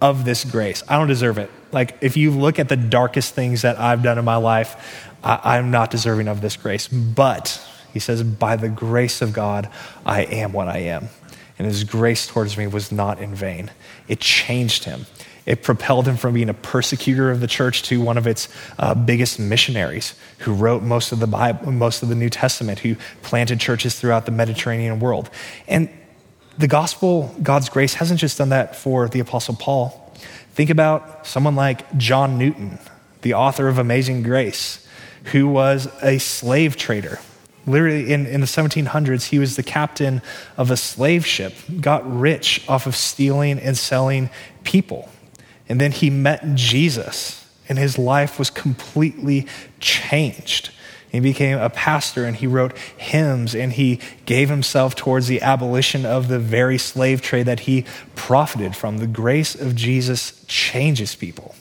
of 0.00 0.24
this 0.24 0.44
grace. 0.44 0.82
I 0.88 0.98
don't 0.98 1.06
deserve 1.06 1.38
it. 1.38 1.50
Like, 1.70 1.96
if 2.00 2.16
you 2.16 2.32
look 2.32 2.58
at 2.58 2.68
the 2.68 2.76
darkest 2.76 3.34
things 3.34 3.62
that 3.62 3.78
I've 3.78 4.02
done 4.02 4.18
in 4.18 4.24
my 4.24 4.36
life, 4.36 5.08
I, 5.22 5.56
I'm 5.56 5.70
not 5.70 5.92
deserving 5.92 6.26
of 6.26 6.40
this 6.40 6.56
grace. 6.56 6.88
But, 6.88 7.62
he 7.92 8.00
says, 8.00 8.24
by 8.24 8.56
the 8.56 8.68
grace 8.68 9.22
of 9.22 9.32
God, 9.32 9.68
I 10.04 10.22
am 10.22 10.52
what 10.52 10.66
I 10.66 10.78
am. 10.78 11.08
And 11.60 11.66
his 11.66 11.84
grace 11.84 12.26
towards 12.26 12.56
me 12.56 12.66
was 12.66 12.90
not 12.90 13.20
in 13.20 13.34
vain. 13.34 13.70
It 14.08 14.18
changed 14.18 14.84
him. 14.84 15.04
It 15.44 15.62
propelled 15.62 16.08
him 16.08 16.16
from 16.16 16.32
being 16.32 16.48
a 16.48 16.54
persecutor 16.54 17.30
of 17.30 17.40
the 17.40 17.46
church 17.46 17.82
to 17.82 18.00
one 18.00 18.16
of 18.16 18.26
its 18.26 18.48
uh, 18.78 18.94
biggest 18.94 19.38
missionaries 19.38 20.14
who 20.38 20.54
wrote 20.54 20.82
most 20.82 21.12
of 21.12 21.20
the 21.20 21.26
Bible, 21.26 21.70
most 21.70 22.02
of 22.02 22.08
the 22.08 22.14
New 22.14 22.30
Testament, 22.30 22.78
who 22.78 22.96
planted 23.20 23.60
churches 23.60 24.00
throughout 24.00 24.24
the 24.24 24.32
Mediterranean 24.32 25.00
world. 25.00 25.28
And 25.68 25.90
the 26.56 26.66
gospel, 26.66 27.34
God's 27.42 27.68
grace, 27.68 27.92
hasn't 27.92 28.20
just 28.20 28.38
done 28.38 28.48
that 28.48 28.74
for 28.74 29.06
the 29.10 29.20
Apostle 29.20 29.54
Paul. 29.54 30.14
Think 30.54 30.70
about 30.70 31.26
someone 31.26 31.56
like 31.56 31.94
John 31.98 32.38
Newton, 32.38 32.78
the 33.20 33.34
author 33.34 33.68
of 33.68 33.76
Amazing 33.76 34.22
Grace, 34.22 34.88
who 35.24 35.46
was 35.46 35.88
a 36.02 36.16
slave 36.16 36.78
trader. 36.78 37.18
Literally, 37.66 38.12
in, 38.12 38.26
in 38.26 38.40
the 38.40 38.46
1700s, 38.46 39.28
he 39.28 39.38
was 39.38 39.56
the 39.56 39.62
captain 39.62 40.22
of 40.56 40.70
a 40.70 40.76
slave 40.76 41.26
ship, 41.26 41.54
got 41.80 42.10
rich 42.10 42.64
off 42.68 42.86
of 42.86 42.96
stealing 42.96 43.58
and 43.58 43.76
selling 43.76 44.30
people. 44.64 45.08
And 45.68 45.80
then 45.80 45.92
he 45.92 46.10
met 46.10 46.54
Jesus, 46.54 47.48
and 47.68 47.78
his 47.78 47.98
life 47.98 48.38
was 48.38 48.50
completely 48.50 49.46
changed. 49.78 50.70
He 51.10 51.20
became 51.20 51.58
a 51.58 51.70
pastor 51.70 52.24
and 52.24 52.36
he 52.36 52.46
wrote 52.46 52.76
hymns 52.96 53.54
and 53.54 53.72
he 53.72 54.00
gave 54.26 54.48
himself 54.48 54.94
towards 54.94 55.26
the 55.26 55.42
abolition 55.42 56.06
of 56.06 56.28
the 56.28 56.38
very 56.38 56.78
slave 56.78 57.20
trade 57.20 57.46
that 57.46 57.60
he 57.60 57.84
profited 58.14 58.76
from. 58.76 58.98
The 58.98 59.08
grace 59.08 59.56
of 59.56 59.74
Jesus 59.74 60.44
changes 60.46 61.16
people. 61.16 61.56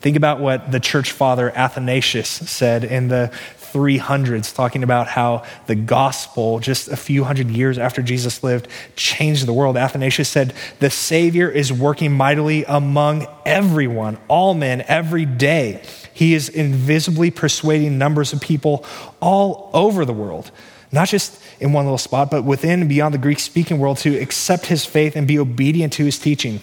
Think 0.00 0.16
about 0.16 0.40
what 0.40 0.70
the 0.70 0.78
church 0.78 1.10
father 1.10 1.50
Athanasius 1.56 2.28
said 2.28 2.84
in 2.84 3.08
the 3.08 3.32
300s, 3.76 4.54
talking 4.54 4.82
about 4.82 5.06
how 5.06 5.44
the 5.66 5.74
gospel, 5.74 6.60
just 6.60 6.88
a 6.88 6.96
few 6.96 7.24
hundred 7.24 7.50
years 7.50 7.76
after 7.76 8.00
Jesus 8.00 8.42
lived, 8.42 8.68
changed 8.96 9.44
the 9.44 9.52
world. 9.52 9.76
Athanasius 9.76 10.30
said, 10.30 10.54
The 10.78 10.88
Savior 10.88 11.50
is 11.50 11.70
working 11.70 12.12
mightily 12.12 12.64
among 12.64 13.26
everyone, 13.44 14.16
all 14.28 14.54
men, 14.54 14.82
every 14.88 15.26
day. 15.26 15.82
He 16.14 16.32
is 16.32 16.48
invisibly 16.48 17.30
persuading 17.30 17.98
numbers 17.98 18.32
of 18.32 18.40
people 18.40 18.86
all 19.20 19.70
over 19.74 20.06
the 20.06 20.14
world, 20.14 20.50
not 20.90 21.08
just 21.08 21.38
in 21.60 21.74
one 21.74 21.84
little 21.84 21.98
spot, 21.98 22.30
but 22.30 22.44
within 22.44 22.80
and 22.80 22.88
beyond 22.88 23.12
the 23.12 23.18
Greek 23.18 23.40
speaking 23.40 23.78
world 23.78 23.98
to 23.98 24.16
accept 24.18 24.66
his 24.66 24.86
faith 24.86 25.16
and 25.16 25.28
be 25.28 25.38
obedient 25.38 25.92
to 25.94 26.04
his 26.06 26.18
teaching. 26.18 26.60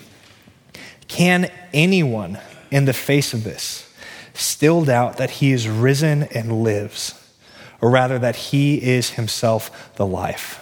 Can 1.08 1.52
anyone 1.74 2.40
in 2.72 2.86
the 2.86 2.94
face 2.94 3.36
of 3.36 3.44
this 3.44 3.88
still 4.34 4.84
doubt 4.84 5.18
that 5.18 5.30
he 5.30 5.52
is 5.52 5.68
risen 5.68 6.24
and 6.24 6.64
lives, 6.64 7.14
or 7.82 7.90
rather 7.90 8.18
that 8.20 8.36
he 8.36 8.82
is 8.82 9.12
himself 9.12 9.96
the 9.96 10.06
life? 10.06 10.60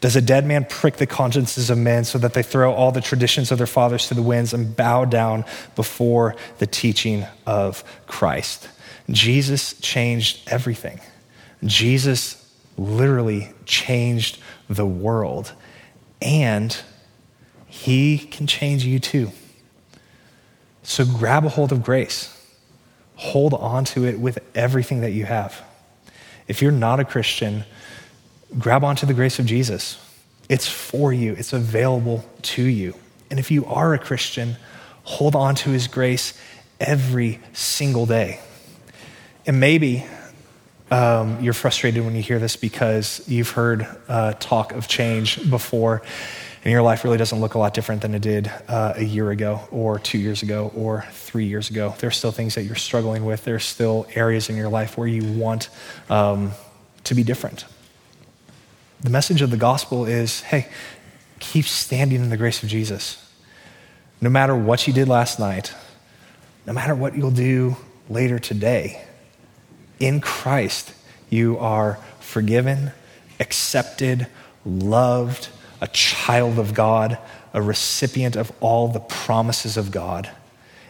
Does 0.00 0.14
a 0.14 0.20
dead 0.20 0.46
man 0.46 0.66
prick 0.66 0.96
the 0.96 1.06
consciences 1.06 1.70
of 1.70 1.78
men 1.78 2.04
so 2.04 2.18
that 2.18 2.34
they 2.34 2.42
throw 2.42 2.72
all 2.72 2.92
the 2.92 3.00
traditions 3.00 3.50
of 3.50 3.58
their 3.58 3.66
fathers 3.66 4.08
to 4.08 4.14
the 4.14 4.22
winds 4.22 4.52
and 4.52 4.76
bow 4.76 5.04
down 5.06 5.44
before 5.74 6.36
the 6.58 6.66
teaching 6.66 7.24
of 7.46 7.82
Christ? 8.06 8.68
Jesus 9.10 9.72
changed 9.80 10.46
everything. 10.48 11.00
Jesus 11.64 12.42
literally 12.76 13.52
changed 13.64 14.38
the 14.68 14.86
world, 14.86 15.52
and 16.20 16.76
he 17.66 18.18
can 18.18 18.46
change 18.46 18.84
you 18.84 18.98
too. 18.98 19.30
So 20.82 21.04
grab 21.04 21.44
a 21.44 21.48
hold 21.48 21.72
of 21.72 21.82
grace. 21.82 22.35
Hold 23.16 23.54
on 23.54 23.84
to 23.86 24.04
it 24.04 24.18
with 24.18 24.38
everything 24.54 25.00
that 25.00 25.12
you 25.12 25.24
have. 25.24 25.62
If 26.48 26.62
you're 26.62 26.72
not 26.72 27.00
a 27.00 27.04
Christian, 27.04 27.64
grab 28.58 28.84
onto 28.84 29.06
the 29.06 29.14
grace 29.14 29.38
of 29.38 29.46
Jesus. 29.46 29.98
It's 30.48 30.68
for 30.68 31.12
you, 31.12 31.34
it's 31.34 31.52
available 31.52 32.24
to 32.42 32.62
you. 32.62 32.94
And 33.30 33.40
if 33.40 33.50
you 33.50 33.64
are 33.66 33.94
a 33.94 33.98
Christian, 33.98 34.56
hold 35.02 35.34
on 35.34 35.54
to 35.56 35.70
his 35.70 35.88
grace 35.88 36.38
every 36.78 37.40
single 37.52 38.06
day. 38.06 38.40
And 39.46 39.58
maybe 39.58 40.04
um, 40.90 41.42
you're 41.42 41.52
frustrated 41.52 42.04
when 42.04 42.14
you 42.14 42.22
hear 42.22 42.38
this 42.38 42.56
because 42.56 43.26
you've 43.26 43.50
heard 43.50 43.86
uh, 44.08 44.34
talk 44.34 44.72
of 44.72 44.86
change 44.86 45.50
before 45.50 46.02
and 46.66 46.72
your 46.72 46.82
life 46.82 47.04
really 47.04 47.16
doesn't 47.16 47.40
look 47.40 47.54
a 47.54 47.60
lot 47.60 47.74
different 47.74 48.02
than 48.02 48.12
it 48.12 48.22
did 48.22 48.50
uh, 48.66 48.94
a 48.96 49.04
year 49.04 49.30
ago 49.30 49.60
or 49.70 50.00
two 50.00 50.18
years 50.18 50.42
ago 50.42 50.72
or 50.74 51.04
three 51.12 51.44
years 51.44 51.70
ago. 51.70 51.94
There's 52.00 52.16
still 52.16 52.32
things 52.32 52.56
that 52.56 52.64
you're 52.64 52.74
struggling 52.74 53.24
with. 53.24 53.44
There's 53.44 53.64
still 53.64 54.04
areas 54.16 54.50
in 54.50 54.56
your 54.56 54.68
life 54.68 54.98
where 54.98 55.06
you 55.06 55.32
want 55.38 55.68
um, 56.10 56.50
to 57.04 57.14
be 57.14 57.22
different. 57.22 57.66
The 59.00 59.10
message 59.10 59.42
of 59.42 59.52
the 59.52 59.56
gospel 59.56 60.06
is 60.06 60.40
hey, 60.40 60.66
keep 61.38 61.66
standing 61.66 62.20
in 62.20 62.30
the 62.30 62.36
grace 62.36 62.64
of 62.64 62.68
Jesus. 62.68 63.24
No 64.20 64.28
matter 64.28 64.56
what 64.56 64.88
you 64.88 64.92
did 64.92 65.06
last 65.06 65.38
night, 65.38 65.72
no 66.66 66.72
matter 66.72 66.96
what 66.96 67.16
you'll 67.16 67.30
do 67.30 67.76
later 68.10 68.40
today, 68.40 69.04
in 70.00 70.20
Christ, 70.20 70.92
you 71.30 71.58
are 71.58 72.00
forgiven, 72.18 72.90
accepted, 73.38 74.26
loved, 74.64 75.50
a 75.80 75.88
child 75.88 76.58
of 76.58 76.74
God, 76.74 77.18
a 77.52 77.62
recipient 77.62 78.36
of 78.36 78.52
all 78.60 78.88
the 78.88 79.00
promises 79.00 79.76
of 79.76 79.90
God. 79.90 80.30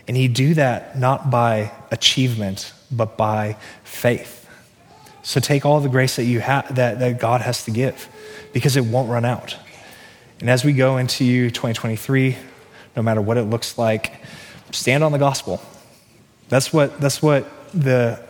And 0.09 0.17
you 0.17 0.29
do 0.29 0.55
that 0.55 0.99
not 0.99 1.31
by 1.31 1.73
achievement, 1.91 2.73
but 2.91 3.17
by 3.17 3.57
faith. 3.85 4.49
So 5.23 5.41
take 5.41 5.67
all 5.67 5.81
the 5.81 5.89
grace 5.89 6.17
that 6.17 6.25
you 6.25 6.41
have 6.41 6.77
that, 6.77 7.01
that 7.01 7.19
God 7.19 7.41
has 7.41 7.65
to 7.65 7.71
give 7.71 8.09
because 8.53 8.77
it 8.77 8.85
won't 8.85 9.11
run 9.11 9.25
out. 9.25 9.57
And 10.41 10.49
as 10.49 10.65
we 10.65 10.73
go 10.73 10.99
into 10.99 11.51
2023, 11.51 12.37
no 12.95 13.03
matter 13.03 13.21
what 13.21 13.37
it 13.37 13.43
looks 13.43 13.77
like, 13.77 14.13
stand 14.71 15.03
on 15.03 15.13
the 15.13 15.19
gospel. 15.19 15.61
That's 16.49 16.73
what 16.73 17.01
that's 17.01 17.21
what 17.21 17.51
the 17.73 18.23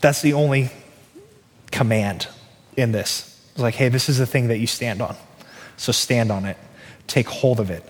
that's 0.00 0.22
the 0.22 0.34
only 0.34 0.70
command 1.72 2.28
in 2.76 2.92
this. 2.92 3.40
It's 3.52 3.60
like, 3.60 3.74
hey, 3.74 3.88
this 3.88 4.08
is 4.08 4.18
the 4.18 4.26
thing 4.26 4.48
that 4.48 4.58
you 4.58 4.66
stand 4.66 5.02
on. 5.02 5.16
So 5.78 5.92
stand 5.92 6.30
on 6.30 6.44
it, 6.44 6.58
take 7.06 7.28
hold 7.28 7.60
of 7.60 7.70
it, 7.70 7.82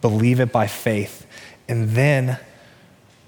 believe 0.00 0.38
it 0.38 0.52
by 0.52 0.68
faith, 0.68 1.26
and 1.68 1.90
then 1.90 2.38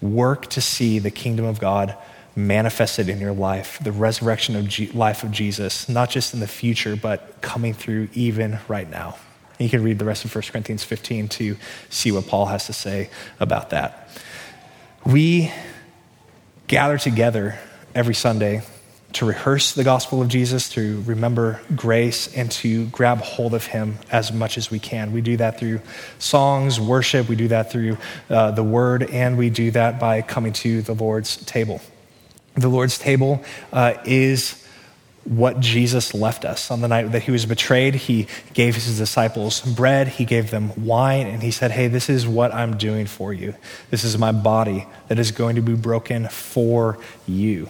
work 0.00 0.48
to 0.50 0.60
see 0.60 0.98
the 1.00 1.10
kingdom 1.10 1.44
of 1.44 1.58
God 1.58 1.96
manifested 2.36 3.08
in 3.08 3.20
your 3.20 3.32
life, 3.32 3.78
the 3.82 3.92
resurrection 3.92 4.56
of 4.56 4.68
G- 4.68 4.88
life 4.88 5.22
of 5.22 5.30
Jesus, 5.30 5.88
not 5.88 6.10
just 6.10 6.34
in 6.34 6.40
the 6.40 6.46
future, 6.46 6.96
but 6.96 7.40
coming 7.40 7.74
through 7.74 8.08
even 8.14 8.58
right 8.68 8.88
now. 8.88 9.16
And 9.58 9.66
you 9.66 9.70
can 9.70 9.82
read 9.82 9.98
the 9.98 10.04
rest 10.04 10.24
of 10.24 10.34
1 10.34 10.42
Corinthians 10.50 10.82
15 10.84 11.28
to 11.28 11.56
see 11.90 12.12
what 12.12 12.26
Paul 12.26 12.46
has 12.46 12.66
to 12.66 12.72
say 12.72 13.10
about 13.38 13.70
that. 13.70 14.08
We 15.04 15.52
gather 16.68 16.96
together 16.96 17.58
every 17.94 18.14
Sunday 18.14 18.62
to 19.14 19.26
rehearse 19.26 19.72
the 19.72 19.84
gospel 19.84 20.22
of 20.22 20.28
Jesus, 20.28 20.68
to 20.70 21.02
remember 21.02 21.60
grace, 21.76 22.34
and 22.34 22.50
to 22.50 22.86
grab 22.86 23.18
hold 23.18 23.54
of 23.54 23.66
Him 23.66 23.98
as 24.10 24.32
much 24.32 24.56
as 24.56 24.70
we 24.70 24.78
can. 24.78 25.12
We 25.12 25.20
do 25.20 25.36
that 25.36 25.58
through 25.58 25.80
songs, 26.18 26.80
worship, 26.80 27.28
we 27.28 27.36
do 27.36 27.48
that 27.48 27.70
through 27.70 27.98
uh, 28.30 28.52
the 28.52 28.64
word, 28.64 29.02
and 29.10 29.36
we 29.36 29.50
do 29.50 29.70
that 29.72 30.00
by 30.00 30.22
coming 30.22 30.52
to 30.54 30.82
the 30.82 30.94
Lord's 30.94 31.36
table. 31.44 31.80
The 32.54 32.68
Lord's 32.68 32.98
table 32.98 33.44
uh, 33.72 33.94
is 34.04 34.58
what 35.24 35.60
Jesus 35.60 36.14
left 36.14 36.44
us 36.44 36.70
on 36.70 36.80
the 36.80 36.88
night 36.88 37.12
that 37.12 37.22
he 37.22 37.30
was 37.30 37.46
betrayed. 37.46 37.94
He 37.94 38.26
gave 38.54 38.74
his 38.74 38.98
disciples 38.98 39.60
bread, 39.60 40.08
he 40.08 40.24
gave 40.24 40.50
them 40.50 40.84
wine, 40.84 41.26
and 41.26 41.42
he 41.42 41.50
said, 41.50 41.70
Hey, 41.70 41.86
this 41.88 42.08
is 42.08 42.26
what 42.26 42.52
I'm 42.52 42.76
doing 42.76 43.06
for 43.06 43.32
you. 43.32 43.54
This 43.90 44.04
is 44.04 44.18
my 44.18 44.32
body 44.32 44.86
that 45.08 45.18
is 45.18 45.30
going 45.30 45.56
to 45.56 45.62
be 45.62 45.74
broken 45.74 46.28
for 46.28 46.98
you 47.26 47.68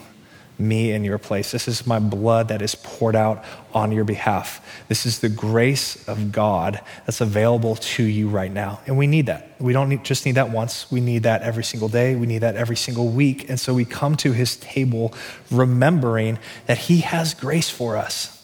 me 0.59 0.93
in 0.93 1.05
your 1.05 1.19
place. 1.19 1.51
This 1.51 1.67
is 1.67 1.87
my 1.87 1.99
blood 1.99 2.49
that 2.49 2.63
is 2.63 2.75
poured 2.75 3.17
out 3.17 3.45
on 3.75 3.91
your 3.93 4.05
behalf. 4.05 4.65
This 4.89 5.07
is 5.07 5.21
the 5.21 5.29
grace 5.29 6.07
of 6.09 6.33
God 6.33 6.81
that's 7.07 7.21
available 7.21 7.77
to 7.77 8.03
you 8.03 8.29
right 8.29 8.53
now. 8.53 8.81
And 8.87 8.97
we 8.97 9.07
need 9.07 9.27
that. 9.27 9.55
We 9.59 9.73
don't 9.73 9.89
need, 9.89 10.05
just 10.05 10.27
need 10.27 10.37
that 10.37 10.51
once. 10.51 10.91
We 10.91 11.01
need 11.01 11.25
that 11.25 11.43
every 11.43 11.65
single 11.65 11.89
day. 11.89 12.15
We 12.15 12.27
need 12.27 12.39
that 12.39 12.57
every 12.57 12.77
single 12.77 13.09
week. 13.09 13.49
And 13.49 13.59
so 13.59 13.75
we 13.75 13.85
come 13.85 14.17
to 14.19 14.33
his 14.33 14.57
table 14.57 15.15
remembering 15.51 16.39
that 16.67 16.79
he 16.79 16.99
has 16.99 17.35
grace 17.35 17.71
for 17.71 17.97
us. 17.97 18.39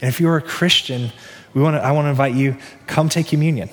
And 0.00 0.08
if 0.08 0.20
you're 0.20 0.36
a 0.36 0.42
Christian, 0.42 1.12
we 1.54 1.62
want 1.62 1.76
to, 1.76 1.84
I 1.84 1.92
want 1.92 2.06
to 2.06 2.10
invite 2.10 2.34
you, 2.34 2.56
come 2.86 3.08
take 3.08 3.26
communion. 3.26 3.70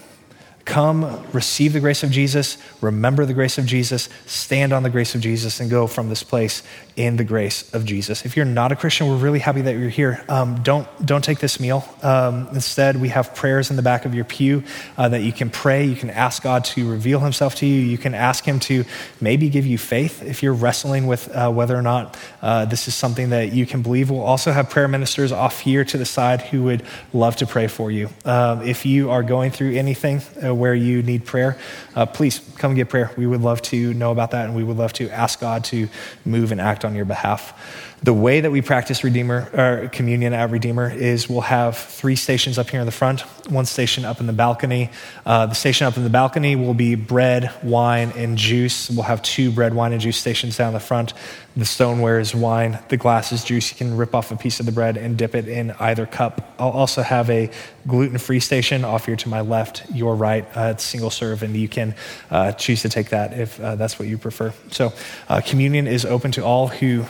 Come, 0.67 1.25
receive 1.31 1.71
the 1.71 1.79
grace 1.79 2.03
of 2.03 2.11
Jesus, 2.11 2.57
remember 2.81 3.25
the 3.25 3.33
grace 3.33 3.57
of 3.57 3.65
Jesus, 3.65 4.09
stand 4.25 4.73
on 4.73 4.83
the 4.83 4.89
grace 4.89 5.15
of 5.15 5.21
Jesus, 5.21 5.61
and 5.61 5.69
go 5.69 5.87
from 5.87 6.09
this 6.09 6.23
place 6.23 6.61
in 6.97 7.15
the 7.15 7.23
grace 7.23 7.73
of 7.73 7.85
Jesus. 7.85 8.25
If 8.25 8.35
you're 8.35 8.45
not 8.45 8.73
a 8.73 8.75
Christian, 8.75 9.07
we're 9.07 9.15
really 9.15 9.39
happy 9.39 9.61
that 9.61 9.77
you're 9.77 9.87
here. 9.87 10.25
Um, 10.27 10.61
don't, 10.63 10.85
don't 11.05 11.23
take 11.23 11.39
this 11.39 11.61
meal. 11.61 11.87
Um, 12.03 12.49
instead, 12.51 12.99
we 12.99 13.07
have 13.09 13.33
prayers 13.33 13.69
in 13.69 13.77
the 13.77 13.81
back 13.81 14.03
of 14.03 14.13
your 14.13 14.25
pew 14.25 14.63
uh, 14.97 15.07
that 15.07 15.21
you 15.21 15.31
can 15.31 15.49
pray. 15.49 15.85
You 15.85 15.95
can 15.95 16.09
ask 16.09 16.43
God 16.43 16.65
to 16.65 16.91
reveal 16.91 17.21
himself 17.21 17.55
to 17.55 17.65
you. 17.65 17.79
You 17.79 17.97
can 17.97 18.13
ask 18.13 18.43
him 18.43 18.59
to 18.61 18.83
maybe 19.21 19.47
give 19.47 19.65
you 19.65 19.77
faith 19.77 20.21
if 20.21 20.43
you're 20.43 20.53
wrestling 20.53 21.07
with 21.07 21.33
uh, 21.33 21.49
whether 21.49 21.77
or 21.77 21.81
not 21.81 22.17
uh, 22.41 22.65
this 22.65 22.89
is 22.89 22.95
something 22.95 23.29
that 23.29 23.53
you 23.53 23.65
can 23.65 23.83
believe. 23.83 24.09
We'll 24.09 24.19
also 24.19 24.51
have 24.51 24.69
prayer 24.69 24.89
ministers 24.89 25.31
off 25.31 25.61
here 25.61 25.85
to 25.85 25.97
the 25.97 26.05
side 26.05 26.41
who 26.41 26.63
would 26.63 26.83
love 27.13 27.37
to 27.37 27.47
pray 27.47 27.67
for 27.67 27.89
you. 27.89 28.09
Um, 28.25 28.63
if 28.63 28.85
you 28.85 29.11
are 29.11 29.23
going 29.23 29.51
through 29.51 29.75
anything, 29.75 30.21
uh, 30.43 30.56
where 30.57 30.75
you 30.75 31.03
need 31.03 31.25
prayer, 31.25 31.57
uh, 31.95 32.05
please 32.05 32.39
come 32.57 32.75
get 32.75 32.89
prayer. 32.89 33.11
We 33.17 33.27
would 33.27 33.41
love 33.41 33.61
to 33.63 33.93
know 33.93 34.11
about 34.11 34.31
that, 34.31 34.45
and 34.45 34.55
we 34.55 34.63
would 34.63 34.77
love 34.77 34.93
to 34.93 35.09
ask 35.09 35.39
God 35.39 35.63
to 35.65 35.87
move 36.25 36.51
and 36.51 36.59
act 36.59 36.85
on 36.85 36.95
your 36.95 37.05
behalf. 37.05 37.86
The 38.03 38.13
way 38.13 38.41
that 38.41 38.51
we 38.51 38.61
practice 38.61 39.03
Redeemer 39.03 39.49
or 39.53 39.89
communion 39.89 40.31
at 40.31 40.51
Redeemer 40.51 40.87
is 40.87 41.27
we'll 41.27 41.41
have 41.41 41.75
three 41.75 42.15
stations 42.15 42.59
up 42.59 42.69
here 42.69 42.79
in 42.79 42.85
the 42.85 42.91
front, 42.91 43.21
one 43.49 43.65
station 43.65 44.05
up 44.05 44.19
in 44.19 44.27
the 44.27 44.33
balcony. 44.33 44.91
Uh, 45.25 45.47
the 45.47 45.55
station 45.55 45.87
up 45.87 45.97
in 45.97 46.03
the 46.03 46.09
balcony 46.11 46.55
will 46.55 46.75
be 46.75 46.93
bread, 46.93 47.51
wine, 47.63 48.13
and 48.15 48.37
juice. 48.37 48.91
We'll 48.91 49.01
have 49.01 49.23
two 49.23 49.49
bread, 49.49 49.73
wine, 49.73 49.93
and 49.93 50.01
juice 50.01 50.17
stations 50.17 50.55
down 50.55 50.73
the 50.73 50.79
front. 50.79 51.15
The 51.55 51.65
stoneware 51.65 52.19
is 52.19 52.35
wine, 52.35 52.77
the 52.89 52.97
glass 52.97 53.31
is 53.31 53.43
juice. 53.43 53.71
You 53.71 53.77
can 53.77 53.97
rip 53.97 54.13
off 54.13 54.31
a 54.31 54.35
piece 54.35 54.59
of 54.59 54.67
the 54.67 54.71
bread 54.71 54.95
and 54.95 55.17
dip 55.17 55.33
it 55.33 55.47
in 55.47 55.71
either 55.79 56.05
cup. 56.05 56.53
I'll 56.59 56.69
also 56.69 57.01
have 57.01 57.31
a 57.31 57.49
gluten 57.87 58.19
free 58.19 58.41
station 58.41 58.85
off 58.85 59.07
here 59.07 59.15
to 59.15 59.27
my 59.27 59.41
left, 59.41 59.89
your 59.91 60.13
right. 60.13 60.45
Uh, 60.55 60.73
it's 60.73 60.83
single 60.83 61.09
serve, 61.09 61.41
and 61.41 61.57
you 61.57 61.67
can 61.67 61.95
uh, 62.29 62.51
choose 62.51 62.83
to 62.83 62.89
take 62.89 63.09
that 63.09 63.33
if 63.33 63.59
uh, 63.59 63.75
that's 63.75 63.97
what 63.97 64.07
you 64.07 64.19
prefer. 64.19 64.53
So, 64.69 64.93
uh, 65.29 65.41
communion 65.43 65.87
is 65.87 66.05
open 66.05 66.31
to 66.33 66.45
all 66.45 66.67
who 66.67 67.07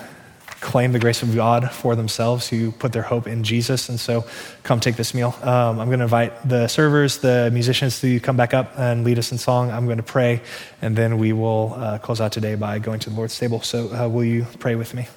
claim 0.59 0.91
the 0.91 0.99
grace 0.99 1.21
of 1.21 1.35
God 1.35 1.71
for 1.71 1.95
themselves, 1.95 2.47
who 2.47 2.71
put 2.71 2.91
their 2.91 3.03
hope 3.03 3.27
in 3.27 3.43
Jesus. 3.43 3.89
And 3.89 3.99
so 3.99 4.25
come 4.63 4.79
take 4.79 4.95
this 4.95 5.13
meal. 5.13 5.35
Um, 5.41 5.79
I'm 5.79 5.87
going 5.87 5.99
to 5.99 6.05
invite 6.05 6.47
the 6.47 6.67
servers, 6.67 7.19
the 7.19 7.49
musicians 7.53 8.01
to 8.01 8.19
come 8.19 8.37
back 8.37 8.53
up 8.53 8.73
and 8.77 9.03
lead 9.03 9.19
us 9.19 9.31
in 9.31 9.37
song. 9.37 9.71
I'm 9.71 9.85
going 9.85 9.97
to 9.97 10.03
pray, 10.03 10.41
and 10.81 10.95
then 10.95 11.17
we 11.17 11.33
will 11.33 11.73
uh, 11.75 11.97
close 11.99 12.19
out 12.19 12.31
today 12.31 12.55
by 12.55 12.79
going 12.79 12.99
to 13.01 13.09
the 13.09 13.15
Lord's 13.15 13.37
table. 13.37 13.61
So 13.61 13.93
uh, 13.93 14.07
will 14.07 14.23
you 14.25 14.47
pray 14.59 14.75
with 14.75 14.93
me? 14.93 15.07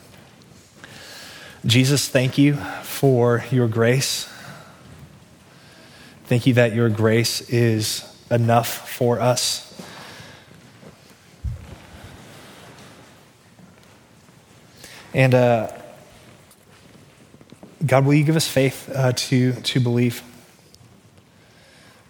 Jesus, 1.64 2.08
thank 2.08 2.38
you 2.38 2.54
for 2.82 3.44
your 3.50 3.68
grace. 3.68 4.28
Thank 6.24 6.46
you 6.46 6.54
that 6.54 6.74
your 6.74 6.88
grace 6.88 7.40
is 7.50 8.06
enough 8.30 8.88
for 8.88 9.20
us. 9.20 9.69
And 15.12 15.34
uh, 15.34 15.72
God, 17.84 18.04
will 18.04 18.14
you 18.14 18.24
give 18.24 18.36
us 18.36 18.46
faith 18.46 18.90
uh, 18.94 19.12
to, 19.12 19.52
to 19.52 19.80
believe? 19.80 20.22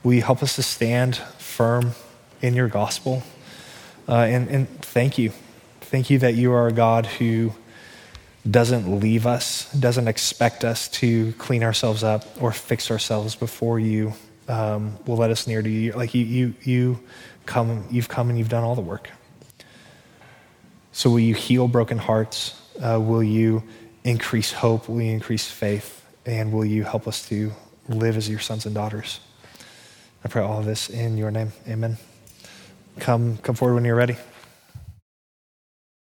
Will 0.02 0.14
you 0.14 0.22
help 0.22 0.42
us 0.42 0.56
to 0.56 0.62
stand 0.62 1.16
firm 1.16 1.92
in 2.42 2.54
your 2.54 2.68
gospel? 2.68 3.22
Uh, 4.08 4.14
and, 4.14 4.48
and 4.48 4.68
thank 4.80 5.18
you. 5.18 5.32
Thank 5.80 6.10
you 6.10 6.18
that 6.20 6.34
you 6.34 6.52
are 6.52 6.66
a 6.66 6.72
God 6.72 7.06
who 7.06 7.52
doesn't 8.48 9.00
leave 9.00 9.26
us, 9.26 9.70
doesn't 9.72 10.08
expect 10.08 10.64
us 10.64 10.88
to 10.88 11.32
clean 11.32 11.62
ourselves 11.62 12.02
up 12.02 12.24
or 12.42 12.52
fix 12.52 12.90
ourselves 12.90 13.34
before 13.34 13.78
you 13.78 14.12
um, 14.48 14.98
will 15.06 15.16
let 15.16 15.30
us 15.30 15.46
near 15.46 15.62
to 15.62 15.68
you. 15.68 15.92
Like 15.92 16.14
you, 16.14 16.24
you, 16.24 16.54
you 16.62 17.00
come, 17.46 17.86
you've 17.90 18.08
come 18.08 18.30
and 18.30 18.38
you've 18.38 18.48
done 18.48 18.64
all 18.64 18.74
the 18.74 18.80
work. 18.80 19.10
So 20.92 21.10
will 21.10 21.20
you 21.20 21.34
heal 21.34 21.68
broken 21.68 21.98
hearts? 21.98 22.59
Uh, 22.82 22.98
will 23.00 23.22
you 23.22 23.62
increase 24.04 24.52
hope? 24.52 24.88
Will 24.88 25.02
you 25.02 25.12
increase 25.12 25.50
faith? 25.50 26.04
And 26.26 26.52
will 26.52 26.64
you 26.64 26.84
help 26.84 27.08
us 27.08 27.28
to 27.28 27.52
live 27.88 28.16
as 28.16 28.28
your 28.28 28.40
sons 28.40 28.66
and 28.66 28.74
daughters? 28.74 29.20
I 30.24 30.28
pray 30.28 30.42
all 30.42 30.58
of 30.58 30.66
this 30.66 30.90
in 30.90 31.16
your 31.16 31.30
name. 31.30 31.52
Amen. 31.66 31.96
Come, 32.98 33.38
come 33.38 33.54
forward 33.54 33.74
when 33.76 33.84
you're 33.84 33.96
ready. 33.96 34.16